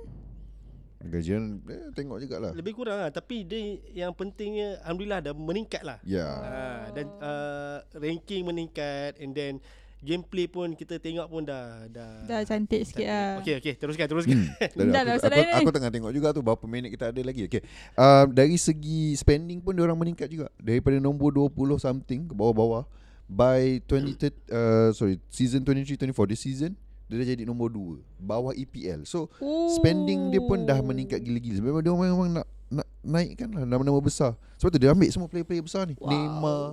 Gajian 1.03 1.59
eh, 1.67 1.91
tengok 1.91 2.17
jugalah. 2.23 2.51
Lebih 2.55 2.73
kurang 2.79 3.03
lah 3.03 3.11
tapi 3.11 3.43
dia 3.43 3.75
yang 3.91 4.15
pentingnya 4.15 4.79
alhamdulillah 4.87 5.19
dah 5.19 5.33
meningkat 5.35 5.83
lah. 5.83 5.99
Ya. 6.07 6.23
Ha, 6.23 6.61
dan 6.95 7.05
uh, 7.19 7.77
ranking 7.99 8.47
meningkat 8.47 9.19
and 9.19 9.35
then 9.35 9.59
gameplay 10.03 10.45
pun 10.51 10.75
kita 10.75 10.99
tengok 10.99 11.25
pun 11.31 11.41
dah 11.47 11.87
dah 11.87 12.27
dah 12.27 12.39
cantik 12.43 12.83
sikit 12.83 13.07
lah. 13.07 13.39
Okey 13.39 13.63
okey 13.63 13.73
teruskan 13.79 14.05
teruskan. 14.11 14.35
Hmm. 14.35 14.51
Tak 14.59 14.83
ada, 14.83 14.91
Dah 14.91 15.01
aku, 15.15 15.27
aku, 15.31 15.39
aku, 15.39 15.69
ni. 15.71 15.75
tengah 15.79 15.91
tengok 15.95 16.11
juga 16.11 16.27
tu 16.35 16.41
berapa 16.43 16.65
minit 16.67 16.91
kita 16.91 17.15
ada 17.15 17.21
lagi. 17.23 17.47
Okay. 17.47 17.63
Um, 17.95 18.35
dari 18.35 18.59
segi 18.59 19.15
spending 19.15 19.63
pun 19.63 19.73
orang 19.79 19.95
meningkat 19.95 20.27
juga. 20.27 20.51
Daripada 20.59 20.99
nombor 20.99 21.31
20 21.31 21.79
something 21.79 22.27
ke 22.27 22.33
bawah-bawah 22.35 22.83
by 23.31 23.79
20 23.87 24.19
uh, 24.51 24.91
sorry 24.91 25.17
season 25.31 25.63
23 25.63 25.95
24 26.11 26.31
this 26.35 26.43
season 26.43 26.75
dia 27.07 27.15
dah 27.19 27.27
jadi 27.35 27.43
nombor 27.47 27.71
2 27.71 27.99
bawah 28.19 28.51
EPL. 28.51 29.07
So 29.07 29.31
Ooh. 29.39 29.71
spending 29.79 30.33
dia 30.33 30.41
pun 30.43 30.67
dah 30.67 30.79
meningkat 30.83 31.23
gila-gila. 31.23 31.59
Memang 31.63 31.81
dia 31.83 31.91
memang 31.93 32.29
nak 32.41 32.47
nak 32.73 32.87
naikkan 33.05 33.49
lah 33.53 33.63
nama-nama 33.63 33.99
besar. 34.01 34.33
Sebab 34.57 34.69
tu 34.73 34.79
dia 34.81 34.89
ambil 34.89 35.09
semua 35.13 35.29
player-player 35.29 35.63
besar 35.63 35.85
ni. 35.85 35.95
Wow. 35.99 36.09
Neymar, 36.09 36.63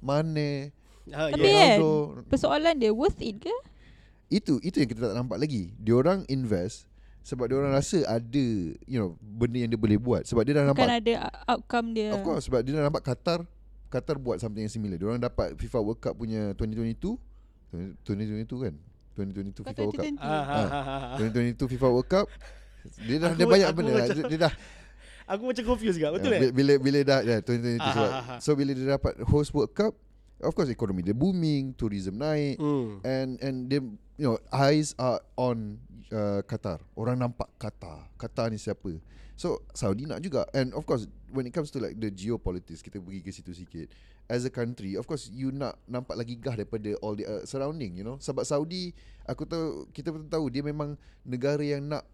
Mane, 0.00 0.72
Ha, 1.04 1.28
Tapi 1.28 1.48
kan 1.48 1.78
persoalan 2.24 2.74
dia 2.76 2.90
worth 2.90 3.18
it 3.18 3.40
ke? 3.40 3.50
Itu 4.28 4.56
itu 4.60 4.76
yang 4.76 4.86
kita 4.86 5.00
tak 5.04 5.16
nampak 5.16 5.36
lagi. 5.36 5.74
Diorang 5.76 6.22
invest 6.26 6.86
sebab 7.20 7.46
diorang 7.46 7.70
rasa 7.70 8.02
ada 8.04 8.44
you 8.82 8.96
know 8.96 9.14
benda 9.20 9.56
yang 9.56 9.68
dia 9.68 9.76
boleh 9.76 9.94
buat 9.94 10.22
sebab 10.22 10.42
dia 10.42 10.54
dah 10.54 10.64
Bukan 10.64 10.78
nampak 10.78 11.02
ada 11.02 11.12
outcome 11.48 11.86
dia. 11.90 12.10
of 12.10 12.20
course 12.20 12.46
sebab 12.46 12.60
dia 12.60 12.74
dah 12.74 12.84
nampak 12.84 13.02
Qatar 13.04 13.42
Qatar 13.88 14.16
buat 14.16 14.38
something 14.38 14.58
yang 14.60 14.70
similar. 14.70 14.96
Diorang 14.96 15.18
dapat 15.18 15.52
FIFA 15.54 15.78
World 15.80 16.00
Cup 16.00 16.14
punya 16.14 16.54
2022 16.54 17.18
2022 18.00 18.46
kan? 18.60 18.74
2022 19.14 19.52
Kau 19.58 19.68
FIFA 19.68 19.82
World 19.82 19.92
Cup. 19.92 20.04
2020. 20.08 20.16
Ah, 20.18 20.30
ah, 20.32 20.46
ah, 20.48 20.70
ah, 20.72 21.02
ah. 21.12 21.16
2022 21.20 21.68
FIFA 21.68 21.88
World 21.90 22.08
Cup. 22.08 22.26
Dia 22.98 23.16
dah 23.16 23.28
Aku- 23.28 23.36
dia 23.36 23.46
banyak 23.48 23.68
benda. 23.72 23.90
macam- 23.92 24.16
Dia, 24.16 24.24
dia 24.26 24.40
dah 24.40 24.54
Aku 25.24 25.42
macam 25.46 25.64
confused 25.64 25.96
juga 25.96 26.10
betul 26.10 26.30
Ya, 26.30 26.36
eh? 26.36 26.42
bi- 26.42 26.54
Bila 26.56 26.72
bila 26.78 26.98
dah 27.00 27.20
ya, 27.22 27.36
2022 27.38 27.78
Ah, 27.78 27.92
sebab, 27.92 28.08
ah, 28.08 28.22
ah. 28.26 28.38
So 28.40 28.50
bila 28.52 28.70
dia 28.70 28.86
dapat 28.90 29.14
host 29.22 29.52
World 29.52 29.70
Cup 29.70 29.94
Of 30.40 30.56
course 30.56 30.72
ekonomi 30.72 31.04
dia 31.04 31.14
booming 31.14 31.76
Tourism 31.76 32.18
naik 32.18 32.56
Hmm. 32.56 32.98
And 33.04 33.30
and 33.42 33.56
they 33.68 33.80
You 34.20 34.28
know 34.28 34.38
Eyes 34.54 34.94
are 35.00 35.24
on 35.34 35.82
uh, 36.12 36.44
Qatar. 36.46 36.78
Orang 36.94 37.18
nampak 37.18 37.48
Qatar. 37.58 38.06
Qatar 38.14 38.52
ni 38.52 38.60
siapa? 38.60 38.96
So 39.34 39.64
Saudi 39.74 40.06
nak 40.06 40.22
juga. 40.22 40.46
And 40.54 40.72
of 40.72 40.86
course 40.86 41.08
When 41.32 41.48
it 41.48 41.56
comes 41.56 41.72
to 41.72 41.80
like 41.80 41.96
The 41.96 42.12
geopolitics 42.12 42.84
Kita 42.84 43.00
pergi 43.00 43.24
ke 43.24 43.32
situ 43.32 43.56
sikit. 43.56 43.88
As 44.28 44.44
a 44.44 44.52
country 44.52 45.00
Of 45.00 45.08
course 45.08 45.32
you 45.32 45.48
nak 45.48 45.80
Nampak 45.88 46.14
lagi 46.14 46.36
gah 46.36 46.52
daripada 46.52 46.92
All 47.00 47.16
the 47.16 47.24
uh, 47.24 47.42
surrounding 47.48 47.96
You 47.96 48.04
know. 48.04 48.20
Sebab 48.20 48.44
Saudi 48.44 48.92
Aku 49.24 49.48
tahu 49.48 49.88
Kita 49.96 50.12
pun 50.12 50.28
tahu 50.28 50.52
Dia 50.52 50.60
memang 50.60 50.94
Negara 51.24 51.64
yang 51.64 51.88
nak 51.88 52.04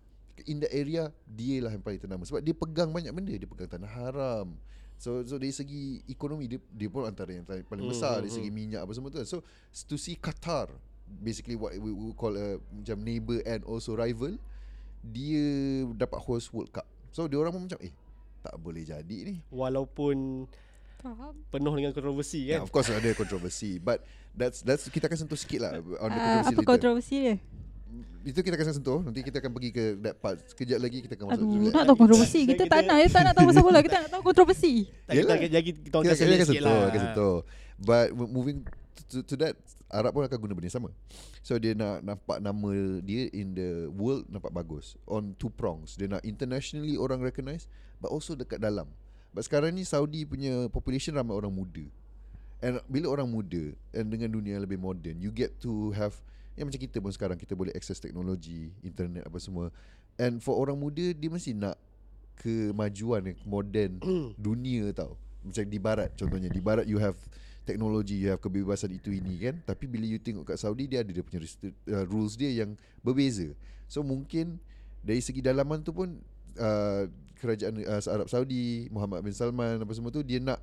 In 0.46 0.62
the 0.62 0.70
area 0.70 1.10
Dia 1.26 1.66
lah 1.66 1.74
yang 1.74 1.82
paling 1.82 1.98
ternama. 1.98 2.22
Sebab 2.22 2.46
dia 2.46 2.54
pegang 2.54 2.94
banyak 2.94 3.10
benda. 3.10 3.34
Dia 3.34 3.50
pegang 3.50 3.66
tanah 3.66 3.90
haram 3.90 4.54
So 4.98 5.22
so 5.22 5.38
dari 5.38 5.50
segi 5.50 5.82
ekonomi 6.04 6.44
dia 6.46 6.58
dia 6.68 6.86
pun 6.86 7.06
antara 7.06 7.30
yang 7.30 7.42
paling 7.42 7.62
paling 7.64 7.86
Hmm, 7.86 7.92
besar 7.94 8.18
hmm, 8.18 8.20
dari 8.20 8.32
segi 8.32 8.50
minyak 8.50 8.82
apa 8.82 8.92
semua 8.92 9.08
tu. 9.08 9.22
So 9.22 9.40
to 9.86 9.94
see 9.94 10.14
Qatar 10.14 10.74
basically 11.08 11.54
what 11.54 11.72
we, 11.72 11.88
we 11.88 12.10
call 12.12 12.34
a 12.34 12.58
macam 12.68 13.00
neighbor 13.00 13.38
and 13.42 13.62
also 13.62 13.94
rival 13.94 14.34
dia 15.00 15.46
dapat 15.94 16.18
host 16.18 16.50
World 16.50 16.68
Cup. 16.68 16.84
So 17.08 17.24
dia 17.24 17.38
orang 17.38 17.54
pun 17.54 17.62
macam 17.64 17.78
eh 17.80 17.94
tak 18.40 18.54
boleh 18.56 18.82
jadi 18.82 19.18
ni. 19.24 19.38
Walaupun 19.48 20.46
Faham. 20.98 21.34
penuh 21.48 21.72
dengan 21.72 21.92
kontroversi 21.92 22.42
Yeah, 22.42 22.58
kan. 22.58 22.66
of 22.66 22.70
course 22.70 22.90
ada 22.90 23.06
kontroversi 23.12 23.78
but 23.78 24.02
that's 24.34 24.60
that's 24.60 24.82
kita 24.84 25.06
akan 25.06 25.14
sentuh 25.16 25.38
sikit 25.38 25.62
lah 25.62 25.70
on 25.96 26.10
the 26.10 26.18
Ah, 26.18 26.42
kontroversi 26.42 26.50
apa 26.50 26.58
later. 26.58 26.66
kontroversi 26.66 27.14
dia? 27.16 27.36
Itu 28.20 28.44
kita 28.44 28.54
akan 28.54 28.66
sentuh 28.70 29.00
Nanti 29.00 29.24
kita 29.24 29.40
akan 29.40 29.50
pergi 29.50 29.70
ke 29.72 29.84
that 29.98 30.20
part 30.20 30.36
Sekejap 30.44 30.78
lagi 30.78 31.00
kita 31.00 31.16
akan 31.16 31.26
masuk 31.32 31.40
Aduh, 31.40 31.72
nak 31.72 31.84
tahu 31.86 31.96
kontroversi. 31.96 32.40
Kita- 32.44 32.66
Kita 32.66 32.74
tak 32.76 32.80
nak, 32.84 32.96
kita 33.00 33.10
tak 33.10 33.22
nak 33.24 33.34
tahu 33.34 33.46
pasal 33.48 33.62
bola. 33.62 33.78
Kita 33.80 33.96
nak 33.98 34.10
tahu 34.12 34.22
kontroversi. 34.22 34.72
Tak 35.06 35.14
kita 35.14 35.32
akan 35.32 35.48
jadi 35.48 35.70
kita 35.72 35.94
orang 35.94 36.04
Kita 36.04 36.12
kasih 36.12 36.24
akan 36.26 36.36
sikit 36.36 36.46
sentuh, 36.46 36.68
lah. 36.68 36.88
akan 36.88 37.00
sentuh. 37.00 37.36
But 37.78 38.06
mo- 38.12 38.30
moving 38.30 38.58
to, 39.08 39.22
to 39.22 39.34
that, 39.38 39.54
Arab 39.88 40.12
pun 40.12 40.22
akan 40.22 40.36
guna 40.36 40.52
benda 40.52 40.68
yang 40.68 40.76
sama. 40.76 40.90
So 41.40 41.56
dia 41.56 41.72
nak 41.72 42.04
nampak 42.04 42.38
nama 42.38 42.70
dia 43.00 43.32
in 43.32 43.56
the 43.56 43.70
world 43.88 44.28
nampak 44.28 44.52
bagus 44.52 45.00
on 45.06 45.32
two 45.34 45.48
prongs. 45.48 45.96
Dia 45.96 46.10
nak 46.10 46.20
internationally 46.22 47.00
orang 47.00 47.24
recognize, 47.24 47.64
but 47.96 48.12
also 48.12 48.36
dekat 48.36 48.60
dalam. 48.60 48.84
But 49.32 49.48
sekarang 49.48 49.72
ni 49.72 49.88
Saudi 49.88 50.28
punya 50.28 50.68
population 50.68 51.16
ramai 51.16 51.32
orang 51.32 51.48
muda. 51.48 51.88
And 52.58 52.82
bila 52.84 53.14
orang 53.14 53.30
muda 53.30 53.72
and 53.94 54.10
dengan 54.10 54.28
dunia 54.28 54.58
yang 54.58 54.66
lebih 54.66 54.76
modern, 54.76 55.16
you 55.16 55.30
get 55.30 55.56
to 55.62 55.94
have 55.94 56.18
yang 56.58 56.66
macam 56.66 56.82
kita 56.82 56.98
pun 56.98 57.14
sekarang 57.14 57.38
kita 57.38 57.54
boleh 57.54 57.70
access 57.72 58.02
teknologi, 58.02 58.74
internet 58.82 59.24
apa 59.24 59.38
semua. 59.38 59.70
And 60.18 60.42
for 60.42 60.58
orang 60.58 60.74
muda 60.74 61.14
dia 61.14 61.30
mesti 61.30 61.54
nak 61.54 61.78
kemajuan 62.42 63.30
yang 63.30 63.38
modern 63.46 63.92
dunia 64.36 64.90
tau. 64.90 65.14
Macam 65.46 65.62
di 65.70 65.78
barat 65.78 66.10
contohnya. 66.18 66.50
Di 66.50 66.58
barat 66.58 66.90
you 66.90 66.98
have 66.98 67.14
teknologi, 67.62 68.18
you 68.18 68.28
have 68.34 68.42
kebebasan 68.42 68.90
itu 68.90 69.14
ini 69.14 69.38
kan. 69.38 69.54
Tapi 69.62 69.86
bila 69.86 70.02
you 70.02 70.18
tengok 70.18 70.50
kat 70.50 70.58
Saudi 70.58 70.90
dia 70.90 71.06
ada 71.06 71.10
dia 71.14 71.22
punya 71.22 71.46
uh, 71.46 72.04
rules 72.10 72.34
dia 72.34 72.50
yang 72.50 72.74
berbeza. 73.06 73.54
So 73.86 74.02
mungkin 74.02 74.58
dari 75.00 75.22
segi 75.22 75.38
dalaman 75.38 75.86
tu 75.86 75.94
pun 75.94 76.18
uh, 76.58 77.06
kerajaan 77.38 77.78
uh, 77.86 78.02
Arab 78.02 78.26
Saudi, 78.26 78.90
Muhammad 78.90 79.22
bin 79.22 79.30
Salman 79.30 79.78
apa 79.78 79.92
semua 79.94 80.10
tu 80.10 80.26
dia 80.26 80.42
nak 80.42 80.58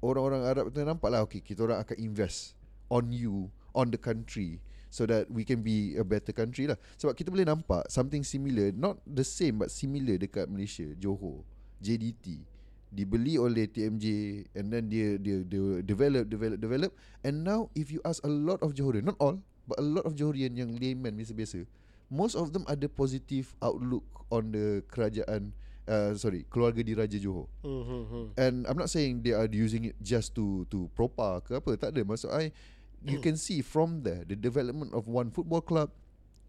orang-orang 0.00 0.42
Arab 0.48 0.64
tu 0.72 0.80
nampak 0.80 1.12
lah 1.12 1.20
okay 1.20 1.44
kita 1.44 1.68
orang 1.68 1.84
akan 1.84 1.96
invest 2.00 2.56
on 2.88 3.12
you, 3.12 3.52
on 3.76 3.92
the 3.92 4.00
country 4.00 4.60
so 4.94 5.02
that 5.10 5.26
we 5.26 5.42
can 5.42 5.58
be 5.58 5.98
a 5.98 6.06
better 6.06 6.30
country 6.30 6.70
lah. 6.70 6.78
Sebab 7.02 7.18
kita 7.18 7.34
boleh 7.34 7.42
nampak 7.42 7.90
something 7.90 8.22
similar, 8.22 8.70
not 8.70 9.02
the 9.02 9.26
same 9.26 9.58
but 9.58 9.74
similar 9.74 10.14
dekat 10.14 10.46
Malaysia, 10.46 10.86
Johor, 10.94 11.42
JDT 11.82 12.54
dibeli 12.94 13.34
oleh 13.34 13.66
TMJ 13.66 14.06
and 14.54 14.70
then 14.70 14.86
dia 14.86 15.18
dia 15.18 15.42
dia 15.42 15.82
develop 15.82 16.30
develop 16.30 16.62
develop 16.62 16.90
and 17.26 17.42
now 17.42 17.66
if 17.74 17.90
you 17.90 17.98
ask 18.06 18.22
a 18.22 18.30
lot 18.30 18.62
of 18.62 18.70
Johorian 18.70 19.10
not 19.10 19.18
all 19.18 19.42
but 19.66 19.82
a 19.82 19.84
lot 19.84 20.06
of 20.06 20.14
Johorian 20.14 20.54
yang 20.54 20.78
layman 20.78 21.18
biasa-biasa 21.18 21.66
most 22.06 22.38
of 22.38 22.54
them 22.54 22.62
ada 22.70 22.86
positive 22.86 23.50
outlook 23.58 24.06
on 24.30 24.54
the 24.54 24.86
kerajaan 24.94 25.50
uh, 25.90 26.14
sorry 26.14 26.46
keluarga 26.46 26.86
diraja 26.86 27.18
Johor 27.18 27.50
Hmm, 27.64 27.82
hmm, 27.82 28.04
hmm. 28.06 28.26
And 28.36 28.54
I'm 28.68 28.76
not 28.76 28.92
saying 28.92 29.24
they 29.24 29.32
are 29.32 29.48
using 29.48 29.88
it 29.88 29.96
just 29.98 30.36
to 30.36 30.68
to 30.68 30.86
propa 30.92 31.40
ke 31.40 31.56
apa. 31.56 31.80
Tak 31.80 31.96
ada. 31.96 32.04
Maksud 32.04 32.28
I, 32.28 32.52
you 33.04 33.20
can 33.20 33.36
see 33.36 33.60
from 33.60 34.00
there 34.00 34.24
the 34.24 34.36
development 34.36 34.92
of 34.96 35.04
one 35.04 35.28
football 35.28 35.60
club 35.60 35.92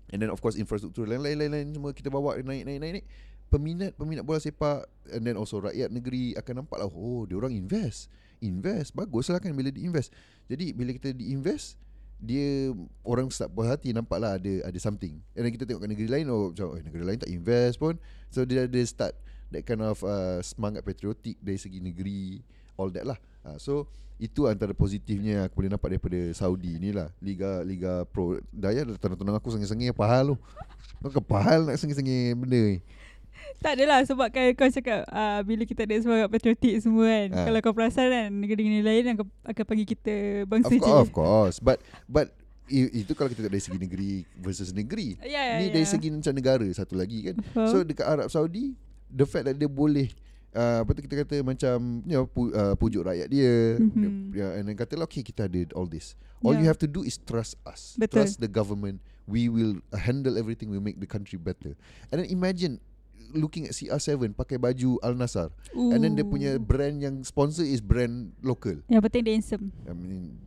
and 0.10 0.24
then 0.24 0.32
of 0.32 0.40
course 0.40 0.56
infrastruktur 0.56 1.04
lain-lain 1.04 1.76
semua 1.76 1.92
kita 1.92 2.08
bawa 2.08 2.40
naik 2.40 2.64
naik 2.64 2.80
naik 2.80 2.94
naik. 3.02 3.08
Peminat 3.46 3.94
peminat 3.94 4.26
bola 4.26 4.42
sepak 4.42 4.90
and 5.14 5.22
then 5.22 5.38
also 5.38 5.62
rakyat 5.62 5.94
negeri 5.94 6.34
akan 6.34 6.66
nampak 6.66 6.82
lah 6.82 6.90
oh 6.90 7.30
dia 7.30 7.38
orang 7.38 7.54
invest. 7.54 8.10
Invest 8.42 8.98
bagus 8.98 9.30
lah 9.30 9.38
kan 9.38 9.54
bila 9.54 9.70
di 9.70 9.86
invest. 9.86 10.10
Jadi 10.50 10.74
bila 10.74 10.92
kita 10.96 11.14
di 11.14 11.30
invest 11.30 11.78
dia 12.16 12.74
orang 13.06 13.28
start 13.30 13.52
puas 13.54 13.70
hati 13.70 13.94
nampak 13.94 14.18
lah 14.18 14.42
ada 14.42 14.66
ada 14.66 14.80
something. 14.82 15.22
And 15.38 15.46
then 15.46 15.54
kita 15.54 15.70
tengok 15.70 15.86
kat 15.86 15.92
negeri 15.94 16.10
lain 16.10 16.26
oh 16.32 16.50
macam 16.52 16.74
oh, 16.74 16.80
negeri 16.82 17.04
lain 17.06 17.20
tak 17.22 17.32
invest 17.32 17.78
pun. 17.78 18.02
So 18.34 18.44
dia 18.50 18.66
ada 18.66 18.82
start 18.82 19.14
that 19.54 19.62
kind 19.62 19.86
of 19.86 20.02
uh, 20.02 20.42
semangat 20.42 20.82
patriotik 20.82 21.38
dari 21.38 21.62
segi 21.62 21.80
negeri 21.80 22.42
all 22.76 22.92
that 22.92 23.04
lah. 23.04 23.18
Uh, 23.42 23.58
so 23.58 23.74
itu 24.16 24.48
antara 24.48 24.72
positifnya 24.72 25.32
yang 25.38 25.44
aku 25.46 25.60
boleh 25.60 25.72
nampak 25.72 25.92
daripada 25.92 26.16
Saudi 26.32 26.80
ni 26.80 26.96
lah 26.96 27.12
Liga 27.20 27.60
Liga 27.62 28.08
Pro 28.08 28.40
Daya 28.48 28.88
dah 28.88 28.96
tenang-tenang 28.96 29.36
aku 29.36 29.52
sengih-sengih 29.52 29.92
apa 29.92 30.08
hal 30.08 30.32
tu 30.32 30.36
Kau 31.04 31.20
kepahal 31.20 31.68
nak 31.68 31.76
sengih-sengih 31.76 32.32
benda 32.32 32.56
ni 32.56 32.80
Tak 33.60 33.76
adalah 33.76 34.00
sebab 34.08 34.32
kan 34.32 34.56
kau 34.56 34.72
cakap 34.72 35.04
uh, 35.12 35.44
bila 35.44 35.68
kita 35.68 35.84
ada 35.84 36.00
semangat 36.00 36.32
patriotik 36.32 36.80
semua 36.80 37.08
kan. 37.08 37.28
Ah. 37.34 37.44
Kalau 37.44 37.60
kau 37.60 37.74
perasan 37.76 38.08
kan 38.08 38.28
negara-negara 38.32 38.88
lain 38.88 39.04
akan, 39.14 39.26
akan 39.44 39.64
panggil 39.68 39.88
kita 39.88 40.16
bangsa 40.48 40.72
Of 40.72 40.74
je. 40.74 40.80
course, 40.80 40.96
of 40.98 41.10
course. 41.12 41.56
But 41.60 41.78
but 42.06 42.32
i- 42.68 43.04
itu 43.04 43.12
kalau 43.12 43.28
kita 43.28 43.46
dari 43.46 43.60
segi 43.60 43.76
negeri 43.76 44.24
versus 44.36 44.72
negeri. 44.72 45.20
Ya, 45.22 45.42
ya, 45.46 45.56
Ni 45.60 45.70
ya. 45.70 45.74
dari 45.76 45.88
segi 45.88 46.08
macam 46.10 46.32
negara 46.32 46.66
satu 46.72 46.96
lagi 46.96 47.20
kan. 47.28 47.36
Faham. 47.52 47.68
So 47.68 47.76
dekat 47.84 48.06
Arab 48.06 48.28
Saudi, 48.32 48.74
the 49.08 49.28
fact 49.28 49.46
that 49.46 49.56
dia 49.56 49.68
boleh 49.68 50.08
uh, 50.56 50.82
apa 50.82 50.90
tu 50.96 51.02
kita 51.04 51.16
kata 51.22 51.36
macam 51.44 52.02
you 52.08 52.16
know, 52.16 52.26
pu, 52.26 52.50
uh, 52.50 52.74
pujuk 52.74 53.04
rakyat 53.04 53.28
dia, 53.28 53.76
Mhm. 53.78 54.32
dia 54.32 54.48
and 54.56 54.66
then 54.66 54.76
kata 54.76 54.96
okay 55.04 55.22
kita 55.22 55.46
ada 55.46 55.60
all 55.76 55.86
this. 55.86 56.16
All 56.42 56.56
you 56.56 56.64
Yeah. 56.64 56.72
have 56.72 56.80
to 56.80 56.88
do 56.88 57.04
is 57.04 57.20
trust 57.20 57.60
us. 57.64 57.94
Betul. 57.96 58.24
Trust 58.24 58.40
the 58.40 58.48
government. 58.48 59.04
We 59.26 59.50
will 59.50 59.82
handle 59.92 60.38
everything. 60.38 60.70
We 60.70 60.78
make 60.78 60.98
the 60.98 61.10
country 61.10 61.36
better. 61.36 61.74
And 62.10 62.22
then 62.22 62.30
imagine 62.30 62.78
looking 63.34 63.66
at 63.66 63.74
CR7 63.74 64.32
pakai 64.32 64.56
baju 64.56 65.02
Al 65.02 65.18
Nassr 65.18 65.50
and 65.74 66.00
then 66.00 66.14
dia 66.14 66.24
punya 66.24 66.56
brand 66.56 67.02
yang 67.02 67.20
sponsor 67.26 67.66
is 67.66 67.82
brand 67.82 68.32
local. 68.40 68.80
Yang 68.88 69.02
penting 69.10 69.22
dia 69.26 69.34
handsome. 69.36 69.66
I 69.84 69.92
mean 69.92 70.40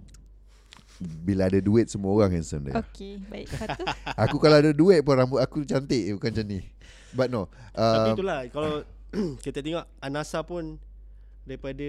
bila 0.98 1.46
ada 1.46 1.62
duit 1.62 1.86
semua 1.86 2.10
orang 2.10 2.38
handsome 2.38 2.66
dia. 2.70 2.74
Okay, 2.80 3.22
baik. 3.30 3.46
Satu. 3.50 3.82
Aku 4.26 4.36
kalau 4.38 4.58
ada 4.58 4.74
duit 4.74 4.98
pun 5.02 5.14
rambut 5.14 5.38
aku 5.38 5.62
cantik 5.62 6.10
bukan 6.18 6.30
macam 6.34 6.46
ni. 6.46 6.60
But 7.14 7.30
no. 7.30 7.46
Tapi 7.70 8.10
Uh, 8.10 8.14
itulah 8.18 8.38
kalau 8.50 8.72
kita 9.44 9.64
tengok 9.64 9.84
Anasa 10.00 10.44
pun 10.44 10.76
daripada 11.48 11.88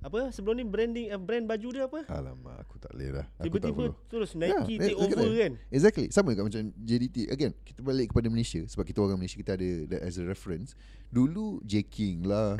apa 0.00 0.32
sebelum 0.32 0.56
ni 0.56 0.64
branding 0.64 1.12
uh, 1.12 1.20
brand 1.20 1.44
baju 1.44 1.68
dia 1.76 1.84
apa? 1.84 2.00
alamak 2.08 2.56
aku 2.64 2.80
tak 2.80 2.88
boleh 2.96 3.20
dah. 3.20 3.26
Tiba-tiba 3.44 3.84
terus 4.08 4.32
Ya, 4.32 4.56
Nike 4.64 4.80
eh, 4.80 4.88
take 4.88 4.96
over 4.96 5.28
kan. 5.36 5.52
Exactly. 5.68 6.06
Sama 6.08 6.32
juga 6.32 6.48
macam 6.48 6.72
JDT. 6.72 7.28
Again, 7.28 7.52
kita 7.60 7.84
balik 7.84 8.08
kepada 8.08 8.32
Malaysia 8.32 8.64
sebab 8.64 8.88
kita 8.88 9.04
orang 9.04 9.20
Malaysia 9.20 9.36
kita 9.36 9.60
ada 9.60 9.68
that 9.92 10.00
as 10.00 10.16
a 10.16 10.24
reference. 10.24 10.72
Dulu 11.12 11.60
J 11.68 11.84
King 11.84 12.24
lah, 12.24 12.56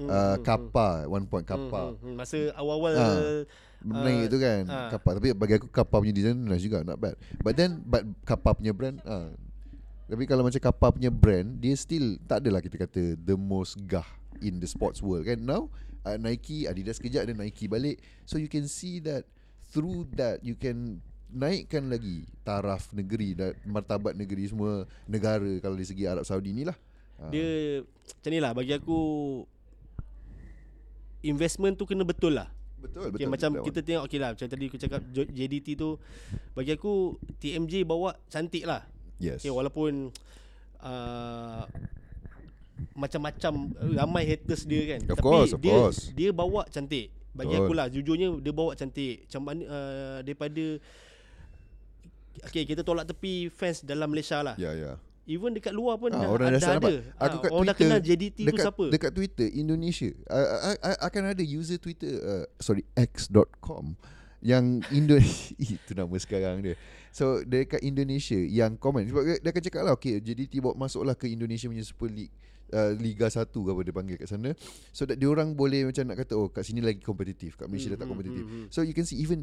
Hmm, 0.00 0.08
uh, 0.08 0.34
hmm, 0.34 0.42
Kappa, 0.42 1.04
one 1.06 1.28
point 1.28 1.44
hmm, 1.44 1.52
Kappa. 1.52 1.82
hmm, 1.92 1.96
hmm. 2.00 2.14
Masa 2.16 2.38
awal-awal 2.56 2.92
Ah. 2.96 3.44
Naik 3.80 4.28
tu 4.28 4.36
kan 4.36 4.68
ah. 4.68 4.92
Kappa 4.92 5.16
Tapi 5.16 5.32
bagi 5.32 5.56
aku 5.56 5.72
Kappa 5.72 6.04
punya 6.04 6.12
design 6.12 6.36
Nice 6.44 6.60
juga 6.60 6.84
Not 6.84 7.00
bad 7.00 7.16
But 7.40 7.56
then 7.56 7.80
But 7.80 8.04
Kappa 8.28 8.52
punya 8.52 8.76
brand 8.76 9.00
ah. 9.08 9.32
Tapi 10.10 10.26
kalau 10.26 10.42
macam 10.42 10.58
Kappa 10.58 10.90
punya 10.90 11.06
brand 11.06 11.62
Dia 11.62 11.78
still 11.78 12.18
Tak 12.26 12.42
adalah 12.42 12.58
kita 12.58 12.74
kata 12.82 13.14
The 13.14 13.38
most 13.38 13.78
gah 13.86 14.06
In 14.42 14.58
the 14.58 14.66
sports 14.66 14.98
world 14.98 15.22
kan 15.22 15.38
Now 15.38 15.70
uh, 16.02 16.18
Nike 16.18 16.66
Adidas 16.66 16.98
kejap 16.98 17.30
Then 17.30 17.38
Nike 17.38 17.70
balik 17.70 18.02
So 18.26 18.42
you 18.42 18.50
can 18.50 18.66
see 18.66 18.98
that 19.06 19.30
Through 19.70 20.10
that 20.18 20.42
You 20.42 20.58
can 20.58 20.98
Naikkan 21.30 21.86
lagi 21.86 22.26
Taraf 22.42 22.90
negeri 22.90 23.38
Dan 23.38 23.54
martabat 23.70 24.18
negeri 24.18 24.50
semua 24.50 24.82
Negara 25.06 25.62
Kalau 25.62 25.78
dari 25.78 25.86
segi 25.86 26.10
Arab 26.10 26.26
Saudi 26.26 26.50
ni 26.50 26.66
lah 26.66 26.74
Ah. 27.20 27.28
dia 27.28 27.84
macam 27.84 28.30
ni 28.32 28.40
lah 28.40 28.52
bagi 28.56 28.72
aku 28.72 28.98
investment 31.20 31.76
tu 31.76 31.84
kena 31.84 32.00
betul 32.00 32.32
lah. 32.32 32.48
Betul 32.80 33.12
Okay, 33.12 33.12
betul 33.12 33.28
macam 33.28 33.50
betul. 33.52 33.64
kita 33.68 33.80
tengok 33.84 34.02
okay 34.08 34.18
lah 34.18 34.28
macam 34.32 34.48
tadi 34.48 34.64
aku 34.72 34.78
cakap 34.80 35.00
JDT 35.12 35.76
tu 35.76 36.00
bagi 36.56 36.72
aku 36.72 37.20
TMJ 37.36 37.84
bawa 37.84 38.16
cantik 38.32 38.64
lah. 38.64 38.88
Yes 39.20 39.44
Okay, 39.44 39.52
walaupun 39.52 40.08
uh, 40.80 41.62
macam-macam 42.96 43.52
ramai 43.92 44.24
haters 44.24 44.64
dia 44.64 44.96
kan. 44.96 45.00
Of 45.06 45.20
Tapi 45.20 45.22
course, 45.22 45.52
of 45.52 45.60
dia 45.60 45.72
course. 45.76 46.00
dia 46.16 46.30
bawa 46.32 46.64
cantik. 46.66 47.12
Bagi 47.30 47.54
Betul. 47.54 47.62
aku 47.62 47.72
lah 47.76 47.86
jujurnya 47.86 48.28
dia 48.40 48.50
bawa 48.50 48.72
cantik. 48.72 49.28
Macam 49.28 49.42
mana 49.44 49.62
uh, 49.68 50.18
daripada 50.24 50.64
Okay, 52.40 52.64
kita 52.64 52.80
tolak 52.80 53.04
tepi 53.04 53.52
fans 53.52 53.84
dalam 53.84 54.08
Malaysia 54.08 54.40
lah. 54.40 54.56
Ya 54.56 54.72
ya 54.72 54.96
Even 55.28 55.52
dekat 55.52 55.70
luar 55.70 56.00
pun 56.00 56.08
Ah, 56.10 56.24
dah, 56.24 56.28
orang 56.32 56.48
dah, 56.48 56.58
dah 56.58 56.70
ada. 56.72 56.74
nampak. 56.80 56.92
Aku 57.14 57.36
Ah, 57.36 57.38
kat 57.38 57.50
orang 57.52 57.66
dah 57.68 57.76
Twitter, 57.76 57.90
kenal 57.92 58.00
JDT 58.00 58.38
tu 58.40 58.48
dekat, 58.48 58.64
siapa. 58.64 58.84
Dekat 58.88 59.10
Twitter 59.12 59.46
Indonesia 59.52 60.10
uh, 60.26 60.48
uh, 60.72 60.76
uh, 60.80 60.98
akan 61.04 61.22
ada 61.36 61.42
user 61.44 61.76
Twitter 61.76 62.10
uh, 62.16 62.44
sorry 62.56 62.82
x.com 62.96 63.94
yang 64.40 64.80
Indo 64.88 65.20
itu 65.60 65.92
nama 65.92 66.16
sekarang 66.16 66.64
dia. 66.64 66.74
So 67.10 67.42
dekat 67.42 67.82
Indonesia 67.82 68.38
yang 68.38 68.74
komen 68.74 69.10
sebab 69.10 69.22
dia 69.26 69.36
dia 69.38 69.50
akan 69.50 69.62
cakap 69.62 69.82
lah 69.82 69.92
okay 69.94 70.18
JDT 70.18 70.62
bawa 70.62 70.78
masuklah 70.78 71.14
ke 71.14 71.26
Indonesia 71.26 71.66
punya 71.66 71.82
Super 71.82 72.06
League 72.06 72.30
uh, 72.70 72.94
Liga 72.94 73.26
1 73.26 73.50
ke 73.50 73.68
apa 73.68 73.80
dia 73.82 73.90
panggil 73.90 74.16
kat 74.16 74.30
sana 74.30 74.54
so 74.90 75.02
that 75.02 75.18
diorang 75.18 75.52
boleh 75.52 75.90
macam 75.90 76.06
nak 76.06 76.22
kata 76.22 76.38
oh 76.38 76.46
kat 76.48 76.62
sini 76.62 76.78
lagi 76.78 77.02
kompetitif 77.02 77.58
kat 77.58 77.66
Malaysia 77.66 77.90
dah 77.90 77.98
tak 77.98 78.06
Hmm, 78.06 78.14
kompetitif. 78.14 78.44
hmm, 78.46 78.54
hmm. 78.62 78.66
So 78.70 78.86
you 78.86 78.94
can 78.94 79.02
see 79.02 79.18
even 79.18 79.42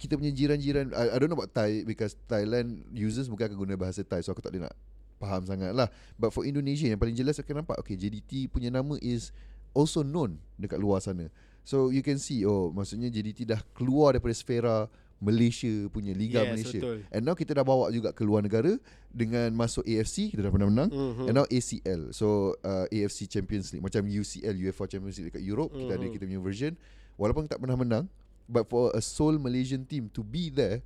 kita 0.00 0.16
punya 0.16 0.32
jiran-jiran 0.32 0.96
I, 0.96 1.12
I 1.12 1.16
don't 1.20 1.28
know 1.28 1.36
about 1.36 1.52
Thai 1.52 1.84
because 1.84 2.16
Thailand 2.24 2.80
users 2.90 3.28
bukan 3.28 3.52
akan 3.52 3.58
guna 3.60 3.74
bahasa 3.76 4.00
Thai 4.00 4.24
so 4.24 4.32
aku 4.32 4.40
tak 4.40 4.56
boleh 4.56 4.70
nak 4.70 4.74
faham 5.20 5.44
sangat 5.44 5.70
lah 5.70 5.86
But 6.16 6.32
for 6.32 6.42
Indonesia 6.42 6.88
yang 6.88 6.98
paling 6.98 7.14
jelas 7.14 7.38
akan 7.38 7.62
nampak 7.62 7.78
Okay 7.78 7.94
JDT 7.94 8.48
punya 8.48 8.72
nama 8.72 8.96
is 8.98 9.30
also 9.70 10.00
known 10.00 10.40
dekat 10.56 10.80
luar 10.80 10.98
sana 10.98 11.28
So 11.62 11.94
you 11.94 12.02
can 12.02 12.18
see 12.18 12.42
oh 12.42 12.72
maksudnya 12.72 13.06
JDT 13.06 13.46
dah 13.46 13.60
keluar 13.70 14.16
daripada 14.16 14.34
sfera 14.34 14.90
Malaysia 15.22 15.70
punya 15.88 16.10
Liga 16.10 16.42
Yes, 16.42 16.50
Malaysia 16.50 16.78
betul. 16.82 16.98
And 17.08 17.22
now 17.22 17.32
kita 17.32 17.54
dah 17.54 17.62
bawa 17.62 17.86
juga 17.88 18.10
ke 18.10 18.20
luar 18.20 18.42
negara 18.42 18.74
Dengan 19.08 19.54
masuk 19.54 19.86
AFC 19.86 20.34
kita 20.34 20.42
dah 20.42 20.50
pernah 20.50 20.66
menang 20.66 20.90
Mhm. 20.90 21.30
And 21.30 21.34
now 21.34 21.46
ACL 21.46 22.10
So 22.10 22.58
uh, 22.60 22.90
AFC 22.90 23.30
Champions 23.30 23.70
League 23.70 23.80
Macam 23.80 24.02
UCL 24.02 24.58
UEFA 24.58 24.90
Champions 24.90 25.14
League 25.16 25.30
dekat 25.30 25.40
Europe 25.40 25.70
Kita 25.70 25.94
ada 25.94 26.02
Mhm. 26.02 26.12
kita 26.12 26.24
punya 26.26 26.42
version 26.42 26.72
Walaupun 27.14 27.46
tak 27.46 27.62
pernah 27.62 27.78
menang 27.78 28.10
But 28.44 28.66
for 28.66 28.90
a 28.90 29.00
sole 29.00 29.38
Malaysian 29.38 29.86
team 29.86 30.10
To 30.10 30.20
be 30.20 30.50
there 30.50 30.82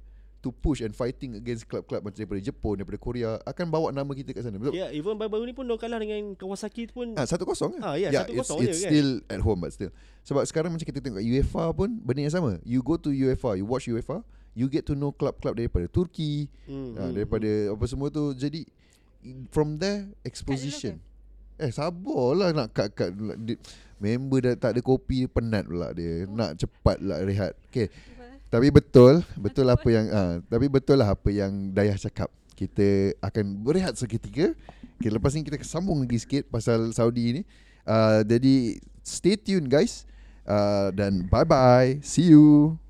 To 0.46 0.54
push 0.54 0.78
and 0.86 0.94
fighting 0.94 1.34
against 1.34 1.66
club-club 1.66 2.06
Macam 2.06 2.14
daripada 2.22 2.38
Jepun 2.38 2.78
Daripada 2.78 2.98
Korea 3.02 3.42
Akan 3.42 3.66
bawa 3.66 3.90
nama 3.90 4.06
kita 4.14 4.30
kat 4.30 4.46
sana 4.46 4.62
Betul? 4.62 4.78
Ya, 4.78 4.86
yeah, 4.86 4.90
even 4.94 5.18
baru-baru 5.18 5.50
ni 5.50 5.54
pun 5.56 5.66
dia 5.66 5.74
kalah 5.74 5.98
dengan 5.98 6.38
Kawasaki 6.38 6.92
tu 6.92 7.02
pun. 7.02 7.16
Ah, 7.16 7.24
satu 7.24 7.48
kosong 7.48 7.80
kan? 7.80 7.80
Ah, 7.82 7.96
ya, 7.96 8.12
yeah, 8.12 8.28
1-0 8.28 8.36
it's, 8.36 8.46
je 8.46 8.54
it's 8.68 8.80
kan? 8.84 8.90
still 8.92 9.10
at 9.26 9.40
home 9.40 9.58
but 9.58 9.72
still. 9.72 9.90
Sebab 10.22 10.44
sekarang 10.44 10.70
macam 10.70 10.86
kita 10.86 11.00
tengok 11.00 11.22
UEFA 11.24 11.64
pun 11.72 11.96
benda 12.04 12.20
yang 12.22 12.34
sama. 12.34 12.60
You 12.62 12.84
go 12.84 13.00
to 13.00 13.08
UEFA, 13.08 13.56
you 13.58 13.64
watch 13.64 13.88
UEFA, 13.88 14.20
you 14.52 14.68
get 14.68 14.84
to 14.86 14.94
know 14.94 15.10
club-club 15.10 15.56
daripada 15.56 15.88
Turki, 15.88 16.46
Hmm, 16.68 16.94
ah, 16.94 17.08
hmm, 17.08 17.12
daripada 17.16 17.50
apa 17.72 17.84
semua 17.88 18.12
tu. 18.12 18.36
Jadi 18.36 18.68
from 19.50 19.80
there 19.80 20.06
exposition. 20.22 21.00
Eh 21.56 21.72
sabarlah 21.72 22.52
nak 22.52 22.76
kat 22.76 22.92
kat 22.92 23.10
member 23.96 24.38
dah 24.44 24.54
tak 24.60 24.76
ada 24.76 24.80
kopi 24.84 25.24
penat 25.24 25.64
pula 25.64 25.90
dia. 25.96 26.28
Nak 26.28 26.60
cepat 26.60 27.00
lah 27.00 27.24
rehat. 27.24 27.56
Okay. 27.72 27.88
Tapi 28.56 28.72
betul, 28.72 29.20
betul 29.36 29.68
apa 29.68 29.84
yang 29.84 30.08
ah, 30.08 30.40
tapi 30.48 30.64
betul 30.72 30.96
lah 30.96 31.12
apa 31.12 31.28
yang 31.28 31.76
Dayah 31.76 32.00
cakap. 32.00 32.32
Kita 32.56 33.12
akan 33.20 33.52
berehat 33.60 34.00
seketika. 34.00 34.56
Okay, 34.96 35.12
lepas 35.12 35.36
ni 35.36 35.44
kita 35.44 35.60
sambung 35.60 36.00
lagi 36.00 36.16
sikit 36.16 36.48
pasal 36.48 36.88
Saudi 36.96 37.36
ni. 37.36 37.42
Uh, 37.84 38.24
jadi 38.24 38.80
stay 39.04 39.36
tune 39.36 39.68
guys. 39.68 40.08
Uh, 40.48 40.88
dan 40.96 41.28
bye 41.28 41.44
bye. 41.44 42.00
See 42.00 42.32
you. 42.32 42.80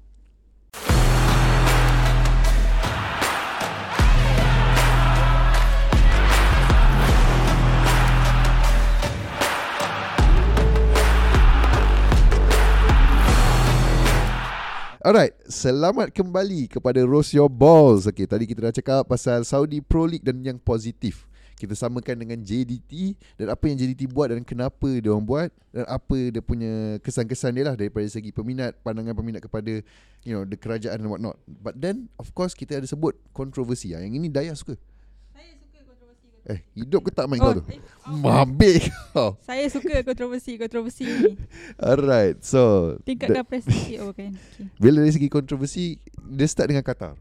Alright, 15.06 15.38
selamat 15.46 16.10
kembali 16.10 16.66
kepada 16.66 16.98
Roast 17.06 17.30
Your 17.30 17.46
Balls. 17.46 18.10
Okay, 18.10 18.26
tadi 18.26 18.42
kita 18.42 18.58
dah 18.58 18.74
cakap 18.74 19.06
pasal 19.06 19.46
Saudi 19.46 19.78
Pro 19.78 20.02
League 20.02 20.26
dan 20.26 20.42
yang 20.42 20.58
positif. 20.58 21.30
Kita 21.54 21.78
samakan 21.78 22.26
dengan 22.26 22.42
JDT 22.42 23.14
dan 23.38 23.54
apa 23.54 23.70
yang 23.70 23.78
JDT 23.78 24.10
buat 24.10 24.34
dan 24.34 24.42
kenapa 24.42 24.90
dia 24.98 25.14
orang 25.14 25.22
buat 25.22 25.54
dan 25.70 25.86
apa 25.86 26.34
dia 26.34 26.42
punya 26.42 26.98
kesan-kesan 27.06 27.54
dia 27.54 27.70
lah 27.70 27.78
daripada 27.78 28.02
segi 28.10 28.34
peminat, 28.34 28.74
pandangan 28.82 29.14
peminat 29.14 29.46
kepada 29.46 29.78
you 30.26 30.34
know 30.34 30.42
the 30.42 30.58
kerajaan 30.58 30.98
and 30.98 31.06
whatnot. 31.06 31.38
But 31.46 31.78
then 31.78 32.10
of 32.18 32.34
course 32.34 32.58
kita 32.58 32.82
ada 32.82 32.90
sebut 32.90 33.14
kontroversi. 33.30 33.94
Ah, 33.94 34.02
Yang 34.02 34.18
ini 34.18 34.26
Daya 34.26 34.58
suka. 34.58 34.74
Eh, 36.46 36.62
hidup 36.78 37.02
ke 37.02 37.10
tak 37.10 37.26
main 37.26 37.42
Oh, 37.42 37.50
kau 37.50 37.58
tu? 37.58 37.62
eh, 37.74 37.82
Mabik 38.06 38.86
kau. 39.10 39.34
Saya 39.42 39.66
suka 39.66 40.06
kontroversi 40.06 40.54
kontroversi 40.54 41.02
ni. 41.02 41.34
Alright, 41.74 42.38
so 42.46 42.94
Tingkatkan 43.02 43.42
prestasi 43.42 43.98
oh 43.98 44.14
kan. 44.14 44.30
Okay. 44.30 44.70
Bila 44.82 45.02
dari 45.02 45.10
segi 45.10 45.26
kontroversi 45.26 45.98
Dia 46.22 46.46
start 46.46 46.70
dengan 46.70 46.86
Qatar 46.86 47.18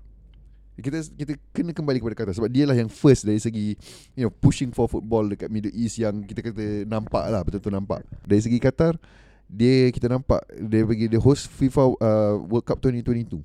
kita 0.76 1.08
kita 1.16 1.34
kena 1.56 1.72
kembali 1.72 2.04
kepada 2.04 2.16
Qatar 2.20 2.36
sebab 2.36 2.52
dia 2.52 2.68
lah 2.68 2.76
yang 2.76 2.92
first 2.92 3.24
dari 3.24 3.40
segi 3.40 3.80
you 4.12 4.28
know 4.28 4.32
pushing 4.32 4.76
for 4.76 4.92
football 4.92 5.24
dekat 5.24 5.48
Middle 5.48 5.72
East 5.72 5.96
yang 5.96 6.20
kita 6.28 6.44
kata 6.44 6.84
nampak 6.84 7.24
lah 7.32 7.48
betul-betul 7.48 7.72
nampak 7.80 8.04
dari 8.28 8.44
segi 8.44 8.60
Qatar 8.60 9.00
dia 9.48 9.88
kita 9.96 10.12
nampak 10.12 10.44
dia 10.52 10.84
bagi 10.84 11.08
dia 11.08 11.22
host 11.22 11.48
FIFA 11.48 11.96
uh, 11.96 12.36
World 12.44 12.68
Cup 12.68 12.84
2022 12.84 13.40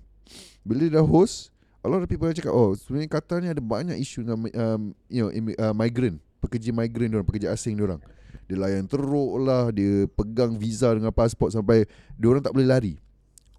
bila 0.67 0.79
dia 0.83 0.99
dah 0.99 1.07
host 1.07 1.55
a 1.81 1.89
lot 1.89 2.01
of 2.01 2.09
people 2.09 2.25
dah 2.25 2.37
cakap 2.37 2.53
oh 2.53 2.73
sebenarnya 2.73 3.09
Qatar 3.09 3.41
ni 3.41 3.49
ada 3.49 3.61
banyak 3.61 3.97
isu 3.97 4.23
dengan 4.23 4.39
um, 4.47 4.83
you 5.09 5.21
know 5.21 5.31
uh, 5.59 5.73
migrant 5.73 6.21
pekerja 6.39 6.71
migrant 6.71 7.13
orang 7.13 7.25
pekerja 7.25 7.51
asing 7.51 7.77
orang 7.79 8.01
dia 8.45 8.57
layan 8.57 8.85
teruk 8.85 9.39
lah 9.39 9.71
dia 9.71 10.11
pegang 10.11 10.55
visa 10.55 10.91
dengan 10.91 11.11
pasport 11.11 11.51
sampai 11.51 11.87
dia 12.15 12.27
orang 12.27 12.43
tak 12.43 12.53
boleh 12.53 12.67
lari 12.67 12.95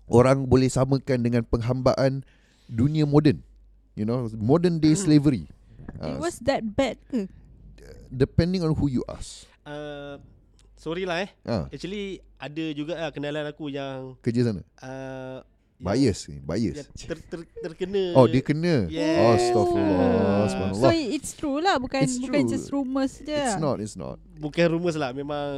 orang 0.05 0.43
boleh 0.43 0.67
samakan 0.67 1.19
dengan 1.19 1.41
penghambaan 1.41 2.21
dunia 2.67 3.03
moden 3.03 3.39
you 3.95 4.03
know 4.03 4.27
modern 4.37 4.77
day 4.77 4.93
slavery 4.93 5.47
It 5.91 6.13
Ah, 6.13 6.17
was 6.17 6.37
that 6.45 6.61
bad 6.63 6.95
ke? 7.09 7.25
depending 8.07 8.61
on 8.61 8.71
who 8.71 8.87
you 8.87 9.03
ask. 9.07 9.43
Uh, 9.63 10.17
sorry 10.73 11.03
lah 11.03 11.25
eh. 11.25 11.29
Ah, 11.43 11.67
Actually 11.67 12.21
ada 12.37 12.65
juga 12.71 12.95
lah 12.95 13.09
kenalan 13.11 13.49
aku 13.49 13.67
yang 13.67 14.15
kerja 14.19 14.45
sana. 14.45 14.61
uh, 14.79 15.41
Bias 15.81 16.29
ni, 16.29 16.37
bias. 16.37 16.85
ter, 16.93 17.17
ter, 17.25 17.41
terkena 17.65 18.13
Oh, 18.13 18.29
dia 18.29 18.45
kena. 18.45 18.85
Yes. 18.85 19.17
Oh, 19.17 19.33
Astaghfillah. 19.33 20.09
Ah. 20.45 20.73
So 20.77 20.93
it's 20.93 21.33
true 21.33 21.57
lah 21.57 21.81
bukan 21.81 22.05
It's 22.05 22.21
bukan 22.21 22.45
true. 22.45 22.53
just 22.53 22.69
rumours 22.69 23.17
je. 23.17 23.33
It's 23.33 23.57
lah. 23.57 23.65
not, 23.65 23.77
it's 23.81 23.97
not. 23.97 24.21
bukan 24.41 24.73
rumours 24.73 24.97
lah 24.97 25.13
memang 25.13 25.49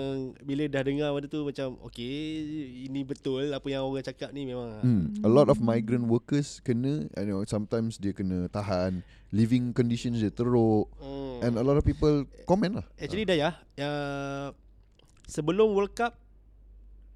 bila 0.43 0.67
dah 0.67 0.83
dengar 0.83 1.15
benda 1.15 1.31
tu 1.31 1.47
macam 1.47 1.79
okay 1.87 2.11
ini 2.83 2.99
betul 3.07 3.55
apa 3.55 3.63
yang 3.71 3.87
orang 3.87 4.03
cakap 4.03 4.35
ni 4.35 4.43
memang 4.43 4.75
Hmm. 4.83 5.15
A 5.23 5.29
lot 5.31 5.47
of 5.47 5.63
migrant 5.63 6.03
workers 6.03 6.59
kena, 6.59 7.07
I 7.15 7.23
know 7.23 7.39
sometimes 7.47 7.95
dia 7.95 8.11
kena 8.11 8.51
tahan, 8.51 8.99
living 9.31 9.71
conditions 9.71 10.19
dia 10.19 10.27
teruk 10.31 10.91
hmm. 10.99 11.47
and 11.47 11.55
a 11.55 11.63
lot 11.63 11.79
of 11.79 11.87
people 11.87 12.27
comment 12.43 12.83
lah. 12.83 12.85
Actually 12.99 13.23
dah 13.23 13.37
ya 13.39 13.49
uh, 13.79 14.51
Sebelum 15.23 15.71
World 15.71 15.95
Cup 15.95 16.19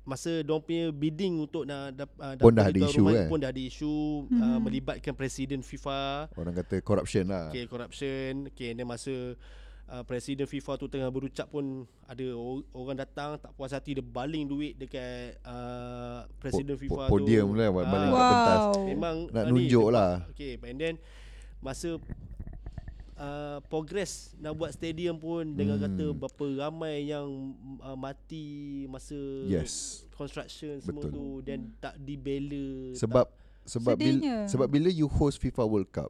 Masa 0.07 0.39
diorang 0.39 0.63
punya 0.63 0.87
bidding 0.89 1.35
untuk 1.37 1.63
nak 1.63 1.91
dap, 1.91 2.09
uh, 2.15 2.31
Pun 2.37 2.49
dah 2.49 2.63
dapat 2.63 2.73
ada 2.73 2.79
isu, 2.87 2.97
rumah 2.97 3.11
eh? 3.13 3.27
Pun 3.27 3.37
dah 3.37 3.49
ada 3.49 3.59
isu 3.61 3.93
uh, 4.23 4.39
Hmm. 4.47 4.59
Melibatkan 4.63 5.11
Presiden 5.11 5.59
FIFA 5.59 6.31
Orang 6.33 6.55
kata 6.55 6.79
corruption 6.79 7.27
lah. 7.27 7.51
Okay 7.51 7.67
corruption 7.67 8.47
Okay 8.47 8.71
and 8.71 8.77
then 8.77 8.87
masa 8.87 9.35
uh, 9.85 10.01
Presiden 10.01 10.45
FIFA 10.45 10.71
tu 10.75 10.87
tengah 10.87 11.09
berucap 11.09 11.47
pun 11.47 11.83
Ada 12.03 12.23
or- 12.31 12.63
orang 12.71 12.97
datang 12.97 13.35
Tak 13.35 13.51
puas 13.51 13.69
hati 13.69 13.91
Dia 13.91 14.01
baling 14.01 14.47
duit 14.47 14.73
dekat 14.75 15.43
uh, 15.43 16.23
Presiden 16.37 16.73
Po- 16.73 16.81
FIFA 16.81 17.01
po- 17.01 17.11
podium 17.11 17.47
tu 17.49 17.57
lah, 17.57 17.67
baling 17.67 17.91
Ah, 18.09 18.15
kat 18.15 18.31
pentas. 18.31 18.59
Wow. 18.63 18.83
Memang 18.85 19.15
Nak 19.27 19.35
ah, 19.37 19.43
ni, 19.45 19.51
nunjuk 19.59 19.85
dia- 19.85 19.93
lah. 19.93 20.11
Okay 20.31 20.51
and 20.57 20.77
then 20.77 20.95
Masa 21.59 21.99
uh, 23.17 23.57
Progress 23.63 24.31
Nak 24.37 24.53
buat 24.53 24.71
stadium 24.71 25.17
pun 25.17 25.43
Dengan 25.51 25.75
Hmm. 25.75 25.85
kata 25.85 26.05
Berapa 26.13 26.45
ramai 26.59 27.05
yang 27.05 27.27
uh, 27.79 27.93
Mati 27.93 28.45
Masa 28.85 29.17
Yes. 29.43 30.05
Construction 30.11 30.79
semua 30.79 31.03
Betul. 31.03 31.11
tu 31.11 31.25
Dan 31.43 31.73
tak 31.77 31.97
dibela 31.97 32.93
Sebab 32.93 33.27
sebab 33.67 33.99
bil, 33.99 34.15
Sedihnya. 34.17 34.47
sebab 34.47 34.63
bila 34.65 34.87
you 34.87 35.11
host 35.11 35.37
FIFA 35.37 35.67
World 35.67 35.91
Cup, 35.91 36.07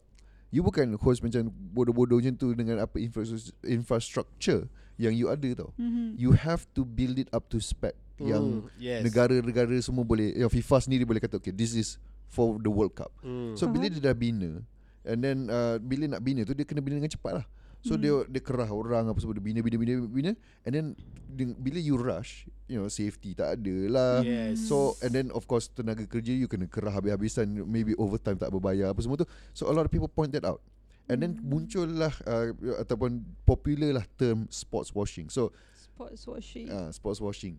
you 0.47 0.61
bukan 0.61 0.93
host 0.95 1.25
macam 1.25 1.49
bodoh-bodoh 1.49 2.21
macam 2.21 2.37
tu 2.37 2.53
dengan 2.53 2.77
apa 2.77 3.01
infrastructure, 3.01 3.57
infrastructure 3.65 4.61
yang 4.93 5.09
you 5.09 5.25
ada 5.25 5.49
tau. 5.55 5.73
Mhm. 5.73 6.13
You 6.15 6.33
have 6.33 6.69
to 6.73 6.85
build 6.85 7.17
it 7.17 7.25
up 7.31 7.49
to 7.49 7.57
spec 7.57 7.97
Hmm, 8.17 8.29
yang 8.29 8.43
yes. 8.77 9.01
negara-negara 9.01 9.73
semua 9.79 10.01
boleh 10.01 10.33
yang 10.33 10.49
FIFA 10.49 10.77
sendiri 10.79 11.01
boleh 11.01 11.17
kata 11.17 11.37
okay 11.37 11.49
this 11.49 11.73
is 11.73 11.97
for 12.29 12.57
the 12.57 12.69
World 12.69 12.93
Cup. 12.93 13.09
hmm. 13.21 13.53
So 13.53 13.65
bila 13.65 13.89
dia 13.89 14.01
dah 14.03 14.13
bina 14.13 14.61
and 15.07 15.23
then 15.23 15.47
uh, 15.47 15.79
bila 15.79 16.11
nak 16.11 16.21
bina 16.21 16.43
tu 16.43 16.51
dia 16.51 16.67
kena 16.67 16.83
bina 16.83 16.99
dengan 16.99 17.09
cepat 17.09 17.33
lah. 17.41 17.47
So 17.85 17.93
Hmm. 17.95 18.01
dia 18.01 18.13
dia 18.27 18.41
kerah 18.41 18.67
orang 18.67 19.05
apa 19.07 19.21
semua 19.21 19.37
dia 19.37 19.45
bina 19.45 19.61
bina 19.61 19.77
bina 19.77 19.93
bina 20.03 20.31
and 20.65 20.71
then 20.73 20.85
dia, 21.29 21.45
bila 21.53 21.77
you 21.77 21.95
rush, 21.95 22.49
you 22.65 22.75
know 22.75 22.89
safety 22.89 23.31
tak 23.31 23.61
ada 23.61 23.77
lah. 23.87 24.13
Yes. 24.25 24.65
So 24.65 24.97
and 24.99 25.13
then 25.13 25.27
of 25.31 25.45
course 25.45 25.69
tenaga 25.69 26.03
kerja 26.03 26.33
you 26.33 26.49
kena 26.49 26.65
kerah 26.67 26.91
habis-habisan 26.91 27.47
maybe 27.63 27.93
overtime 27.95 28.35
tak 28.35 28.49
berbayar 28.49 28.91
apa 28.91 28.99
semua 28.99 29.21
tu. 29.21 29.29
So 29.53 29.69
a 29.69 29.73
lot 29.77 29.85
of 29.85 29.93
people 29.93 30.09
point 30.09 30.33
that 30.35 30.43
out. 30.43 30.59
And 31.07 31.23
then 31.23 31.39
muncullah 31.39 32.11
uh, 32.27 32.51
ataupun 32.83 33.23
popular 33.47 33.95
lah 33.95 34.05
term 34.19 34.49
sports 34.51 34.91
washing. 34.91 35.31
So 35.31 35.55
Sports 35.77 36.27
washing. 36.27 36.67
uh, 36.67 36.89
sports 36.91 37.23
washing. 37.23 37.55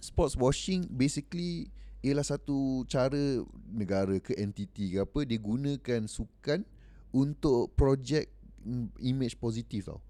Sports 0.00 0.32
washing 0.32 0.88
basically 0.88 1.68
ialah 2.00 2.24
satu 2.24 2.84
cara 2.88 3.44
negara 3.68 4.16
ke 4.20 4.32
entiti 4.40 4.96
ke 4.96 5.04
apa 5.04 5.20
dia 5.28 5.36
gunakan 5.36 6.08
sukan 6.08 6.64
untuk 7.12 7.76
projek 7.76 8.32
mm, 8.64 8.96
image 9.04 9.36
positif 9.36 9.88
tau. 9.88 10.00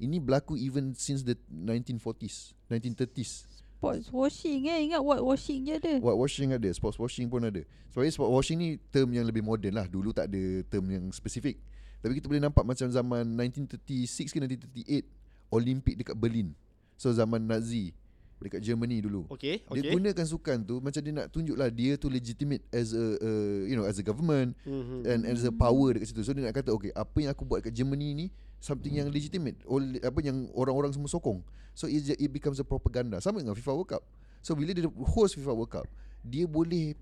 Ini 0.00 0.16
berlaku 0.16 0.56
even 0.56 0.96
since 0.96 1.20
the 1.26 1.36
1940s, 1.52 2.56
1930s. 2.72 3.44
Sports 3.80 4.08
washing 4.12 4.68
eh. 4.68 4.88
Ingat 4.88 5.00
what 5.04 5.20
washing 5.20 5.68
je 5.68 5.76
ada. 5.76 6.00
White 6.00 6.20
washing 6.20 6.52
ada, 6.56 6.68
sports 6.72 6.96
washing 6.96 7.28
pun 7.28 7.44
ada. 7.44 7.60
Sebenarnya 7.92 8.12
sports 8.12 8.32
washing 8.32 8.58
ni 8.60 8.68
term 8.92 9.12
yang 9.12 9.24
lebih 9.28 9.44
moden 9.44 9.76
lah. 9.76 9.84
Dulu 9.88 10.12
tak 10.12 10.32
ada 10.32 10.42
term 10.68 10.88
yang 10.88 11.04
spesifik. 11.12 11.60
Tapi 12.00 12.16
kita 12.16 12.28
boleh 12.32 12.40
nampak 12.40 12.64
macam 12.64 12.88
zaman 12.88 13.24
1936 13.36 14.32
ke 14.32 14.38
1938 14.40 15.52
Olimpik 15.52 15.94
dekat 16.00 16.16
Berlin. 16.16 16.56
So 16.96 17.12
zaman 17.12 17.44
Nazi 17.44 17.92
dekat 18.40 18.60
Germany 18.60 19.04
dulu. 19.04 19.28
Okay, 19.28 19.60
Dia 19.68 19.80
okay. 19.84 19.92
gunakan 19.92 20.24
sukan 20.24 20.58
tu 20.64 20.80
macam 20.80 21.00
dia 21.00 21.12
nak 21.12 21.28
tunjuklah 21.28 21.68
dia 21.68 21.94
tu 21.94 22.08
legitimate 22.08 22.64
as 22.72 22.92
a, 22.92 23.04
a 23.20 23.30
you 23.68 23.76
know 23.76 23.84
as 23.84 24.00
a 24.00 24.04
government 24.04 24.56
Mhm. 24.64 25.04
and 25.04 25.20
as 25.28 25.44
a 25.44 25.52
power 25.52 25.92
dekat 25.92 26.08
situ. 26.08 26.24
So 26.24 26.32
dia 26.32 26.48
nak 26.48 26.56
kata 26.56 26.72
okay 26.72 26.90
apa 26.92 27.16
yang 27.20 27.30
aku 27.30 27.44
buat 27.44 27.60
kat 27.60 27.72
Germany 27.72 28.16
ni 28.16 28.26
something 28.60 28.92
yang 28.92 29.08
legitimate 29.08 29.60
oleh 29.64 30.00
apa 30.00 30.20
yang 30.20 30.48
orang-orang 30.52 30.92
semua 30.92 31.08
sokong. 31.08 31.40
So 31.72 31.84
it, 31.86 32.04
it 32.12 32.30
becomes 32.30 32.60
a 32.60 32.66
propaganda. 32.66 33.20
Sama 33.20 33.40
dengan 33.40 33.56
FIFA 33.56 33.72
World 33.72 33.90
Cup. 33.92 34.02
So 34.40 34.56
bila 34.56 34.72
dia 34.72 34.84
host 34.88 35.36
FIFA 35.36 35.52
World 35.52 35.72
Cup, 35.72 35.86
dia 36.20 36.44
boleh 36.44 36.96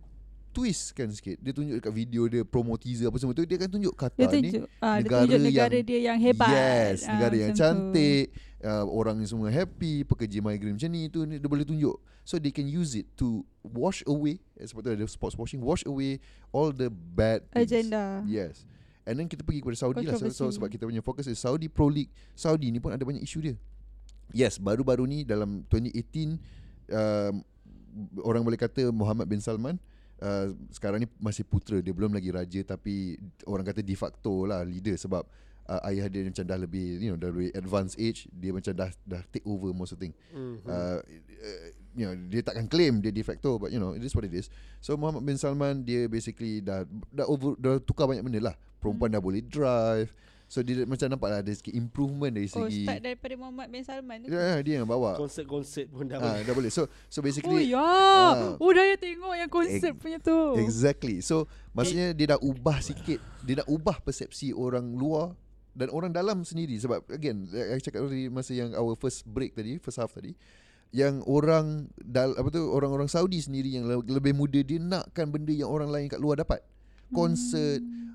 twist 0.50 0.92
kan 0.92 1.08
sikit. 1.08 1.36
Dia 1.38 1.52
tunjuk 1.52 1.78
dekat 1.78 1.92
video 1.92 2.26
dia 2.26 2.42
promo 2.42 2.74
teaser 2.74 3.08
apa 3.08 3.16
semua 3.16 3.32
tu 3.32 3.44
dia 3.44 3.56
akan 3.56 3.70
tunjuk 3.70 3.94
kata 3.94 4.18
Dia 4.18 4.28
ni 4.34 4.50
tunjuk, 4.50 4.64
ah, 4.78 4.96
dia 4.96 5.04
negara 5.04 5.22
tunjuk 5.22 5.40
negara 5.44 5.74
yang- 5.74 5.86
dia 5.86 5.98
yang 6.02 6.18
hebat. 6.18 6.50
Yes, 6.50 6.98
Ah, 7.04 7.10
negara 7.14 7.34
yang 7.36 7.50
macam 7.52 7.58
tu. 7.58 7.62
cantik, 7.62 8.24
uh, 8.60 8.84
orang 8.88 9.16
yang 9.20 9.28
semua 9.28 9.48
happy, 9.48 9.94
pekerja 10.02 10.38
migrant 10.40 10.74
macam 10.74 10.90
ni 10.90 11.02
tu 11.06 11.20
ni 11.22 11.36
dia 11.36 11.48
boleh 11.48 11.62
tunjuk. 11.62 11.96
So 12.22 12.36
they 12.36 12.52
can 12.52 12.68
use 12.68 12.92
it 12.92 13.08
to 13.16 13.40
wash 13.64 14.04
away 14.04 14.36
eh, 14.54 14.66
sebab 14.68 14.84
tu 14.84 14.90
ada 14.92 15.04
sports 15.08 15.32
washing, 15.34 15.64
wash 15.64 15.86
away 15.88 16.20
all 16.52 16.68
the 16.70 16.92
bad 16.92 17.48
things. 17.48 17.68
Agenda. 17.68 18.20
Yes. 18.24 18.68
And 19.08 19.16
then 19.16 19.24
kita 19.24 19.40
pergi 19.40 19.64
kepada 19.64 19.80
Saudi 19.80 20.04
lah 20.04 20.20
so, 20.20 20.52
sebab 20.52 20.68
kita 20.68 20.84
punya 20.84 21.00
fokus 21.00 21.24
is 21.24 21.40
Saudi 21.40 21.72
Pro 21.72 21.88
League. 21.88 22.12
Saudi 22.36 22.68
ni 22.68 22.76
pun 22.76 22.92
ada 22.92 23.00
banyak 23.00 23.24
isu 23.24 23.40
dia. 23.40 23.56
Yes, 24.36 24.60
baru-baru 24.60 25.08
ni 25.08 25.24
dalam 25.24 25.64
2018 25.72 26.36
um, 26.92 27.40
orang 28.20 28.44
boleh 28.44 28.60
kata 28.60 28.92
Muhammad 28.92 29.24
bin 29.24 29.40
Salman 29.40 29.80
uh, 30.22 30.54
sekarang 30.70 31.04
ni 31.04 31.08
masih 31.18 31.46
putera 31.46 31.78
dia 31.82 31.94
belum 31.94 32.14
lagi 32.14 32.30
raja 32.30 32.60
tapi 32.62 33.18
orang 33.46 33.66
kata 33.66 33.80
de 33.82 33.96
facto 33.98 34.46
lah 34.46 34.62
leader 34.62 34.94
sebab 34.94 35.22
uh, 35.68 35.80
ayah 35.92 36.08
dia 36.08 36.24
macam 36.24 36.44
dah 36.44 36.58
lebih 36.58 36.98
you 36.98 37.10
know 37.12 37.18
dah 37.20 37.30
lebih 37.30 37.52
advanced 37.54 37.96
age 38.00 38.26
dia 38.32 38.50
macam 38.50 38.72
dah 38.72 38.90
dah 39.04 39.22
take 39.30 39.44
over 39.44 39.70
most 39.70 39.94
of 39.94 40.00
the 40.00 40.08
thing. 40.08 40.14
Mhm. 40.32 40.56
uh, 40.66 40.98
uh, 41.04 41.66
you 41.94 42.04
know 42.08 42.14
dia 42.32 42.40
takkan 42.42 42.66
claim 42.66 43.04
dia 43.04 43.12
de 43.12 43.22
facto 43.22 43.60
but 43.60 43.70
you 43.70 43.78
know 43.78 43.94
it 43.94 44.02
is 44.02 44.14
what 44.16 44.24
it 44.24 44.34
is. 44.34 44.48
So 44.80 44.96
Muhammad 44.96 45.22
bin 45.28 45.36
Salman 45.36 45.84
dia 45.84 46.08
basically 46.08 46.64
dah 46.64 46.88
dah 47.12 47.26
over 47.28 47.54
dah 47.60 47.78
tukar 47.84 48.08
banyak 48.08 48.24
benda 48.24 48.52
lah. 48.52 48.56
Perempuan 48.78 49.10
dah 49.12 49.22
boleh 49.22 49.42
drive 49.44 50.10
so 50.48 50.58
dia 50.58 50.82
macam 50.82 51.06
nampak 51.06 51.28
lah 51.28 51.38
ada 51.38 51.52
sikit 51.52 51.70
improvement 51.70 52.32
dari 52.32 52.48
Oh, 52.50 52.64
segi 52.64 52.82
start 52.82 53.00
daripada 53.00 53.34
Muhammad 53.36 53.68
bin 53.68 53.84
Salman 53.84 54.24
tu. 54.24 54.28
ya, 54.28 54.56
dia 54.58 54.74
yang 54.74 54.88
bawa 54.88 55.14
Konsert-konsert 55.14 55.86
pun 55.86 56.04
dah 56.04 56.16
ah, 56.16 56.24
boleh. 56.24 56.42
dah 56.42 56.54
boleh 56.56 56.70
so 56.70 56.82
so 57.06 57.18
Oh 57.18 57.22
basically 57.22 57.68
ya. 57.68 57.76
ah. 57.76 58.56
Oh 58.56 58.70
dah 58.70 58.82
ya 58.82 58.96
tengok 58.96 59.34
yang 59.34 59.46
konsert 59.46 59.92
Ex- 59.92 60.00
punya 60.00 60.16
tu. 60.18 60.56
Exactly. 60.56 61.20
So 61.20 61.44
maksudnya 61.70 62.10
dia 62.10 62.32
dah 62.32 62.40
ubah 62.40 62.80
sikit, 62.80 63.20
dia 63.40 63.60
dah 63.60 63.66
ubah 63.66 64.00
persepsi 64.00 64.50
orang 64.50 64.88
luar 64.90 65.36
dan 65.70 65.88
orang 65.88 66.10
dalam 66.10 66.42
sendiri 66.42 66.74
sebab 66.74 67.04
again 67.08 67.44
I 67.52 67.78
cakap 67.78 68.02
tadi 68.02 68.26
masa 68.26 68.50
yang 68.50 68.72
our 68.72 68.96
first 68.96 69.22
break 69.24 69.52
tadi, 69.52 69.76
first 69.76 69.96
half 69.96 70.10
tadi 70.10 70.32
yang 70.88 71.20
orang 71.22 71.84
dal 71.94 72.32
apa 72.32 72.48
tu 72.48 72.64
orang-orang 72.64 73.06
Saudi 73.06 73.38
sendiri 73.38 73.68
yang 73.70 73.84
le- 73.84 74.08
lebih 74.08 74.32
muda 74.32 74.56
dia 74.58 74.80
nakkan 74.80 75.28
benda 75.28 75.52
yang 75.52 75.68
orang 75.68 75.86
lain 75.86 76.08
kat 76.08 76.16
luar 76.16 76.40
dapat. 76.40 76.64
Konsert 77.08 77.78
pe- 77.78 78.07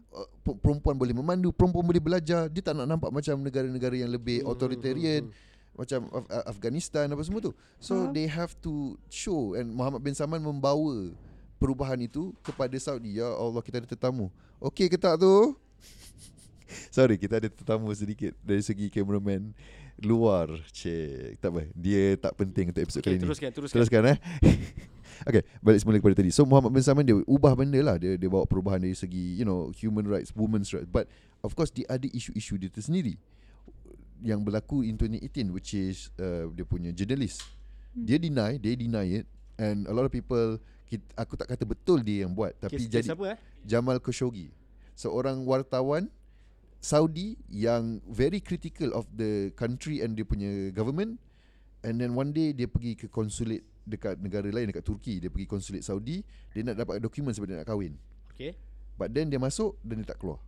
perempuan 0.43 0.93
boleh 0.93 1.11
memandu, 1.11 1.49
perempuan 1.49 1.83
boleh 1.83 1.99
belajar. 1.99 2.45
Dia 2.47 2.61
tak 2.61 2.75
nak 2.75 2.85
nampak 2.85 3.09
macam 3.09 3.37
negara-negara 3.37 3.95
yang 3.95 4.09
lebih 4.09 4.41
Hmm, 4.41 4.49
authoritarian 4.49 5.21
hmm, 5.25 5.33
macam 5.73 5.99
Af- 6.11 6.29
Af- 6.29 6.45
Afghanistan 6.51 7.07
apa 7.07 7.21
semua 7.21 7.41
tu. 7.41 7.51
So 7.77 8.05
Ha. 8.05 8.11
they 8.11 8.25
have 8.25 8.53
to 8.59 8.73
show 9.07 9.53
and 9.53 9.69
Muhammad 9.69 9.99
bin 9.99 10.13
Salman 10.13 10.39
membawa 10.39 11.09
perubahan 11.57 11.97
itu 11.97 12.35
kepada 12.39 12.75
Saudi. 12.77 13.17
Ya 13.17 13.27
Allah 13.27 13.59
kita 13.59 13.77
ada 13.77 13.87
tetamu. 13.87 14.29
Okey 14.59 14.85
ke 14.85 14.95
tak 14.95 15.17
tu? 15.17 15.57
Sorry 16.95 17.15
kita 17.15 17.37
ada 17.37 17.47
tetamu 17.47 17.89
sedikit 17.91 18.33
dari 18.39 18.61
segi 18.61 18.87
cameraman 18.87 19.49
luar. 19.97 20.49
Cik, 20.69 21.37
tak 21.37 21.49
apa. 21.49 21.61
Dia 21.71 22.17
tak 22.17 22.33
penting 22.33 22.69
untuk 22.69 22.81
episod 22.81 22.99
Okay, 22.99 23.13
kali 23.13 23.17
ni. 23.17 23.23
teruskan, 23.23 23.49
teruskan. 23.49 23.75
Teruskan 23.79 24.03
eh. 24.09 24.17
okay, 25.27 25.43
balik 25.63 25.79
semula 25.83 25.99
kepada 25.99 26.19
tadi. 26.19 26.29
So 26.31 26.47
Muhammad 26.47 26.75
bin 26.75 26.83
Salman 26.83 27.05
dia 27.07 27.17
ubah 27.27 27.53
benda 27.55 27.79
lah. 27.79 27.95
Dia 27.99 28.15
dia 28.15 28.29
bawa 28.29 28.47
perubahan 28.47 28.83
dari 28.83 28.95
segi 28.95 29.39
you 29.39 29.45
know 29.47 29.71
human 29.75 30.07
rights, 30.07 30.31
women's 30.35 30.71
rights. 30.71 30.89
But 30.89 31.11
of 31.43 31.53
course 31.53 31.71
dia 31.71 31.87
ada 31.87 32.05
isu-isu 32.07 32.59
dia 32.59 32.71
tersendiri 32.71 33.15
yang 34.23 34.39
berlaku 34.43 34.87
in 34.87 34.95
2018 34.95 35.51
which 35.51 35.75
is 35.75 36.07
uh, 36.19 36.47
dia 36.51 36.63
punya 36.63 36.91
journalist. 36.95 37.43
Hmm. 37.93 38.07
Dia 38.07 38.17
deny, 38.17 38.55
dia 38.57 38.73
deny 38.73 39.23
it 39.23 39.25
and 39.59 39.85
a 39.85 39.93
lot 39.93 40.07
of 40.07 40.11
people 40.13 40.57
kita, 40.89 41.05
aku 41.17 41.33
tak 41.37 41.49
kata 41.49 41.63
betul 41.65 42.01
dia 42.01 42.25
yang 42.25 42.33
buat 42.33 42.53
tapi 42.57 42.77
Kes, 42.77 42.89
jadi 42.89 43.07
kes 43.09 43.15
apa 43.17 43.25
eh? 43.33 43.37
Jamal 43.65 43.97
Khashoggi 44.01 44.53
seorang 44.93 45.45
wartawan 45.45 46.09
Saudi 46.83 47.39
yang 47.47 48.03
very 48.05 48.43
critical 48.43 48.91
of 48.93 49.07
the 49.15 49.49
country 49.55 50.03
and 50.03 50.19
dia 50.19 50.27
punya 50.27 50.69
government 50.75 51.17
and 51.81 51.97
then 51.97 52.13
one 52.13 52.35
day 52.35 52.51
dia 52.51 52.67
pergi 52.67 52.93
ke 52.93 53.07
konsulat 53.07 53.63
dekat 53.83 54.15
negara 54.17 54.47
lain 54.47 54.67
dekat 54.67 54.81
Turki 54.81 55.19
dia 55.19 55.27
pergi 55.27 55.45
konsulat 55.45 55.83
Saudi 55.83 56.23
dia 56.51 56.61
nak 56.63 56.75
dapat 56.77 56.97
dokumen 56.97 57.31
sebab 57.31 57.47
dia 57.47 57.57
nak 57.59 57.67
kahwin 57.67 57.95
Okay. 58.33 58.57
but 58.95 59.09
then 59.09 59.27
dia 59.27 59.37
masuk 59.37 59.77
dan 59.83 60.01
dia 60.01 60.09
tak 60.09 60.17
keluar 60.17 60.41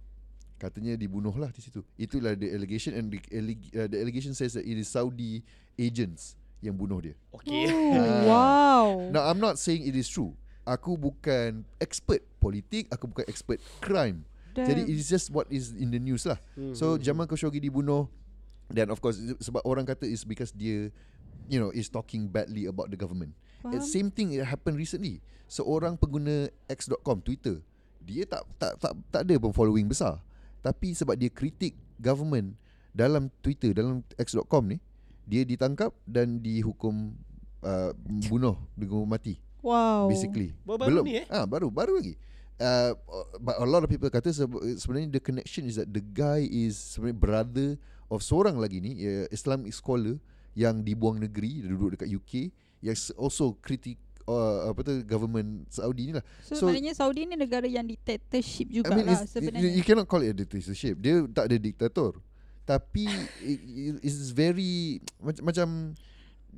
Katanya 0.56 0.96
dibunuh 0.96 1.36
lah 1.36 1.52
di 1.52 1.60
situ. 1.60 1.84
Itulah 2.00 2.32
the 2.32 2.48
allegation 2.48 2.96
and 2.96 3.12
the, 3.12 3.20
alleg- 3.28 3.76
uh, 3.76 3.92
the 3.92 4.00
allegation 4.00 4.32
says 4.32 4.56
that 4.56 4.64
it 4.64 4.80
is 4.80 4.88
Saudi 4.88 5.44
agents 5.76 6.40
yang 6.64 6.80
bunuh 6.80 7.04
dia. 7.04 7.12
Okay. 7.36 7.68
Oh, 7.68 7.92
Ah. 8.00 8.24
wow. 8.24 8.86
Now 9.12 9.28
I'm 9.28 9.44
not 9.44 9.60
saying 9.60 9.84
it 9.84 10.00
is 10.00 10.08
true. 10.08 10.32
Aku 10.64 10.96
bukan 10.96 11.68
expert 11.78 12.24
politik, 12.40 12.88
aku 12.88 13.12
bukan 13.12 13.28
expert 13.28 13.60
crime. 13.84 14.24
Damn. 14.56 14.64
Jadi 14.64 14.82
it's 14.88 15.12
just 15.12 15.28
what 15.28 15.44
is 15.52 15.76
in 15.76 15.92
the 15.92 16.00
news 16.00 16.24
lah. 16.24 16.40
Hmm, 16.56 16.72
So 16.72 16.96
hmm, 16.96 17.04
Jamal 17.04 17.28
Khashoggi 17.28 17.60
dibunuh 17.60 18.08
dan 18.72 18.88
of 18.90 18.98
course 18.98 19.20
sebab 19.44 19.60
orang 19.62 19.84
kata 19.84 20.08
is 20.08 20.24
because 20.24 20.56
dia 20.56 20.88
you 21.48 21.58
know 21.58 21.70
is 21.70 21.88
talking 21.88 22.28
badly 22.28 22.66
about 22.66 22.90
the 22.90 22.98
government. 22.98 23.34
Faham. 23.62 23.78
And 23.78 23.82
same 23.82 24.10
thing 24.10 24.34
it 24.34 24.46
happened 24.46 24.78
recently. 24.78 25.22
Seorang 25.46 25.96
pengguna 25.96 26.50
x.com 26.66 27.22
Twitter, 27.22 27.62
dia 28.02 28.26
tak 28.26 28.46
tak 28.58 28.74
tak 28.82 28.94
tak 29.14 29.22
ada 29.26 29.36
pun 29.38 29.54
following 29.54 29.86
besar. 29.86 30.18
Tapi 30.60 30.98
sebab 30.98 31.14
dia 31.14 31.30
kritik 31.30 31.78
government 31.98 32.58
dalam 32.92 33.30
Twitter 33.40 33.72
dalam 33.72 34.02
x.com 34.18 34.64
ni, 34.66 34.78
dia 35.24 35.46
ditangkap 35.46 35.94
dan 36.06 36.42
dihukum 36.42 37.14
uh, 37.62 37.92
bunuh 38.30 38.58
dihukum 38.74 39.06
mati 39.06 39.38
Wow. 39.66 40.06
basically. 40.14 40.54
Baru-baru 40.62 41.02
ni, 41.02 41.22
eh? 41.22 41.26
Ah 41.26 41.50
baru 41.50 41.74
baru 41.74 41.98
lagi. 41.98 42.14
Uh, 42.56 42.94
but 43.42 43.58
a 43.60 43.68
lot 43.68 43.84
of 43.84 43.90
people 43.90 44.08
kata 44.08 44.32
sebe- 44.32 44.62
sebenarnya 44.80 45.12
the 45.12 45.20
connection 45.20 45.66
is 45.68 45.76
that 45.76 45.90
the 45.90 46.00
guy 46.00 46.46
is 46.46 46.78
sebenarnya 46.78 47.18
brother 47.20 47.70
of 48.08 48.22
seorang 48.24 48.56
lagi 48.62 48.80
ni 48.80 48.96
uh, 49.04 49.26
Islamic 49.28 49.74
scholar 49.76 50.16
yang 50.56 50.80
dibuang 50.80 51.20
negeri 51.20 51.62
dia 51.62 51.70
duduk 51.70 51.94
dekat 51.94 52.08
UK 52.10 52.34
yang 52.80 52.96
also 53.16 53.54
critic 53.60 54.00
uh, 54.24 54.70
apa 54.70 54.80
tu 54.82 54.94
government 55.04 55.68
Saudi 55.68 56.10
ni 56.10 56.14
lah. 56.16 56.26
So, 56.42 56.56
So- 56.56 56.68
maknanya 56.68 56.96
Saudi 56.96 57.26
ni 57.26 57.36
negara 57.36 57.66
yang 57.66 57.84
dictatorship 57.84 58.68
I 58.68 58.74
juga 58.74 58.92
mean 58.94 59.06
lah 59.06 59.22
sebenarnya. 59.26 59.70
you 59.70 59.84
cannot 59.84 60.08
call 60.08 60.22
it 60.22 60.32
a 60.32 60.38
dictatorship. 60.38 60.96
Dia 60.98 61.28
tak 61.28 61.52
ada 61.52 61.58
diktator. 61.58 62.18
Tapi 62.64 63.06
it, 63.44 63.60
it- 63.62 64.02
it's 64.02 64.32
very 64.32 64.98
macam 65.20 65.44
macam 65.46 65.68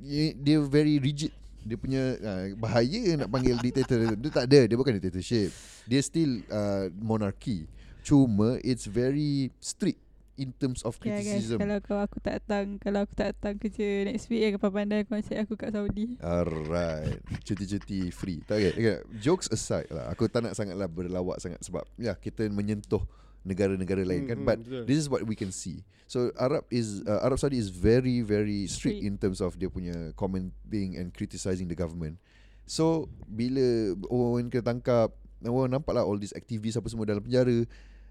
i- 0.00 0.32
dia 0.32 0.62
very 0.62 0.96
rigid. 0.96 1.34
Dia 1.58 1.76
punya 1.76 2.02
uh, 2.16 2.44
bahaya 2.56 3.18
nak 3.18 3.28
panggil 3.28 3.58
dictator. 3.66 4.14
Dia 4.14 4.30
tak 4.30 4.44
ada, 4.48 4.60
dia 4.64 4.76
bukan 4.78 4.94
dictatorship. 4.94 5.50
Dia 5.84 6.00
still 6.00 6.40
uh, 6.48 6.88
monarchy. 6.94 7.66
Cuma 8.00 8.56
it's 8.62 8.88
very 8.88 9.52
strict 9.58 10.00
in 10.38 10.54
terms 10.54 10.86
of 10.86 10.94
Okay, 10.96 11.10
guys, 11.10 11.26
criticism. 11.26 11.58
kalau 11.58 11.76
kau 11.82 11.98
aku 11.98 12.22
tak 12.22 12.40
datang, 12.40 12.78
kalau 12.78 13.02
aku 13.02 13.12
tak 13.12 13.34
datang 13.34 13.58
kerja 13.58 14.06
next 14.06 14.30
week, 14.30 14.54
kau 14.54 14.70
pandai 14.70 15.02
konsep 15.02 15.34
aku 15.34 15.58
kat 15.58 15.74
Saudi. 15.74 16.14
Alright 16.22 17.18
Cuti-cuti 17.42 18.08
free 18.08 18.40
Tak 18.40 18.56
okay. 18.56 18.72
okay. 18.72 18.96
Jokes 19.18 19.50
aside 19.50 19.90
lah 19.90 20.08
Aku 20.08 20.26
tak 20.26 20.46
nak 20.46 20.54
sangat 20.54 20.74
lah 20.74 20.86
Berlawak 20.86 21.38
sangat 21.38 21.58
Sebab 21.60 21.82
ya 21.96 22.14
kita 22.14 22.46
menyentuh 22.48 23.02
Negara-negara 23.42 24.02
lain 24.02 24.26
kan 24.26 24.38
Hmm, 24.38 24.46
But 24.46 24.58
betul. 24.62 24.84
this 24.84 24.98
is 24.98 25.06
what 25.06 25.22
we 25.22 25.34
can 25.34 25.50
see 25.50 25.82
So 26.06 26.30
Arab 26.36 26.64
is 26.68 27.02
uh, 27.04 27.20
Arab 27.20 27.36
Saudi 27.36 27.56
is 27.56 27.68
very 27.68 28.20
very 28.20 28.64
strict. 28.66 29.00
In 29.00 29.16
terms 29.16 29.40
of 29.40 29.56
Dia 29.56 29.66
punya 29.66 30.12
commenting 30.14 30.94
And 30.94 31.10
criticizing 31.10 31.66
the 31.66 31.76
government 31.76 32.18
So 32.64 33.08
Bila 33.24 33.94
Orang 34.06 34.48
kita 34.48 34.62
tangkap 34.62 35.10
Orang 35.40 35.72
nampak 35.72 35.94
lah 35.94 36.04
All 36.04 36.18
these 36.18 36.34
activists 36.34 36.76
Apa 36.76 36.86
semua 36.86 37.06
dalam 37.06 37.22
penjara 37.22 37.64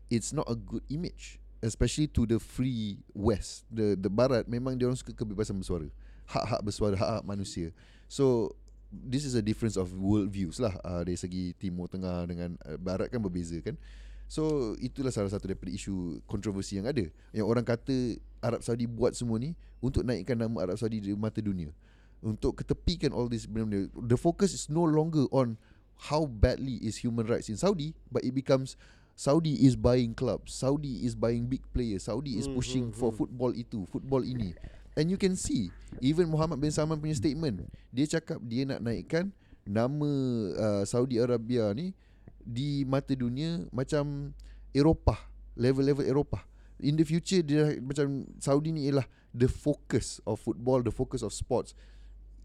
It's 0.07 0.31
not 0.31 0.47
a 0.47 0.55
good 0.55 0.83
image 0.87 1.39
Especially 1.59 2.05
to 2.05 2.29
the 2.29 2.37
free 2.37 3.01
West 3.17 3.65
The 3.73 3.97
the 3.97 4.11
Barat 4.11 4.45
Memang 4.45 4.77
dia 4.77 4.85
orang 4.85 4.99
suka 4.99 5.13
kebebasan 5.13 5.57
bersuara. 5.57 5.89
Hak-hak 6.29 6.61
bersuara 6.61 6.93
Hak-hak 6.93 7.23
manusia. 7.25 7.73
So 8.05 8.53
This 8.87 9.27
is 9.27 9.35
a 9.35 9.43
difference 9.43 9.75
of 9.75 9.91
world 9.99 10.31
views 10.31 10.63
lah. 10.63 10.71
Uh, 10.79 11.03
Dari 11.03 11.19
segi 11.19 11.51
Timur 11.59 11.91
Tengah 11.91 12.23
Dengan 12.23 12.55
uh, 12.63 12.79
Barat 12.79 13.11
kan 13.11 13.19
berbeza 13.19 13.59
kan. 13.59 13.75
So 14.27 14.75
itulah 14.83 15.11
salah 15.11 15.31
satu 15.31 15.47
daripada 15.47 15.71
isu 15.71 16.19
kontroversi 16.27 16.79
yang 16.79 16.87
ada. 16.87 17.07
Yang 17.31 17.45
orang 17.47 17.65
kata 17.67 18.19
Arab 18.43 18.61
Saudi 18.63 18.87
buat 18.87 19.15
semua 19.15 19.39
ni 19.39 19.55
Untuk 19.79 20.03
naikkan 20.03 20.35
nama 20.35 20.55
Arab 20.67 20.77
Saudi 20.79 20.99
di 20.99 21.11
mata 21.15 21.39
dunia. 21.43 21.71
Untuk 22.19 22.59
ketepikan 22.59 23.13
all 23.13 23.29
this 23.29 23.45
benda 23.45 23.87
The 23.93 24.17
focus 24.19 24.53
is 24.53 24.67
no 24.67 24.83
longer 24.85 25.27
on 25.33 25.55
How 25.97 26.29
badly 26.29 26.77
is 26.81 27.01
human 27.01 27.25
rights 27.25 27.49
in 27.49 27.57
Saudi 27.57 27.97
But 28.13 28.21
it 28.23 28.33
becomes 28.37 28.77
Saudi 29.17 29.65
is 29.65 29.73
buying 29.73 30.13
clubs 30.13 30.53
Saudi 30.53 31.01
is 31.01 31.17
buying 31.17 31.49
big 31.49 31.65
players 31.73 32.05
Saudi 32.05 32.37
is 32.37 32.45
Hmm, 32.45 32.53
pushing 32.53 32.85
hmm, 32.93 32.95
for 32.95 33.09
hmm. 33.09 33.17
football 33.17 33.49
itu 33.57 33.89
Football 33.89 34.21
ini. 34.21 34.53
And 34.93 35.09
you 35.09 35.17
can 35.17 35.33
see 35.33 35.73
Even 36.05 36.29
Muhammad 36.29 36.61
bin 36.61 36.69
Salman 36.69 37.01
punya 37.01 37.17
statement 37.17 37.65
Dia 37.89 38.05
cakap 38.05 38.37
dia 38.45 38.69
nak 38.69 38.85
naikkan 38.85 39.33
Nama 39.65 40.11
uh, 40.53 40.83
Saudi 40.85 41.17
Arabia 41.17 41.73
ni 41.73 41.97
Di 42.45 42.85
mata 42.85 43.17
dunia 43.17 43.65
Macam 43.73 44.37
Eropah 44.69 45.17
Level-level 45.57 46.05
Eropah. 46.05 46.45
In 46.77 46.93
the 46.93 47.01
future 47.01 47.41
dia 47.41 47.73
Macam 47.81 48.29
Saudi 48.37 48.69
ni 48.69 48.85
ialah 48.85 49.09
The 49.33 49.49
focus 49.49 50.21
of 50.29 50.37
football 50.37 50.85
The 50.85 50.93
focus 50.93 51.25
of 51.25 51.33
sports. 51.33 51.73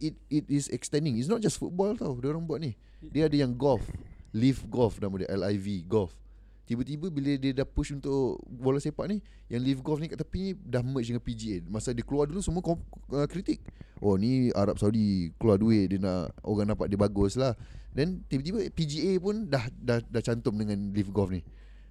It 0.00 0.16
it 0.32 0.48
is 0.48 0.66
extending. 0.72 1.14
It's 1.20 1.28
not 1.30 1.44
just 1.44 1.60
football 1.60 1.94
tau 2.00 2.16
Dia 2.16 2.32
orang 2.32 2.48
buat 2.48 2.64
ni. 2.64 2.80
Dia 3.12 3.28
ada 3.28 3.36
yang 3.36 3.52
golf 3.52 3.84
Live 4.32 4.64
golf 4.72 4.96
nama 4.96 5.20
dia 5.20 5.28
LIV 5.28 5.84
golf 5.84 6.16
Tiba-tiba 6.62 7.10
bila 7.10 7.34
dia 7.34 7.50
dah 7.50 7.66
push 7.66 7.90
untuk 7.90 8.38
bola 8.46 8.78
sepak 8.78 9.10
ni 9.10 9.18
Yang 9.50 9.62
live 9.66 9.80
golf 9.82 9.98
ni 9.98 10.06
kat 10.06 10.22
tepi 10.22 10.38
ni 10.38 10.52
Dah 10.54 10.78
merge 10.80 11.10
dengan 11.10 11.22
PGA 11.22 11.58
Masa 11.66 11.90
dia 11.90 12.06
keluar 12.06 12.30
dulu 12.30 12.38
semua 12.38 12.62
kom, 12.62 12.78
uh, 13.10 13.26
kritik. 13.26 13.58
Oh 13.98 14.14
ni 14.14 14.54
Arab 14.54 14.78
Saudi 14.78 15.34
keluar 15.42 15.58
duit 15.58 15.90
Dia 15.90 15.98
nak 15.98 16.38
Orang 16.46 16.70
nampak 16.70 16.86
dia 16.86 16.98
bagus 16.98 17.34
lah. 17.34 17.58
Then 17.92 18.22
tiba-tiba 18.30 18.70
PGA 18.72 19.18
pun 19.18 19.50
dah 19.50 19.66
dah, 19.74 20.00
dah 20.06 20.22
cantum 20.22 20.56
dengan 20.56 20.94
live 20.96 21.12
golf 21.12 21.28
ni. 21.28 21.44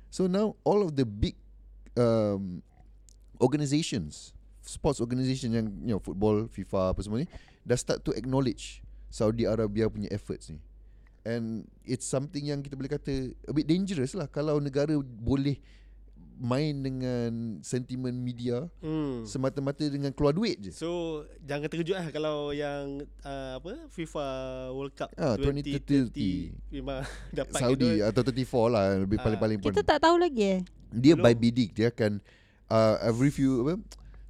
So 0.10 0.26
now 0.26 0.56
all 0.66 0.82
of 0.82 0.96
the 0.96 1.06
big 1.06 1.36
um, 1.96 2.64
organizations 3.40 4.36
Sports 4.62 5.02
organisation 5.02 5.58
yang 5.58 5.68
you 5.82 5.98
know, 5.98 6.02
Football, 6.02 6.46
FIFA 6.54 6.94
apa 6.94 7.00
semua 7.02 7.22
ni 7.22 7.28
Dah 7.66 7.78
start 7.78 8.06
to 8.06 8.14
acknowledge 8.14 8.86
Saudi 9.10 9.44
Arabia 9.44 9.90
punya 9.90 10.08
efforts 10.14 10.54
ni 10.54 10.62
And 11.24 11.46
it's 11.82 12.04
something 12.04 12.42
yang 12.44 12.60
kita 12.60 12.74
boleh 12.74 12.90
kata 12.90 13.14
A 13.44 13.52
bit 13.52 13.66
dangerous 13.66 14.12
lah 14.12 14.26
Kalau 14.26 14.58
negara 14.58 14.90
boleh 14.98 15.62
Main 16.36 16.82
dengan 16.82 17.32
sentimen 17.62 18.10
media 18.12 18.66
Hmm. 18.82 19.22
Semata-mata 19.24 19.86
dengan 19.86 20.10
keluar 20.10 20.34
duit 20.34 20.58
je 20.60 20.74
So 20.74 20.90
jangan 21.40 21.70
terkejut 21.70 21.94
lah 21.94 22.10
kalau 22.10 22.50
yang 22.50 23.06
uh, 23.22 23.62
apa 23.62 23.86
FIFA 23.88 24.26
World 24.72 24.94
Cup 24.96 25.14
Ah, 25.14 25.38
2030 25.38 26.10
2030. 26.10 26.74
memang 26.74 27.06
dapat 27.30 27.54
Saudi 27.56 28.02
atau 28.02 28.22
34 28.26 28.42
lah 28.68 28.86
Lebih 29.00 29.18
Ah, 29.18 29.24
paling-paling 29.24 29.58
pun 29.58 29.70
Kita 29.70 29.86
tak 29.86 30.02
tahu 30.02 30.18
lagi 30.18 30.42
eh. 30.42 30.60
Dia 30.90 31.14
Belum. 31.14 31.24
by 31.24 31.36
bidik 31.36 31.70
Dia 31.72 31.94
akan 31.94 32.18
uh, 32.68 32.96
Every 33.06 33.30
few 33.30 33.62
apa 33.62 33.78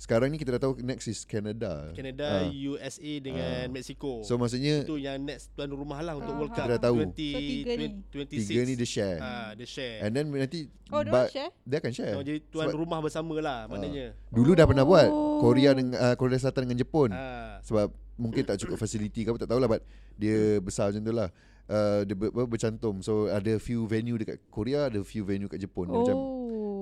Sekarang 0.01 0.27
ni 0.27 0.35
kita 0.35 0.57
dah 0.57 0.61
tahu 0.63 0.81
Next 0.81 1.05
is 1.05 1.21
Canada 1.23 1.93
Canada, 1.93 2.41
Ah. 2.41 2.49
USA 2.49 3.13
dengan 3.21 3.45
Ah. 3.61 3.69
Mexico. 3.69 4.25
So 4.25 4.33
maksudnya 4.33 4.81
itu 4.81 4.97
yang 4.97 5.21
next 5.21 5.53
tuan 5.53 5.69
rumah 5.69 6.01
lah 6.01 6.17
untuk 6.17 6.33
Ah, 6.33 6.39
World 6.41 6.51
Cup. 6.51 6.65
Kita 6.65 6.73
dah 6.73 6.81
tahu. 6.81 6.95
20, 7.05 7.13
So, 7.29 7.37
tiga 7.37 7.71
ni. 7.71 7.87
20, 8.09 8.25
26. 8.25 8.49
Tiga 8.49 8.61
ni 8.63 8.73
dia 8.73 8.87
share 8.87 9.19
Ah, 9.21 9.49
dia 9.53 9.67
share. 9.67 10.01
And 10.01 10.11
then 10.11 10.25
nanti 10.27 10.65
Oh, 10.89 11.05
ba- 11.05 11.29
orang 11.29 11.29
share? 11.29 11.51
Dia 11.61 11.77
akan 11.77 11.91
share 11.93 12.15
Oh, 12.17 12.23
jadi 12.23 12.39
tuan 12.43 12.65
Sebab 12.65 12.81
rumah 12.81 12.99
bersama 12.99 13.35
lah 13.37 13.59
maknanya. 13.67 14.17
Dulu 14.27 14.51
dah 14.51 14.65
pernah 14.65 14.83
buat 14.83 15.07
Oh. 15.07 15.37
Korea 15.39 15.69
dengan 15.71 15.93
uh, 15.95 16.15
Korea 16.17 16.35
Selatan 16.35 16.65
dengan 16.65 16.81
Jepun 16.81 17.13
Ah. 17.13 17.61
Sebab 17.61 17.93
mungkin 18.17 18.41
tak 18.41 18.57
cukup 18.57 18.75
facility 18.75 19.21
ke 19.21 19.29
apa 19.29 19.37
tak 19.37 19.49
tahulah 19.49 19.69
but 19.69 19.85
dia 20.15 20.57
besar 20.57 20.89
macam 20.89 21.03
tu 21.03 21.13
lah. 21.13 21.29
Uh, 21.67 22.01
dia 22.03 22.17
ber, 22.17 22.33
ber, 22.33 22.49
bercantum 22.49 22.99
So 22.99 23.29
ada 23.29 23.55
few 23.55 23.85
venue 23.85 24.17
dekat 24.17 24.41
Korea 24.49 24.89
Ada 24.89 24.99
few 25.01 25.21
venue 25.21 25.45
kat 25.45 25.55
Jepun 25.57 25.87
Dia 25.87 25.93
Oh. 25.93 26.01
Macam 26.01 26.17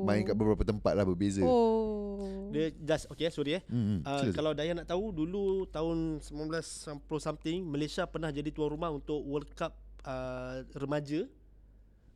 main 0.01 0.23
kat 0.23 0.33
beberapa 0.33 0.63
tempat 0.63 0.95
lah 0.95 1.03
berbeza 1.03 1.43
Oh. 1.43 1.98
Dia 2.49 2.65
just 2.75 3.05
okay 3.07 3.29
sorry 3.29 3.57
eh. 3.57 3.63
hmm, 3.65 4.01
Uh, 4.01 4.21
sila. 4.21 4.33
kalau 4.33 4.51
Daya 4.51 4.73
nak 4.73 4.85
tahu 4.85 5.09
dulu 5.09 5.63
tahun 5.65 6.19
1990 6.19 6.81
something 7.19 7.59
Malaysia 7.63 8.03
pernah 8.03 8.29
jadi 8.29 8.49
tuan 8.49 8.69
rumah 8.69 8.89
untuk 8.89 9.21
World 9.21 9.53
Cup 9.53 9.73
uh, 10.03 10.65
remaja. 10.73 11.25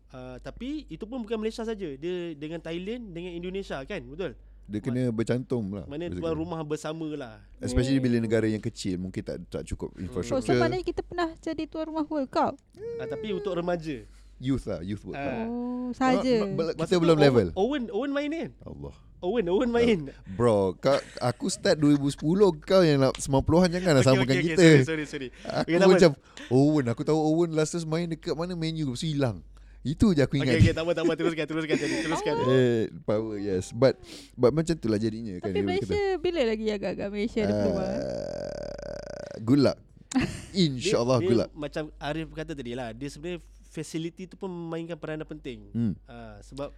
Uh, 0.09 0.37
tapi 0.39 0.85
itu 0.87 1.03
pun 1.03 1.19
bukan 1.19 1.37
Malaysia 1.37 1.61
saja. 1.61 1.89
Dia 1.93 2.15
dengan 2.33 2.57
Thailand 2.57 3.09
dengan 3.09 3.33
Indonesia 3.33 3.81
kan? 3.81 4.01
Betul. 4.03 4.37
Dia 4.63 4.79
kena 4.79 5.11
bercantum 5.11 5.75
lah 5.75 5.83
Mana 5.83 6.07
tuan 6.07 6.31
rumah 6.33 6.63
bersama 6.63 7.03
lah. 7.13 7.35
Especially 7.59 7.99
Oh. 7.99 8.03
bila 8.07 8.15
negara 8.15 8.47
yang 8.47 8.63
kecil 8.63 8.95
Mungkin 8.95 9.19
tak 9.19 9.37
tak 9.51 9.67
cukup 9.67 9.91
Oh, 9.91 9.99
so 9.99 10.03
infrastructure 10.07 10.55
maknanya 10.55 10.87
kita 10.87 11.03
pernah 11.03 11.35
jadi 11.35 11.67
tuan 11.67 11.91
rumah 11.91 12.07
World 12.07 12.31
Cup. 12.31 12.55
Uh, 12.71 13.03
tapi 13.03 13.35
untuk 13.35 13.51
remaja. 13.51 14.07
Youth 14.39 14.63
lah 14.63 14.79
Youth 14.79 15.03
World 15.03 15.19
Cup 15.19 15.35
Ah. 15.35 15.47
Oh, 15.51 15.91
saja. 15.91 16.35
Masa 16.47 16.71
Kita 16.79 16.95
tu 16.95 17.03
belum 17.03 17.17
level 17.19 17.47
Owen 17.59 17.83
Owen 17.91 18.11
main 18.11 18.31
kan? 18.31 18.49
Allah 18.63 18.95
Owen 19.23 19.47
Owen 19.47 19.71
main. 19.71 19.99
Bro 20.35 20.75
kau, 20.83 20.99
Aku 21.23 21.47
start 21.47 21.79
2010 21.79 22.19
Kau 22.59 22.83
yang 22.83 22.99
nak 22.99 23.15
90-an 23.15 23.69
Jangan 23.71 23.93
Okay, 23.95 24.03
samakan 24.03 24.27
okay, 24.27 24.35
okay, 24.35 24.47
kita 24.51 24.65
Sorry 24.83 24.83
sorry 24.83 25.05
sorry. 25.07 25.27
Aku 25.47 25.67
Okay, 25.71 25.79
macam 25.79 26.11
Owen 26.51 26.85
Aku 26.91 27.01
tahu 27.07 27.15
Owen 27.15 27.55
last 27.55 27.71
time 27.71 27.87
main 27.87 28.11
dekat 28.11 28.35
mana 28.35 28.51
menu 28.51 28.91
Lepas 28.91 28.99
tu 28.99 29.07
hilang 29.07 29.39
Itu 29.79 30.11
je 30.11 30.27
aku 30.27 30.43
ingat 30.43 30.59
Okay, 30.59 30.67
okay, 30.67 30.73
tak 30.75 30.83
apa, 30.83 30.91
tak 30.91 31.03
apa. 31.07 31.13
Teruskan, 31.15 31.45
teruskan, 31.47 31.75
teruskan. 31.79 32.03
teruskan. 32.03 32.35
Eh, 32.51 32.91
power 33.07 33.39
yes 33.39 33.71
But 33.71 33.95
But 34.35 34.51
macam 34.51 34.75
tu 34.75 34.91
lah 34.91 34.99
jadinya 34.99 35.39
kan 35.39 35.55
Tapi 35.55 35.63
Malaysia 35.63 35.95
kata. 35.95 36.19
bila 36.19 36.41
lagi 36.43 36.67
agak-agak 36.67 37.07
Malaysia? 37.07 37.43
Uh, 37.47 39.39
Good 39.39 39.61
luck 39.63 39.79
InsyaAllah 40.51 41.23
good 41.23 41.39
luck 41.47 41.49
Macam 41.55 41.89
Arif 41.97 42.27
kata 42.35 42.51
tadi 42.51 42.75
lah 42.75 42.91
Dia 42.91 43.07
sebenarnya 43.07 43.39
Facility 43.73 44.29
tu 44.29 44.35
pun 44.37 44.51
memainkan 44.51 44.99
peranan 44.99 45.25
penting 45.25 45.71
hmm. 45.71 45.93
uh, 46.05 46.37
Sebab 46.43 46.69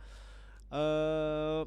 uh, 0.71 1.65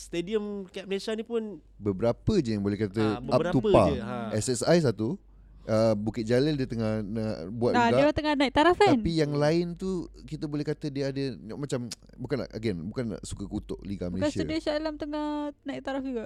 stadium 0.00 0.44
kat 0.66 0.84
Malaysia 0.84 1.12
ni 1.12 1.22
pun 1.22 1.60
Beberapa 1.76 2.32
je 2.38 2.50
yang 2.50 2.64
boleh 2.64 2.78
kata 2.78 3.18
up 3.18 3.22
beberapa 3.22 3.52
to 3.54 3.60
par. 3.68 3.86
je, 3.86 4.00
ha. 4.00 4.32
SSI 4.32 4.78
satu, 4.80 5.20
uh, 5.66 5.92
Bukit 5.94 6.24
Jalil 6.24 6.56
dia 6.56 6.64
tengah 6.64 7.00
nak 7.00 7.34
buat 7.52 7.72
Nah, 7.72 7.84
dia 7.84 7.92
juga. 7.92 8.02
orang 8.02 8.16
tengah 8.16 8.34
naik 8.34 8.52
taraf 8.52 8.74
kan? 8.74 8.96
Tapi 8.96 9.12
yang 9.12 9.32
lain 9.32 9.66
tu 9.74 9.90
kita 10.24 10.44
boleh 10.44 10.64
kata 10.64 10.88
dia 10.88 11.08
ada 11.08 11.22
macam 11.52 11.86
bukan 12.16 12.36
nak 12.40 12.50
again 12.50 12.76
bukan 12.82 13.04
nak 13.10 13.20
suka 13.22 13.44
kutuk 13.44 13.76
Liga 13.82 14.08
Bukan 14.08 14.18
Malaysia. 14.18 14.40
studio 14.40 14.56
Shah 14.56 14.74
Alam 14.74 14.96
tengah 14.96 15.26
naik 15.62 15.80
taraf 15.80 16.00
juga. 16.00 16.24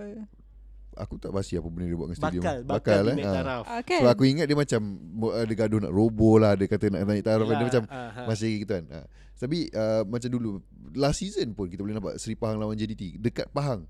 Aku 0.96 1.18
tak 1.18 1.34
pasti 1.34 1.58
apa 1.58 1.66
benda 1.66 1.90
dia 1.90 1.98
buat 1.98 2.08
dengan 2.10 2.20
stadium. 2.22 2.42
bakal 2.42 2.56
bakal, 2.64 3.02
bakal 3.02 3.18
eh. 3.18 3.26
taraf. 3.26 3.62
Ah, 3.66 3.82
kan? 3.82 4.00
So 4.00 4.06
aku 4.10 4.22
ingat 4.26 4.46
dia 4.46 4.56
macam 4.58 4.80
ada 5.34 5.52
gaduh 5.54 5.80
nak 5.82 5.92
roboh 5.92 6.36
lah 6.38 6.52
Dia 6.54 6.66
kata 6.70 6.86
nak 6.90 7.00
naik 7.04 7.24
taraf 7.26 7.46
Dia 7.46 7.66
macam 7.66 7.84
ha. 7.90 8.24
masih 8.26 8.62
gitu 8.62 8.72
kan 8.78 8.84
ha. 8.90 9.00
Tapi 9.34 9.58
uh, 9.74 10.02
macam 10.06 10.28
dulu 10.30 10.48
Last 10.94 11.20
season 11.20 11.52
pun 11.52 11.66
kita 11.66 11.82
boleh 11.82 11.98
nampak 11.98 12.16
Seri 12.22 12.38
Pahang 12.38 12.62
lawan 12.62 12.78
JDT 12.78 13.18
Dekat 13.18 13.50
Pahang 13.50 13.84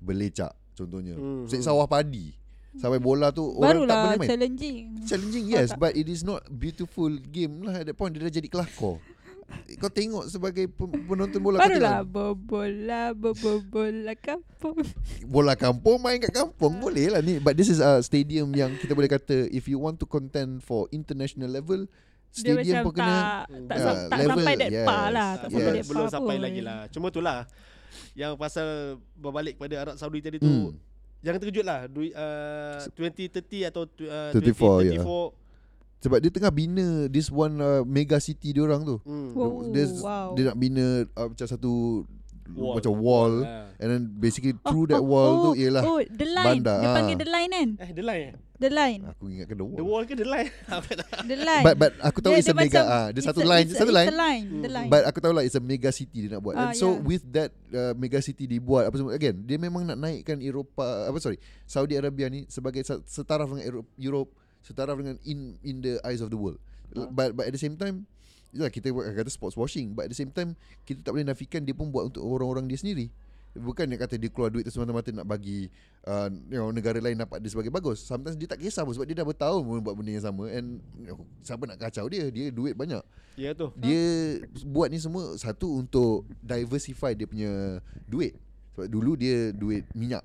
Belecak 0.00 0.52
contohnya 0.76 1.16
Hmm, 1.16 1.44
hmm. 1.44 1.52
hmm. 1.52 1.64
Sawah 1.64 1.88
padi 1.88 2.36
Sampai 2.78 3.02
bola 3.02 3.34
tu 3.34 3.50
Orang 3.50 3.82
tak 3.82 3.90
Barulah 3.90 3.98
boleh 4.06 4.18
main 4.22 4.28
challenging. 4.30 4.84
Challenging 5.02 5.44
yes 5.50 5.74
But 5.74 5.98
it 5.98 6.06
is 6.06 6.22
not 6.22 6.46
beautiful 6.46 7.10
game 7.10 7.66
lah 7.66 7.82
At 7.82 7.90
that 7.90 7.96
point 7.98 8.14
Dia 8.14 8.22
dah 8.22 8.30
jadi 8.30 8.46
kelakor 8.46 9.02
Kau 9.76 9.88
tengok 9.88 10.26
sebagai 10.26 10.66
pen- 10.66 11.04
penonton 11.04 11.38
bola 11.38 11.56
kau 11.56 11.64
Barulah 11.64 12.00
tengok 12.00 12.10
bobola 12.10 13.02
bobola 13.12 14.12
kampung. 14.14 14.76
Bola 15.24 15.54
kampung 15.54 15.98
main 15.98 16.18
kat 16.18 16.32
kampung 16.32 16.76
Boleh 16.76 17.08
lah 17.08 17.20
ni 17.20 17.36
But 17.36 17.54
this 17.54 17.66
is 17.66 17.78
a 17.78 17.98
stadium 18.00 18.50
yang 18.50 18.74
kita 18.74 18.92
boleh 18.92 19.08
kata 19.08 19.48
If 19.48 19.64
you 19.64 19.76
want 19.76 19.96
to 19.96 20.06
contend 20.06 20.60
for 20.60 20.84
international 20.90 21.48
level 21.48 21.86
Dia 22.30 22.54
Stadium 22.54 22.60
macam 22.60 22.82
pun 22.82 22.92
kena 22.94 23.10
tak 23.10 23.24
tak, 23.66 23.76
sam- 23.76 24.00
tak 24.06 24.18
level, 24.20 24.30
sampai 24.36 24.54
that 24.54 24.70
yes, 24.70 24.84
par 24.84 25.04
lah, 25.08 25.30
tak 25.32 25.48
yes. 25.48 25.54
sampai 25.56 25.82
belum, 25.82 26.06
sampai 26.08 26.36
pun. 26.36 26.44
lagi 26.44 26.60
lah. 26.60 26.78
Cuma 26.88 27.06
tu 27.08 27.20
lah 27.20 27.38
yang 28.12 28.32
pasal 28.34 28.66
berbalik 29.14 29.54
pada 29.56 29.74
Arab 29.76 29.94
Saudi 29.96 30.18
tadi 30.20 30.38
tu 30.38 30.46
Hmm. 30.46 30.70
jangan 31.20 31.38
terkejut 31.38 31.66
lah 31.66 31.84
du, 31.84 32.06
uh, 32.06 32.78
2030 32.94 33.34
atau 33.66 33.82
uh, 33.82 34.30
34, 34.30 34.94
ya. 34.94 35.02
2034 35.02 35.49
Sebab 36.00 36.16
dia 36.18 36.32
tengah 36.32 36.48
bina 36.48 37.06
This 37.06 37.28
one 37.28 37.56
uh, 37.56 37.84
mega 37.84 38.16
city 38.16 38.50
dia 38.50 38.64
orang 38.64 38.82
tu 38.82 38.96
hmm. 39.00 39.28
Oh, 39.32 39.68
dia, 39.68 39.84
wow. 40.00 40.32
dia 40.32 40.48
nak 40.48 40.56
bina 40.56 40.84
uh, 41.12 41.28
Macam 41.28 41.46
satu 41.46 42.02
Wall. 42.50 42.82
Macam 42.82 42.92
wall 42.98 43.34
Ah. 43.46 43.70
And 43.78 43.88
then 43.88 44.02
basically 44.10 44.58
through 44.58 44.90
that 44.90 44.98
wall 44.98 45.54
tu 45.54 45.62
Ialah 45.62 45.86
Oh, 45.86 46.02
the 46.02 46.26
line. 46.26 46.58
bandar, 46.58 46.82
Dia 46.82 46.88
ah. 46.90 46.94
panggil 46.98 47.16
the 47.16 47.28
line 47.30 47.50
kan? 47.50 47.68
Eh 47.78 47.90
the 47.94 48.02
line 48.02 48.24
eh? 48.26 48.34
The 48.60 48.68
line. 48.68 49.00
Aku 49.06 49.24
ingatkan 49.30 49.56
the 49.56 49.64
wall, 49.64 49.78
The 49.78 49.86
wall 49.86 50.02
ke 50.04 50.12
the 50.12 50.26
line? 50.26 50.50
The 51.30 51.38
line. 51.38 51.64
But 51.64 51.74
but 51.78 51.92
aku 52.02 52.18
tahu 52.20 52.34
Dia- 52.34 52.42
it's 52.42 52.50
a 52.50 52.58
mega 52.58 52.82
ah 52.82 53.06
dia 53.08 53.22
it's 53.22 53.28
satu 53.30 53.40
line 53.40 53.64
it's 53.64 53.72
a- 53.72 53.80
satu 53.80 53.88
it's 53.88 53.98
line 54.02 54.08
a 54.10 54.18
line. 54.18 54.44
The 54.44 54.66
Hmm. 54.66 54.76
line. 54.76 54.90
But 54.90 55.02
aku 55.06 55.18
tahu 55.22 55.32
lah 55.32 55.42
It's 55.46 55.54
a 55.54 55.62
mega 55.62 55.94
city 55.94 56.26
dia 56.26 56.30
nak 56.34 56.42
buat 56.42 56.54
Ah, 56.58 56.60
And 56.60 56.70
so 56.74 56.92
yeah. 56.92 57.06
with 57.06 57.22
that 57.30 57.50
uh, 57.70 57.94
Mega 57.94 58.18
city 58.18 58.44
dibuat 58.44 58.90
apa 58.90 58.98
semua 58.98 59.14
Again 59.14 59.46
Dia 59.46 59.56
memang 59.56 59.86
nak 59.86 59.96
naikkan 59.96 60.42
Eropah 60.42 61.06
Apa 61.06 61.22
sorry 61.22 61.38
Saudi 61.64 61.94
Arabia 61.94 62.26
ni 62.26 62.50
Sebagai 62.50 62.82
setaraf 62.84 63.46
dengan 63.46 63.62
Europe, 63.62 63.88
Europe 63.94 64.30
Setaraf 64.64 64.96
dengan 65.00 65.16
In 65.24 65.56
in 65.64 65.80
the 65.80 65.98
eyes 66.04 66.20
of 66.20 66.28
the 66.32 66.38
world 66.38 66.60
Ah. 66.90 67.06
But 67.06 67.38
but 67.38 67.46
at 67.46 67.54
the 67.54 67.62
same 67.62 67.78
time 67.78 68.02
Yalah 68.50 68.66
kita 68.66 68.90
kata 68.90 69.30
sports 69.30 69.54
washing 69.54 69.94
But 69.94 70.10
at 70.10 70.10
the 70.10 70.18
same 70.18 70.34
time 70.34 70.58
Kita 70.82 71.06
tak 71.06 71.14
boleh 71.14 71.22
nafikan 71.22 71.62
Dia 71.62 71.70
pun 71.70 71.94
buat 71.94 72.10
untuk 72.10 72.26
orang-orang 72.26 72.66
dia 72.66 72.82
sendiri 72.82 73.06
Bukan 73.50 73.90
dia 73.90 73.98
kata 73.98 74.14
dia 74.14 74.30
keluar 74.30 74.46
duit 74.46 74.62
tu 74.62 74.70
semata-mata 74.70 75.10
nak 75.10 75.26
bagi 75.26 75.66
uh, 76.06 76.30
you 76.30 76.54
know, 76.54 76.70
negara 76.70 77.02
lain 77.02 77.18
dapat 77.18 77.42
dia 77.42 77.50
sebagai 77.50 77.74
bagus. 77.74 77.98
Sometimes 77.98 78.38
dia 78.38 78.46
tak 78.46 78.62
kisah 78.62 78.86
pun 78.86 78.94
sebab 78.94 79.10
dia 79.10 79.18
dah 79.18 79.26
bertahun 79.26 79.66
pun 79.66 79.82
buat 79.82 79.98
benda 79.98 80.14
yang 80.14 80.22
sama 80.22 80.46
and 80.54 80.78
you 80.94 81.10
know, 81.10 81.26
siapa 81.42 81.66
nak 81.66 81.82
kacau 81.82 82.06
dia? 82.06 82.30
Dia 82.30 82.54
duit 82.54 82.78
banyak. 82.78 83.02
Ya 83.34 83.50
tu. 83.50 83.74
Dia 83.74 84.38
buat 84.70 84.86
ni 84.86 85.02
semua 85.02 85.34
satu 85.34 85.82
untuk 85.82 86.30
diversify 86.38 87.10
dia 87.10 87.26
punya 87.26 87.82
duit. 88.06 88.38
Sebab 88.78 88.86
dulu 88.86 89.18
dia 89.18 89.50
duit 89.50 89.82
minyak. 89.98 90.22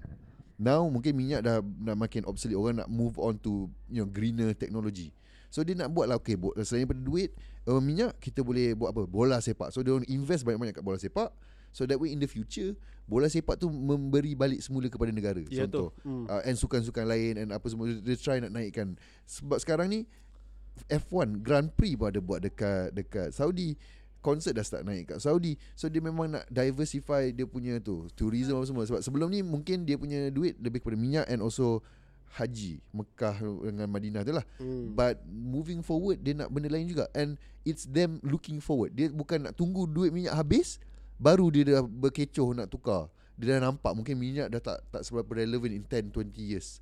Now 0.56 0.88
mungkin 0.88 1.16
minyak 1.16 1.44
dah 1.44 1.60
dah 1.60 1.96
makin 1.96 2.24
obsolete. 2.24 2.56
Orang 2.56 2.80
nak 2.80 2.90
move 2.90 3.20
on 3.20 3.36
to 3.44 3.68
you 3.92 4.00
know 4.04 4.08
greener 4.08 4.56
technology. 4.56 5.12
So 5.52 5.64
dia 5.64 5.76
nak 5.76 5.92
buat 5.92 6.12
lah 6.12 6.20
okay, 6.20 6.36
bu- 6.36 6.56
selain 6.64 6.84
daripada 6.84 7.00
duit 7.04 7.32
uh, 7.68 7.80
minyak 7.80 8.16
kita 8.20 8.44
boleh 8.44 8.76
buat 8.76 8.92
apa? 8.92 9.04
Bola 9.08 9.40
sepak. 9.40 9.72
So 9.72 9.84
dia 9.84 9.96
orang 9.96 10.08
invest 10.08 10.44
banyak-banyak 10.44 10.76
kat 10.76 10.84
bola 10.84 11.00
sepak. 11.00 11.32
So 11.76 11.84
that 11.84 12.00
way 12.00 12.16
in 12.16 12.24
the 12.24 12.28
future 12.28 12.76
bola 13.06 13.30
sepak 13.30 13.62
tu 13.62 13.70
memberi 13.70 14.34
balik 14.34 14.64
semula 14.64 14.88
kepada 14.90 15.12
negara. 15.14 15.44
Ya 15.48 15.68
tu. 15.70 15.92
Contoh. 15.92 15.96
Hmm. 16.08 16.26
Uh, 16.26 16.42
and 16.48 16.56
sukan-sukan 16.58 17.06
lain 17.06 17.34
and 17.40 17.50
apa 17.54 17.66
semua 17.70 17.92
dia 17.92 18.16
try 18.18 18.40
nak 18.40 18.52
naikkan. 18.56 18.98
Sebab 19.28 19.60
sekarang 19.62 19.92
ni 19.92 20.00
F1 20.92 21.40
Grand 21.40 21.72
Prix 21.72 21.96
pun 21.96 22.12
ada 22.12 22.20
buat 22.20 22.44
dekat 22.44 22.92
dekat 22.92 23.30
Saudi. 23.32 23.80
Concert 24.26 24.58
dah 24.58 24.66
start 24.66 24.82
naik 24.90 25.14
kat 25.14 25.22
Saudi. 25.22 25.54
So 25.78 25.86
dia 25.86 26.02
memang 26.02 26.34
nak 26.34 26.50
diversify 26.50 27.30
dia 27.30 27.46
punya 27.46 27.78
tu 27.78 28.10
tourism 28.18 28.58
apa 28.58 28.66
semua 28.66 28.84
sebab 28.90 29.02
sebelum 29.06 29.30
ni 29.30 29.46
mungkin 29.46 29.86
dia 29.86 30.02
punya 30.02 30.34
duit 30.34 30.58
lebih 30.58 30.82
kepada 30.82 30.98
minyak 30.98 31.30
and 31.30 31.46
also 31.46 31.86
haji 32.34 32.82
Mekah 32.90 33.38
dengan 33.70 33.86
Madinah 33.86 34.26
tu 34.26 34.34
lah. 34.34 34.46
Hmm. 34.58 34.98
But 34.98 35.22
moving 35.30 35.86
forward 35.86 36.26
dia 36.26 36.34
nak 36.34 36.50
benda 36.50 36.74
lain 36.74 36.90
juga 36.90 37.06
and 37.14 37.38
it's 37.62 37.86
them 37.86 38.18
looking 38.26 38.58
forward. 38.58 38.98
Dia 38.98 39.14
bukan 39.14 39.46
nak 39.46 39.54
tunggu 39.54 39.86
duit 39.86 40.10
minyak 40.10 40.34
habis 40.34 40.82
baru 41.22 41.54
dia 41.54 41.78
dah 41.78 41.86
berkecoh 41.86 42.58
nak 42.58 42.74
tukar. 42.74 43.14
Dia 43.38 43.62
dah 43.62 43.70
nampak 43.70 43.94
mungkin 43.94 44.18
minyak 44.18 44.50
dah 44.50 44.74
tak 44.74 44.82
tak 44.90 45.06
seberapa 45.06 45.38
relevant 45.38 45.70
in 45.70 45.86
10 45.86 46.10
20 46.10 46.34
years. 46.42 46.82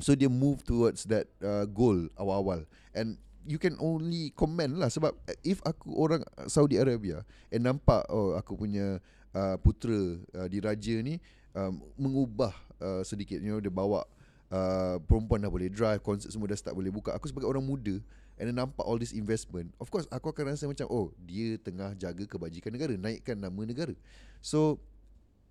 So 0.00 0.16
dia 0.16 0.32
move 0.32 0.64
towards 0.64 1.04
that 1.12 1.28
uh, 1.44 1.68
goal 1.70 2.08
awal-awal 2.18 2.66
and 2.96 3.20
you 3.44 3.60
can 3.60 3.76
only 3.78 4.32
comment 4.32 4.80
lah 4.80 4.88
sebab 4.88 5.12
if 5.44 5.60
aku 5.64 5.92
orang 5.92 6.24
Saudi 6.48 6.80
Arabia 6.80 7.22
and 7.52 7.64
nampak 7.64 8.04
oh 8.08 8.32
aku 8.34 8.56
punya 8.56 8.98
uh, 9.36 9.56
putera 9.60 10.16
uh, 10.36 10.48
diraja 10.48 10.96
ni 11.04 11.20
um, 11.52 11.84
mengubah 12.00 12.52
uh, 12.80 13.04
sedikit 13.04 13.38
you 13.44 13.52
know 13.52 13.60
dia 13.60 13.72
bawa 13.72 14.08
uh, 14.48 14.96
perempuan 15.04 15.44
dah 15.44 15.52
boleh 15.52 15.68
drive 15.68 16.00
konsert 16.00 16.32
semua 16.32 16.48
dah 16.48 16.56
start 16.56 16.72
boleh 16.72 16.90
buka. 16.90 17.12
Aku 17.14 17.28
sebagai 17.28 17.48
orang 17.48 17.64
muda 17.64 18.00
and 18.40 18.50
then 18.50 18.56
nampak 18.56 18.82
all 18.82 18.98
this 18.98 19.14
investment 19.14 19.70
of 19.78 19.86
course 19.92 20.08
aku 20.10 20.32
akan 20.32 20.56
rasa 20.56 20.66
macam 20.66 20.88
oh 20.90 21.14
dia 21.22 21.54
tengah 21.60 21.94
jaga 21.94 22.24
kebajikan 22.26 22.72
negara 22.72 22.96
naikkan 22.96 23.36
nama 23.36 23.60
negara. 23.62 23.94
So 24.40 24.80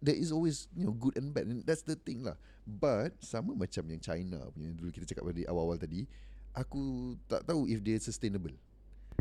there 0.04 0.18
is 0.18 0.36
always 0.36 0.68
you 0.76 0.84
know 0.84 0.96
good 0.98 1.16
and 1.16 1.32
bad 1.32 1.48
and 1.48 1.62
that's 1.64 1.86
the 1.86 1.96
thing 1.96 2.26
lah. 2.26 2.36
But 2.66 3.22
sama 3.22 3.54
macam 3.54 3.86
yang 3.88 4.02
China 4.02 4.50
punya 4.52 4.74
dulu 4.74 4.89
kita 4.89 5.06
cakap 5.08 5.30
pada 5.30 5.46
awal-awal 5.48 5.78
tadi 5.78 6.10
aku 6.54 6.82
tak 7.26 7.43
tahu 7.43 7.66
if 7.66 7.80
dia 7.80 7.97
sustainable. 7.97 8.54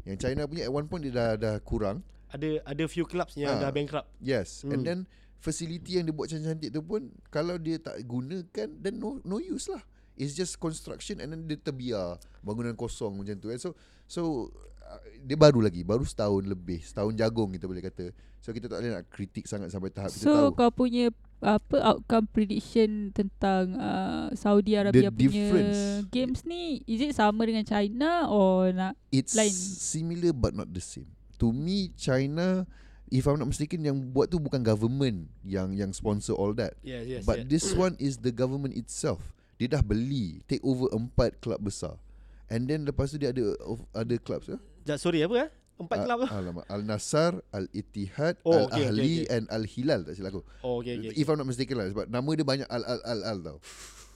Yang 0.03 0.19
China 0.23 0.45
punya 0.45 0.65
at 0.65 0.73
one 0.73 0.87
point 0.87 1.03
dia 1.03 1.13
dah 1.13 1.31
dah 1.35 1.55
kurang. 1.59 2.01
Ada 2.29 2.65
ada 2.65 2.85
few 2.87 3.05
clubs 3.05 3.35
yang 3.35 3.57
Ah. 3.57 3.61
dah 3.61 3.71
bankrupt. 3.71 4.09
yes. 4.19 4.63
Hmm. 4.63 4.73
and 4.73 4.83
then 4.83 4.99
facility 5.37 5.99
yang 5.99 6.07
dia 6.07 6.15
buat 6.15 6.27
cantik-cantik 6.27 6.71
tu 6.71 6.81
pun 6.81 7.03
kalau 7.29 7.57
dia 7.57 7.77
tak 7.77 7.99
gunakan 8.03 8.47
then 8.79 8.95
no 8.97 9.21
no 9.23 9.37
use 9.37 9.69
lah. 9.69 9.83
It's 10.13 10.33
just 10.33 10.57
construction 10.57 11.19
and 11.19 11.29
then 11.29 11.45
dia 11.45 11.57
terbiar. 11.57 12.17
Bangunan 12.41 12.73
kosong 12.73 13.17
macam 13.17 13.37
tu 13.37 13.49
and 13.49 13.59
so 13.59 13.73
so 14.07 14.53
uh, 14.81 15.01
dia 15.19 15.35
baru 15.35 15.61
lagi. 15.61 15.83
Baru 15.83 16.05
setahun 16.05 16.43
lebih. 16.43 16.81
Setahun 16.81 17.13
jagung 17.13 17.51
kita 17.51 17.65
boleh 17.65 17.83
kata. 17.83 18.13
So 18.39 18.51
kita 18.51 18.67
tak 18.67 18.81
boleh 18.81 18.93
nak 18.93 19.09
kritik 19.09 19.45
sangat 19.45 19.69
sampai 19.69 19.89
tahap 19.89 20.11
kita 20.11 20.23
So 20.23 20.33
tahu. 20.53 20.57
kau 20.57 20.71
punya 20.71 21.09
apa 21.43 21.77
outcome 21.83 22.31
prediction 22.31 23.11
tentang 23.11 23.75
uh, 23.75 24.31
Saudi 24.39 24.79
Arabia 24.79 25.11
punya 25.11 25.27
difference. 25.27 26.07
games 26.15 26.41
ni 26.47 26.87
is 26.87 27.03
it 27.03 27.19
sama 27.19 27.43
dengan 27.43 27.67
China 27.67 28.31
or 28.31 28.71
nak 28.71 28.95
It's 29.11 29.35
lain. 29.35 29.51
similar 29.83 30.31
but 30.31 30.55
not 30.55 30.71
the 30.71 30.79
same. 30.79 31.11
To 31.43 31.51
me 31.51 31.91
China 31.99 32.63
if 33.11 33.27
I'm 33.27 33.37
not 33.43 33.51
mistaken 33.51 33.83
yang 33.83 33.99
buat 34.15 34.31
tu 34.31 34.39
bukan 34.39 34.63
government 34.63 35.27
yang 35.43 35.75
yang 35.75 35.91
sponsor 35.91 36.33
all 36.39 36.55
that. 36.57 36.79
Yes, 36.81 37.05
yes. 37.05 37.23
but 37.27 37.43
yes. 37.43 37.49
this 37.51 37.67
one 37.75 37.99
is 37.99 38.23
the 38.23 38.31
government 38.31 38.79
itself. 38.79 39.35
Dia 39.59 39.67
dah 39.67 39.83
beli 39.83 40.47
take 40.47 40.63
over 40.63 40.89
empat 40.95 41.43
club 41.43 41.61
besar. 41.61 41.99
And 42.47 42.71
then 42.71 42.87
lepas 42.87 43.11
tu 43.11 43.19
dia 43.19 43.35
ada 43.35 43.59
of- 43.67 43.85
ada 43.91 44.15
clubs 44.23 44.47
ya. 44.47 44.59
Ja, 44.87 44.95
sorry 44.95 45.27
apa 45.27 45.35
eh? 45.47 45.51
Empat 45.85 45.99
club 46.07 46.19
tu. 46.23 46.29
Alamak 46.31 46.65
Al 46.71 46.83
Nassr, 46.87 47.33
Al 47.51 47.67
Ittihad, 47.75 48.39
Oh, 48.47 48.55
Al 48.55 48.65
okay, 48.71 48.83
okay, 48.83 48.89
Ahli 48.89 49.15
okay. 49.27 49.35
and 49.35 49.45
Al 49.51 49.65
Hilal 49.67 50.01
tak 50.07 50.15
silap 50.15 50.31
aku. 50.35 50.43
Oh, 50.63 50.79
okay, 50.83 50.99
okay. 50.99 51.15
If 51.19 51.27
I'm 51.27 51.39
not 51.39 51.49
mistaken 51.49 51.77
lah 51.79 51.87
sebab 51.91 52.07
nama 52.07 52.31
dia 52.35 52.47
banyak 52.47 52.69
Al 52.71 52.83
Al 52.87 53.01
Al 53.03 53.21
Al 53.27 53.39
tau. 53.43 53.59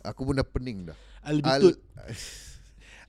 Aku 0.07 0.23
pun 0.23 0.39
dah 0.39 0.47
pening 0.47 0.87
dah. 0.87 0.97
Al 1.27 1.43
Al 1.43 1.63
Bitut. 1.63 1.77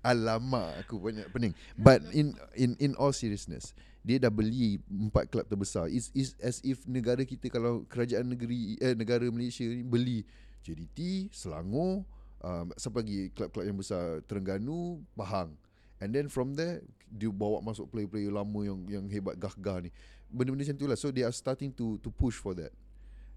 Alamak 0.06 0.86
aku 0.86 1.02
banyak 1.02 1.28
pening 1.34 1.58
But 1.74 2.06
in 2.14 2.38
in 2.54 2.78
in 2.78 2.94
all 3.02 3.12
seriousness 3.12 3.74
Dia 4.06 4.22
dah 4.22 4.30
beli 4.30 4.78
Empat 4.88 5.28
kelab 5.34 5.50
terbesar 5.50 5.90
It's, 5.90 6.14
it's 6.14 6.38
as 6.38 6.62
if 6.62 6.86
negara 6.86 7.26
kita 7.26 7.50
Kalau 7.50 7.84
kerajaan 7.90 8.30
negeri 8.30 8.78
eh, 8.78 8.94
Negara 8.94 9.26
Malaysia 9.34 9.66
ni 9.66 9.82
Beli 9.82 10.22
JDT 10.62 11.34
Selangor 11.34 12.06
um, 12.46 12.72
Siapa 12.78 13.02
lagi 13.02 13.34
Kelab-kelab 13.34 13.66
yang 13.68 13.80
besar 13.82 14.22
Terengganu 14.30 15.02
Pahang 15.18 15.58
And 15.98 16.14
then 16.14 16.30
from 16.30 16.54
there 16.54 16.86
Dia 17.08 17.32
bawa 17.32 17.64
masuk 17.64 17.90
player-player 17.90 18.30
lama 18.30 18.68
Yang 18.68 18.80
yang 18.92 19.06
hebat 19.10 19.36
gah-gah 19.40 19.82
ni 19.82 19.90
Benda-benda 20.28 20.68
macam 20.68 20.78
tu 20.78 20.86
lah 20.86 20.98
So 21.00 21.10
they 21.10 21.24
are 21.26 21.34
starting 21.34 21.74
to 21.78 21.98
to 22.04 22.10
push 22.12 22.38
for 22.38 22.54
that 22.54 22.74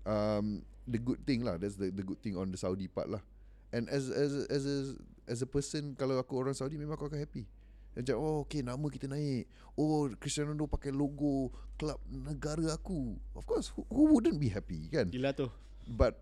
um, 0.04 0.60
The 0.84 1.00
good 1.00 1.22
thing 1.24 1.46
lah 1.46 1.56
That's 1.56 1.78
the 1.78 1.88
the 1.88 2.04
good 2.04 2.20
thing 2.20 2.36
on 2.36 2.52
the 2.52 2.58
Saudi 2.60 2.90
part 2.90 3.08
lah 3.08 3.22
And 3.70 3.86
as 3.86 4.10
as 4.10 4.32
as 4.50 4.62
a 4.66 4.78
as 5.30 5.38
a 5.42 5.48
person 5.48 5.94
kalau 5.94 6.18
aku 6.18 6.34
orang 6.34 6.58
Saudi 6.58 6.74
memang 6.74 6.98
aku 6.98 7.06
akan 7.06 7.22
happy. 7.22 7.46
Macam 7.94 8.18
oh 8.18 8.42
okay 8.42 8.66
nama 8.66 8.82
kita 8.90 9.06
naik. 9.06 9.46
Oh 9.78 10.10
Cristiano 10.18 10.50
Ronaldo 10.50 10.66
pakai 10.66 10.90
logo 10.90 11.54
klub 11.78 12.02
negara 12.10 12.74
aku. 12.74 13.14
Of 13.38 13.46
course 13.46 13.70
who, 13.70 13.86
who 13.86 14.10
wouldn't 14.10 14.42
be 14.42 14.50
happy 14.50 14.90
kan? 14.90 15.06
Gila 15.10 15.30
tu. 15.34 15.46
But 15.86 16.18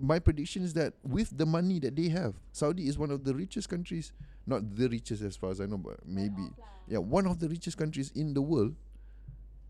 my 0.00 0.18
prediction 0.18 0.62
is 0.62 0.74
that 0.74 0.94
with 1.02 1.36
the 1.36 1.46
money 1.46 1.78
that 1.80 1.94
they 1.96 2.08
have, 2.08 2.34
Saudi 2.52 2.88
is 2.88 2.98
one 2.98 3.10
of 3.10 3.24
the 3.24 3.34
richest 3.34 3.68
countries. 3.68 4.12
Not 4.46 4.74
the 4.74 4.88
richest 4.88 5.22
as 5.22 5.36
far 5.36 5.50
as 5.50 5.60
I 5.60 5.66
know, 5.66 5.78
but 5.78 6.00
maybe 6.06 6.50
yeah, 6.88 6.98
one 6.98 7.26
of 7.26 7.38
the 7.38 7.48
richest 7.48 7.78
countries 7.78 8.10
in 8.14 8.34
the 8.34 8.42
world. 8.42 8.74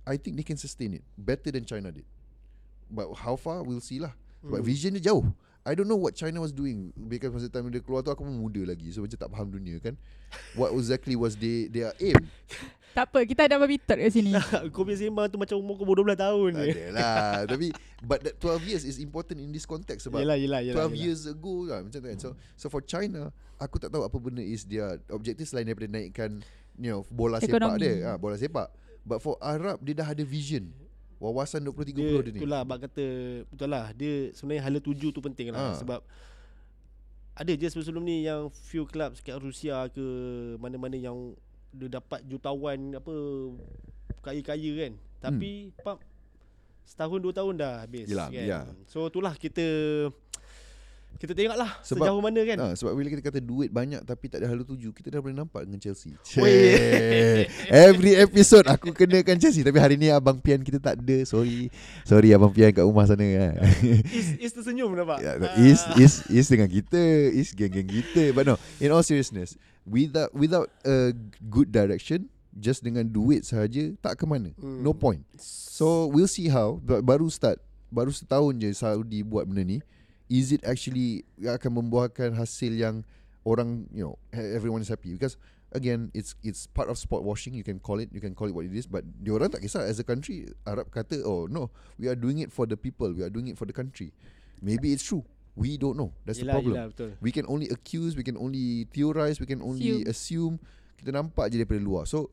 I 0.07 0.17
think 0.17 0.37
they 0.37 0.43
can 0.43 0.57
sustain 0.57 0.95
it 0.95 1.03
better 1.17 1.51
than 1.53 1.65
China 1.65 1.93
did. 1.93 2.05
But 2.91 3.13
how 3.15 3.37
far 3.37 3.63
we'll 3.63 3.81
see 3.85 4.01
lah. 4.01 4.13
But 4.43 4.61
Hmm. 4.61 4.67
vision 4.67 4.93
dia 4.99 5.13
jauh. 5.13 5.23
I 5.63 5.79
don't 5.79 5.87
know 5.87 5.95
what 5.95 6.19
China 6.19 6.43
was 6.43 6.51
doing 6.51 6.91
because 7.07 7.31
masa 7.31 7.47
time 7.47 7.71
dia 7.71 7.79
keluar 7.79 8.03
tu 8.03 8.11
aku 8.11 8.27
pun 8.27 8.35
muda 8.35 8.67
lagi 8.67 8.91
so 8.91 8.99
macam 9.07 9.15
tak 9.15 9.31
faham 9.31 9.47
dunia 9.47 9.79
kan. 9.79 9.95
What 10.59 10.75
exactly 10.75 11.15
was 11.15 11.39
they 11.39 11.71
their 11.71 11.95
aim? 12.03 12.27
Tak 12.93 13.09
apa, 13.09 13.25
kita 13.25 13.45
ada 13.45 13.57
babi 13.57 13.77
third 13.77 13.99
kat 13.99 14.13
sini. 14.13 14.33
kau 14.73 14.85
punya 14.85 14.97
sembang 14.97 15.27
tu 15.27 15.37
macam 15.37 15.57
umur 15.57 15.75
kau 15.75 15.85
baru 15.85 16.05
12 16.05 16.17
tahun 16.19 16.51
je. 16.55 16.71
lah. 16.91 17.41
Tapi 17.51 17.67
but 18.01 18.21
that 18.21 18.35
12 18.37 18.69
years 18.69 18.83
is 18.83 18.97
important 18.97 19.37
in 19.37 19.49
this 19.49 19.65
context 19.65 20.07
sebab 20.07 20.21
Yelah, 20.21 20.37
yelah, 20.37 20.61
yelah. 20.61 20.85
12 20.85 20.93
years 20.99 21.25
ago 21.25 21.65
lah 21.65 21.81
macam 21.81 21.97
tu 21.97 22.05
kan. 22.05 22.19
So 22.19 22.29
so 22.53 22.69
for 22.69 22.81
China, 22.81 23.33
aku 23.57 23.81
tak 23.81 23.89
tahu 23.89 24.05
apa 24.05 24.13
benda 24.15 24.41
is 24.41 24.63
dia 24.63 25.01
objektif 25.09 25.47
selain 25.47 25.65
daripada 25.65 25.89
naikkan 25.91 26.45
you 26.75 26.91
know 26.91 27.01
bola 27.09 27.37
sepak 27.39 27.57
Ekonomi. 27.57 27.81
dia, 27.81 27.95
ha, 28.05 28.17
bola 28.17 28.37
sepak. 28.37 28.69
But 29.01 29.19
for 29.19 29.41
Arab 29.41 29.81
dia 29.81 29.97
dah 29.97 30.09
ada 30.09 30.23
vision. 30.23 30.69
Wawasan 31.17 31.63
20 31.63 31.95
30 31.95 31.95
Dia, 31.95 32.03
dia, 32.19 32.29
ni. 32.29 32.39
itulah 32.39 32.61
abang 32.61 32.77
kata 32.77 33.05
betul 33.47 33.71
lah 33.71 33.95
dia 33.95 34.35
sebenarnya 34.35 34.63
hala 34.65 34.79
tuju 34.79 35.09
tu 35.09 35.23
penting 35.23 35.49
lah 35.49 35.71
Ah. 35.71 35.79
sebab 35.79 36.03
ada 37.33 37.53
je 37.55 37.65
sebelum 37.65 38.03
ni 38.03 38.27
yang 38.27 38.51
few 38.51 38.83
clubs 38.85 39.19
kat 39.19 39.39
Rusia 39.39 39.87
ke 39.89 40.03
mana-mana 40.59 40.93
yang 40.93 41.15
dia 41.73 41.89
dapat 41.89 42.21
jutawan 42.29 42.79
apa 42.93 43.15
kaya-kaya 44.21 44.71
kan 44.87 44.93
tapi 45.19 45.73
hmm. 45.73 45.83
pap 45.83 45.99
setahun 46.85 47.19
dua 47.23 47.33
tahun 47.33 47.55
dah 47.57 47.75
habis 47.87 48.07
Yelah, 48.11 48.29
kan 48.29 48.45
ya. 48.45 48.61
so 48.85 49.09
itulah 49.09 49.33
kita 49.39 49.65
kita 51.21 51.37
tengoklah 51.37 51.71
Sebab- 51.85 52.09
sejauh 52.09 52.23
mana 52.25 52.41
kan 52.43 52.57
Ha, 52.59 52.67
sebab 52.75 52.93
bila 52.97 53.09
kita 53.13 53.23
kata 53.23 53.39
duit 53.39 53.69
banyak 53.69 54.01
tapi 54.03 54.27
tak 54.27 54.43
ada 54.43 54.51
halu 54.51 54.65
tuju, 54.65 54.91
kita 54.91 55.13
dah 55.13 55.21
boleh 55.21 55.37
nampak 55.37 55.69
dengan 55.69 55.79
Chelsea. 55.85 56.17
Every 57.69 58.17
episode 58.17 58.67
aku 58.67 58.91
kenakan 58.91 59.39
Chelsea 59.39 59.63
tapi 59.63 59.79
hari 59.79 60.01
ni 60.01 60.09
abang 60.11 60.41
Pian 60.41 60.65
kita 60.65 60.81
tak 60.81 60.99
ada. 60.99 61.17
Sorry. 61.23 61.69
Sorry 62.03 62.33
abang 62.35 62.51
Pian 62.51 62.73
kat 62.75 62.83
rumah 62.83 63.07
sana. 63.07 63.23
Ha. 63.23 63.49
is 64.19 64.41
is 64.41 64.51
tersenyum 64.51 64.91
nampak 64.97 65.23
Ya, 65.23 65.37
is 65.61 65.81
is 66.01 66.13
is 66.27 66.47
dengan 66.49 66.67
kita, 66.67 67.03
is 67.31 67.55
geng-geng 67.55 67.87
kita. 67.87 68.33
But 68.35 68.49
no, 68.49 68.57
in 68.83 68.91
all 68.91 69.05
seriousness, 69.05 69.55
without 69.87 70.31
without 70.35 70.69
a 70.87 71.13
good 71.51 71.71
direction, 71.73 72.29
just 72.55 72.85
dengan 72.85 73.09
duit 73.09 73.47
sahaja 73.47 73.95
tak 74.03 74.21
ke 74.21 74.25
mana. 74.29 74.53
Hmm. 74.59 74.83
No 74.83 74.93
point. 74.93 75.23
So 75.41 76.07
we'll 76.09 76.31
see 76.31 76.49
how. 76.53 76.79
Baru 76.85 77.31
start, 77.33 77.59
baru 77.89 78.13
setahun 78.13 78.59
je 78.61 78.71
Saudi 78.77 79.25
buat 79.25 79.49
benda 79.49 79.65
ni. 79.65 79.79
Is 80.33 80.49
it 80.53 80.65
actually 80.65 81.29
akan 81.37 81.85
membuahkan 81.85 82.33
hasil 82.33 82.73
yang 82.73 83.05
orang, 83.45 83.85
you 83.93 84.07
know, 84.07 84.17
e- 84.33 84.55
everyone 84.57 84.81
is 84.81 84.89
happy 84.89 85.13
because 85.13 85.37
again 85.73 86.13
it's 86.13 86.37
it's 86.45 86.69
part 86.69 86.89
of 86.89 87.01
sport 87.01 87.25
washing 87.25 87.57
you 87.57 87.65
can 87.65 87.81
call 87.81 87.97
it 87.99 88.13
you 88.13 88.21
can 88.21 88.37
call 88.37 88.47
it 88.47 88.55
what 88.55 88.65
it 88.65 88.73
is 88.77 88.85
but 88.85 89.03
diorang 89.25 89.49
tak 89.49 89.65
kisah 89.65 89.89
as 89.89 89.97
a 89.97 90.07
country 90.07 90.45
Arab 90.69 90.93
kata 90.93 91.25
oh 91.25 91.49
no 91.49 91.73
we 91.97 92.07
are 92.13 92.17
doing 92.17 92.39
it 92.45 92.53
for 92.53 92.69
the 92.69 92.77
people 92.77 93.09
we 93.09 93.25
are 93.25 93.33
doing 93.33 93.49
it 93.49 93.57
for 93.57 93.65
the 93.65 93.73
country 93.73 94.13
maybe 94.61 94.93
it's 94.93 95.03
true 95.03 95.25
we 95.55 95.77
don't 95.77 95.95
know 95.95 96.11
that's 96.25 96.39
the 96.39 96.45
yelah, 96.45 96.57
problem 96.57 96.75
yelah, 96.75 96.87
betul 96.89 97.11
we 97.21 97.29
can 97.29 97.45
only 97.45 97.69
accuse 97.69 98.15
we 98.15 98.23
can 98.23 98.35
only 98.35 98.89
theorize 98.89 99.37
we 99.37 99.45
can 99.45 99.61
only 99.61 100.01
assume, 100.05 100.57
kita 100.97 101.13
nampak 101.13 101.49
je 101.49 101.61
daripada 101.61 101.79
luar 101.79 102.05
so 102.05 102.33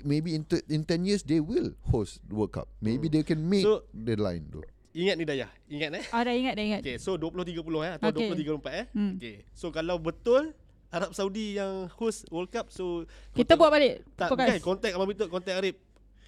maybe 0.00 0.32
in 0.32 0.42
t- 0.42 0.64
in 0.66 0.82
10 0.82 1.04
years 1.04 1.22
they 1.22 1.38
will 1.38 1.70
host 1.86 2.18
the 2.24 2.34
World 2.34 2.50
Cup 2.50 2.66
maybe 2.78 3.06
they 3.06 3.22
can 3.22 3.38
make 3.42 3.62
So- 3.62 3.84
the 3.90 4.16
line 4.16 4.48
tu 4.48 4.64
ingat 4.90 5.14
ni 5.14 5.22
Dayah 5.22 5.46
ingat 5.68 5.90
eh 5.94 6.04
Ah, 6.10 6.26
dah 6.26 6.32
ingat, 6.32 6.58
dah 6.58 6.64
ingat. 6.64 6.80
Okay, 6.82 6.96
so 6.98 7.14
20-30 7.14 7.54
eh 7.84 7.92
atau 7.94 8.08
Okay. 8.10 8.34
20-34 8.34 8.66
eh. 8.72 8.84
Hmm. 8.90 9.14
Okay. 9.14 9.36
So 9.52 9.70
kalau 9.70 10.00
betul 10.00 10.56
Arab 10.88 11.12
Saudi 11.12 11.54
yang 11.54 11.86
host 11.94 12.26
World 12.28 12.48
Cup 12.48 12.72
so 12.72 13.04
Kita 13.30 13.54
buat 13.54 13.70
balik 13.70 14.02
tak 14.16 14.32
podcast. 14.32 14.58
bukan 14.58 14.64
contact 14.64 14.92
Abang 14.96 15.06
Betul 15.06 15.28
contact 15.28 15.54
Arif 15.54 15.76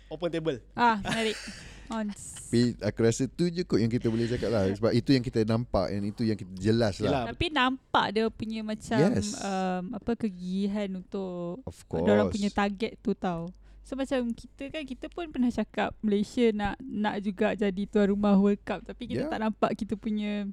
open 0.06 0.28
table. 0.28 0.58
Ah, 0.74 1.00
menarik. 1.00 1.34
Tapi 1.90 2.60
aku 2.78 2.98
rasa 3.02 3.26
tu 3.26 3.50
je 3.50 3.62
kot 3.62 3.76
yang 3.76 3.90
kita 3.90 4.06
boleh 4.06 4.26
cakap 4.26 4.48
lah 4.48 4.62
sebab 4.70 4.90
itu 4.90 5.10
yang 5.10 5.20
kita 5.20 5.42
nampak 5.42 5.90
and 5.90 6.06
itu 6.06 6.22
yang 6.22 6.38
kita 6.38 6.52
jelas 6.54 6.94
Yelah. 6.96 7.10
lah 7.10 7.24
Tapi 7.34 7.46
nampak 7.50 8.06
dia 8.10 8.24
punya 8.30 8.62
macam 8.62 8.98
Yes. 9.10 9.34
um, 9.36 9.90
apa 9.92 10.10
kegigihan 10.14 10.88
untuk 10.94 11.60
of 11.62 11.76
course 11.84 12.06
orang 12.06 12.30
punya 12.30 12.48
target 12.48 12.94
tu 12.98 13.12
tau. 13.12 13.50
So 13.82 13.98
macam 13.98 14.30
kita 14.30 14.70
kan 14.70 14.86
kita 14.86 15.10
pun 15.10 15.26
pernah 15.28 15.50
cakap 15.50 15.90
Malaysia 15.98 16.46
nak 16.54 16.78
nak 16.78 17.18
juga 17.20 17.52
jadi 17.52 17.82
tuan 17.84 18.06
rumah 18.08 18.38
World 18.38 18.62
Cup 18.62 18.86
tapi 18.86 19.10
kita 19.10 19.26
Yeah. 19.26 19.32
tak 19.32 19.42
nampak 19.42 19.74
kita 19.74 19.98
punya 19.98 20.46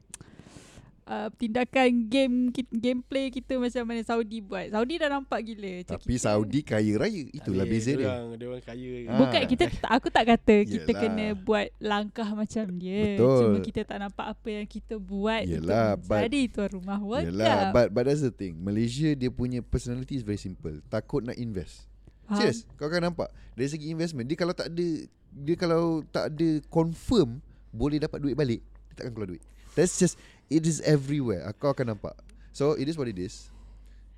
uh, 1.08 1.30
tindakan 1.40 2.12
game 2.12 2.36
ki- 2.52 2.76
gameplay 2.76 3.32
kita 3.32 3.56
macam 3.56 3.84
mana 3.88 4.04
Saudi 4.04 4.44
buat. 4.44 4.70
Saudi 4.70 5.00
dah 5.00 5.10
nampak 5.10 5.40
gila. 5.42 5.82
Macam 5.82 5.98
tapi 5.98 6.14
kita, 6.20 6.24
Saudi 6.28 6.60
kaya 6.62 6.94
raya 7.00 7.24
itulah 7.32 7.66
beza 7.66 7.92
dia 7.96 8.08
Orang, 8.12 8.36
dia 8.36 8.46
orang 8.52 8.64
kaya. 8.68 8.92
Ah. 9.08 9.18
Bukan 9.18 9.42
kita 9.48 9.64
aku 9.88 10.08
tak 10.12 10.26
kata 10.28 10.56
kita 10.68 10.92
Yelah. 10.92 11.02
kena 11.02 11.26
buat 11.34 11.68
langkah 11.80 12.30
macam 12.36 12.66
dia. 12.78 13.16
Betul. 13.16 13.40
Cuma 13.40 13.58
kita 13.64 13.82
tak 13.88 13.98
nampak 14.04 14.26
apa 14.36 14.48
yang 14.52 14.68
kita 14.68 14.96
buat 15.00 15.44
Yelah, 15.48 15.96
untuk 15.96 16.12
but- 16.12 16.24
jadi 16.28 16.42
tuan 16.52 16.70
rumah 16.76 17.00
World 17.00 17.26
Yelah, 17.32 17.48
Cup. 17.48 17.72
but 17.74 17.88
but 17.96 18.04
that's 18.12 18.22
the 18.22 18.34
thing. 18.34 18.60
Malaysia 18.60 19.16
dia 19.16 19.32
punya 19.32 19.64
personality 19.64 20.20
is 20.20 20.24
very 20.28 20.40
simple. 20.40 20.76
Takut 20.92 21.24
nak 21.24 21.40
invest. 21.40 21.88
Faham? 22.28 22.44
Serius, 22.44 22.68
kau 22.76 22.92
akan 22.92 23.10
nampak 23.10 23.32
dari 23.56 23.72
segi 23.72 23.88
investment 23.88 24.28
dia 24.28 24.36
kalau 24.36 24.52
tak 24.52 24.68
ada 24.68 24.88
dia 25.32 25.56
kalau 25.56 26.04
tak 26.12 26.28
ada 26.36 26.60
confirm 26.68 27.40
boleh 27.72 28.04
dapat 28.04 28.20
duit 28.20 28.36
balik, 28.36 28.60
dia 28.92 28.94
takkan 29.00 29.16
keluar 29.16 29.32
duit. 29.32 29.44
That's 29.78 29.96
just 29.96 30.18
it 30.48 30.64
is 30.64 30.80
everywhere. 30.82 31.44
Kau 31.56 31.70
akan 31.70 31.94
nampak. 31.94 32.16
So 32.52 32.74
it 32.74 32.86
is 32.86 32.96
what 32.96 33.06
it 33.06 33.16
is. 33.16 33.48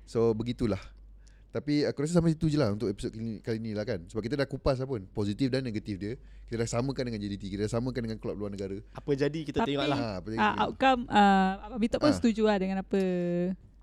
So 0.04 0.32
begitulah. 0.32 0.80
Tapi 1.50 1.82
aku 1.82 2.02
rasa 2.02 2.14
sampai 2.14 2.30
situ 2.30 2.46
je 2.46 2.54
lah 2.54 2.70
untuk 2.70 2.86
episod 2.86 3.10
kali 3.10 3.18
ni, 3.20 3.34
kali 3.40 3.58
ni 3.58 3.74
lah 3.74 3.82
kan 3.82 3.98
Sebab 4.06 4.22
kita 4.22 4.38
dah 4.38 4.46
kupas 4.46 4.78
lah 4.78 4.86
pun 4.86 5.02
Positif 5.10 5.50
dan 5.50 5.66
negatif 5.66 5.98
dia 5.98 6.14
Kita 6.46 6.62
dah 6.62 6.68
samakan 6.70 7.10
dengan 7.10 7.18
JDT 7.18 7.42
Kita 7.50 7.66
dah 7.66 7.72
samakan 7.74 8.06
dengan 8.06 8.18
klub 8.22 8.38
luar 8.38 8.54
negara 8.54 8.78
Apa 8.94 9.18
jadi 9.18 9.34
kita 9.42 9.58
Tapi- 9.58 9.74
tengok 9.74 9.82
lah. 9.82 9.98
ha, 9.98 10.08
apa 10.14 10.26
Ah, 10.30 10.30
jadi? 10.30 10.58
outcome 10.62 11.00
uh, 11.10 11.52
Abang 11.66 11.80
Bitok 11.82 11.98
pun 11.98 12.06
Ah. 12.06 12.14
setuju 12.14 12.42
lah 12.46 12.54
dengan 12.54 12.76
apa 12.78 13.02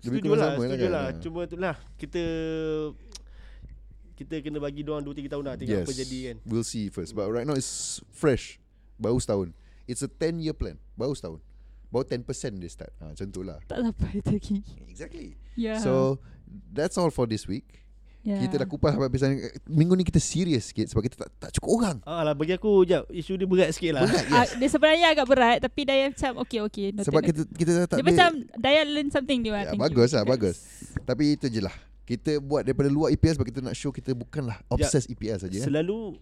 Setuju 0.00 0.28
lah, 0.32 0.48
setuju 0.56 0.80
kan? 0.80 0.88
lah. 0.88 1.04
Ah. 1.04 1.10
Cuma 1.20 1.40
tu 1.44 1.56
lah 1.58 1.76
kita 2.00 2.24
kita 4.16 4.34
kena 4.40 4.58
bagi 4.58 4.80
dia 4.80 4.90
orang 4.90 5.04
2 5.04 5.12
3 5.14 5.28
tahun 5.28 5.44
lah 5.44 5.54
tengok 5.54 5.78
apa 5.78 5.92
jadi 5.94 6.18
kan. 6.24 6.36
We'll 6.42 6.64
see 6.64 6.88
first. 6.88 7.12
But 7.12 7.28
right 7.28 7.44
now 7.44 7.54
it's 7.54 8.00
fresh. 8.10 8.58
Baru 8.96 9.20
setahun. 9.20 9.54
It's 9.84 10.00
a 10.00 10.08
10 10.08 10.40
year 10.40 10.50
plan. 10.50 10.74
Baru 10.96 11.14
setahun. 11.14 11.38
Baru 11.88 12.04
10% 12.04 12.20
dia 12.54 12.68
start. 12.68 12.92
Ha, 12.98 13.12
macam 13.12 13.26
tu 13.28 13.40
lah. 13.40 13.56
tak 13.64 13.80
sampai 13.80 14.20
lagi. 14.22 14.60
Exactly. 14.86 15.34
Ya. 15.54 15.80
So 15.80 16.20
that's 16.68 16.94
all 16.94 17.08
for 17.08 17.24
this 17.24 17.44
week. 17.44 17.64
ya. 18.20 18.36
Kita 18.38 18.60
dah 18.60 18.66
kupas 18.66 18.92
sampai 18.92 19.08
episode 19.08 19.30
ni. 19.30 19.40
Minggu 19.66 19.94
ni 19.94 20.04
kita 20.04 20.20
serius 20.20 20.68
sikit 20.68 20.84
sebab 20.84 21.00
kita 21.00 21.16
tak, 21.16 21.28
tak 21.38 21.50
cukup 21.56 21.70
orang. 21.78 21.96
Ah 22.04 22.20
lah 22.20 22.32
bagi 22.32 22.52
aku 22.52 22.84
jap 22.84 23.08
isu 23.08 23.34
dia 23.34 23.44
berat 23.44 23.72
sikit 23.72 23.96
lah. 23.96 24.04
Berat, 24.04 24.24
Ah, 24.28 24.44
yes. 24.44 24.50
dia 24.54 24.68
sebenarnya 24.68 25.06
agak 25.10 25.26
berat 25.26 25.56
tapi 25.58 25.80
Daya 25.82 26.04
macam 26.08 26.32
okay 26.38 26.60
okay. 26.60 26.86
noted, 26.90 27.06
Sebab 27.08 27.20
kita 27.22 27.40
kita 27.50 27.70
tak 27.84 27.96
dia 27.96 27.96
ada 27.96 28.04
macam 28.04 28.28
Daya 28.54 28.80
learn 28.84 29.08
something 29.08 29.38
dia. 29.40 29.52
Ya, 29.54 29.72
Thank 29.72 29.80
bagus 29.80 30.10
lah, 30.12 30.24
bagus. 30.24 30.56
Tapi 31.02 31.24
itu 31.34 31.48
je 31.48 31.60
lah. 31.60 31.72
Kita 32.04 32.36
buat 32.38 32.64
daripada 32.64 32.88
luar 32.88 33.12
EPL 33.12 33.36
sebab 33.36 33.46
kita 33.46 33.60
nak 33.60 33.72
show 33.72 33.88
kita 33.88 34.12
bukanlah 34.12 34.60
obses 34.66 35.04
EPL 35.06 35.36
saja. 35.38 35.52
Eh. 35.54 35.64
Selalu 35.64 36.16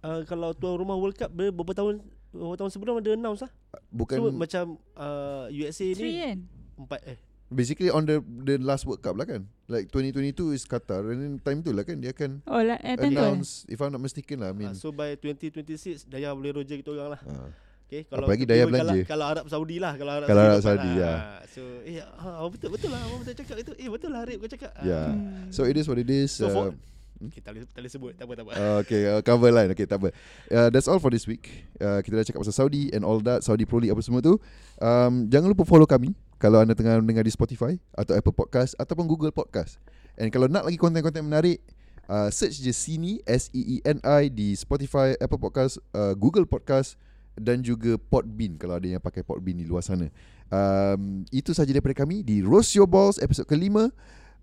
uh, 0.00 0.24
kalau 0.24 0.52
tuan 0.52 0.76
rumah 0.76 0.96
World 0.96 1.12
Cup 1.12 1.28
ber- 1.28 1.52
beberapa 1.52 1.72
tahun 1.74 2.00
beberapa 2.30 2.54
tahun 2.56 2.70
sebelum 2.70 2.94
ada 2.98 3.10
announce 3.12 3.42
lah. 3.42 3.52
Bukan 3.88 4.16
So 4.16 4.22
macam 4.30 4.64
uh, 4.94 5.46
USA 5.48 5.86
Three 5.90 6.12
ni 6.12 6.20
kan? 6.20 6.38
empat 6.76 7.00
eh 7.04 7.18
basically 7.46 7.88
on 7.88 8.02
the 8.04 8.18
the 8.42 8.58
last 8.58 8.82
World 8.84 9.00
Cup 9.00 9.14
lah 9.14 9.24
kan. 9.24 9.46
Like 9.66 9.86
2022 9.88 10.50
is 10.52 10.62
Qatar 10.62 11.06
and 11.06 11.18
then 11.18 11.32
time 11.38 11.62
tu 11.62 11.70
lah 11.70 11.82
kan 11.82 11.98
dia 11.98 12.10
akan 12.10 12.42
Oh 12.46 12.58
lah, 12.58 12.78
eh, 12.82 12.94
eh? 12.94 13.06
announce 13.06 13.62
if 13.66 13.78
I'm 13.78 13.90
not 13.90 14.02
mistaken 14.02 14.42
lah. 14.42 14.50
I 14.50 14.54
mean 14.54 14.70
uh, 14.70 14.74
so 14.74 14.90
by 14.90 15.14
2026 15.14 16.06
Daya 16.06 16.34
boleh 16.34 16.54
roger 16.54 16.74
kita 16.74 16.90
orang 16.90 17.14
lah. 17.14 17.22
uh, 17.22 17.50
Okay, 17.86 18.02
kalau 18.02 18.26
Apalagi 18.26 18.50
Daya 18.50 18.66
kalau, 18.66 18.72
belanja. 18.74 19.00
Kalau 19.06 19.24
Arab 19.30 19.44
Saudi 19.46 19.76
lah 19.78 19.94
Kalau 19.94 20.10
Arab 20.10 20.26
Kalau 20.26 20.42
Saudi, 20.42 20.50
Arab 20.50 20.58
dapat 20.58 20.66
Saudi, 20.66 20.90
lah. 20.90 21.06
ya. 21.06 21.14
So 21.46 21.62
eh 21.86 21.96
ah, 22.02 22.46
betul 22.50 22.68
betul 22.74 22.90
lah 22.90 23.00
Abang 23.00 23.18
betul 23.22 23.34
cakap 23.38 23.56
itu 23.62 23.72
Eh 23.78 23.86
betul 23.86 24.10
lah 24.10 24.20
Arif 24.26 24.36
kau 24.42 24.50
cakap 24.50 24.70
Ah. 24.74 24.82
Yeah. 24.82 25.06
Hmm. 25.14 25.46
So 25.54 25.60
it 25.64 25.78
is 25.78 25.86
what 25.86 26.02
it 26.02 26.10
is. 26.10 26.34
So 26.34 26.50
for- 26.50 26.74
uh, 26.74 26.95
Okay 27.16 27.40
tak 27.40 27.56
boleh, 27.56 27.64
tak 27.64 27.80
boleh 27.80 27.92
sebut 27.92 28.12
Tak 28.12 28.24
apa 28.28 28.32
tak 28.36 28.44
apa 28.44 28.52
uh, 28.52 28.76
okay, 28.84 29.00
uh, 29.08 29.20
cover 29.24 29.48
line. 29.48 29.72
Okay, 29.72 29.88
tak 29.88 29.98
apa. 30.04 30.08
Uh, 30.52 30.68
that's 30.68 30.84
all 30.84 31.00
for 31.00 31.08
this 31.08 31.24
week. 31.24 31.64
Uh, 31.80 32.04
kita 32.04 32.20
dah 32.20 32.24
cakap 32.28 32.40
pasal 32.44 32.52
Saudi 32.52 32.92
and 32.92 33.08
all 33.08 33.24
that, 33.24 33.40
Saudi 33.40 33.64
Pro 33.64 33.80
League 33.80 33.92
apa 33.92 34.04
semua 34.04 34.20
tu. 34.20 34.36
Um, 34.76 35.24
jangan 35.32 35.48
lupa 35.48 35.64
follow 35.64 35.88
kami 35.88 36.12
kalau 36.36 36.60
anda 36.60 36.76
tengah 36.76 37.00
mendengar 37.00 37.24
di 37.24 37.32
Spotify 37.32 37.80
atau 37.96 38.12
Apple 38.12 38.36
Podcast 38.36 38.76
ataupun 38.76 39.08
Google 39.08 39.32
Podcast. 39.32 39.80
And 40.20 40.28
kalau 40.28 40.48
nak 40.48 40.68
lagi 40.68 40.76
konten-konten 40.76 41.24
menarik, 41.24 41.64
uh, 42.08 42.28
search 42.28 42.60
je 42.60 42.72
Sini 42.72 43.20
S 43.24 43.48
E 43.56 43.60
E 43.60 43.76
N 43.84 44.00
I 44.04 44.28
di 44.28 44.52
Spotify, 44.52 45.16
Apple 45.16 45.40
Podcast, 45.40 45.80
uh, 45.96 46.12
Google 46.12 46.44
Podcast 46.44 47.00
dan 47.36 47.60
juga 47.60 48.00
Podbean 48.00 48.56
kalau 48.56 48.80
ada 48.80 48.88
yang 48.88 49.02
pakai 49.02 49.20
Podbean 49.20 49.60
di 49.60 49.68
luar 49.68 49.84
sana. 49.84 50.08
Um, 50.46 51.26
itu 51.34 51.52
saja 51.52 51.68
daripada 51.74 51.92
kami 51.92 52.22
di 52.22 52.40
Roast 52.40 52.72
Your 52.72 52.88
Balls 52.88 53.20
episod 53.20 53.44
kelima. 53.44 53.92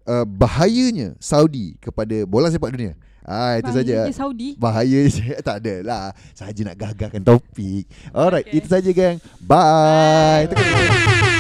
Uh, 0.06 0.26
bahayanya 0.26 1.16
Saudi 1.20 1.76
kepada 1.80 2.24
bola 2.24 2.48
sepak 2.50 2.72
dunia. 2.72 2.94
Ah 3.24 3.56
itu 3.56 3.72
saja. 3.72 4.04
Bahaya 4.04 4.14
Saudi. 4.14 4.50
Bahaya 4.60 5.00
je 5.16 5.24
tak 5.40 5.64
ada 5.64 5.76
lah. 5.84 6.06
Saja 6.36 6.62
nak 6.68 6.76
gagalkan 6.76 7.24
topik. 7.24 7.88
Alright, 8.12 8.48
Okay. 8.48 8.60
itu 8.60 8.68
saja 8.68 8.90
gang. 8.92 9.18
Bye. 9.40 10.48
Bye. 10.48 10.52
Tekan- 10.52 11.33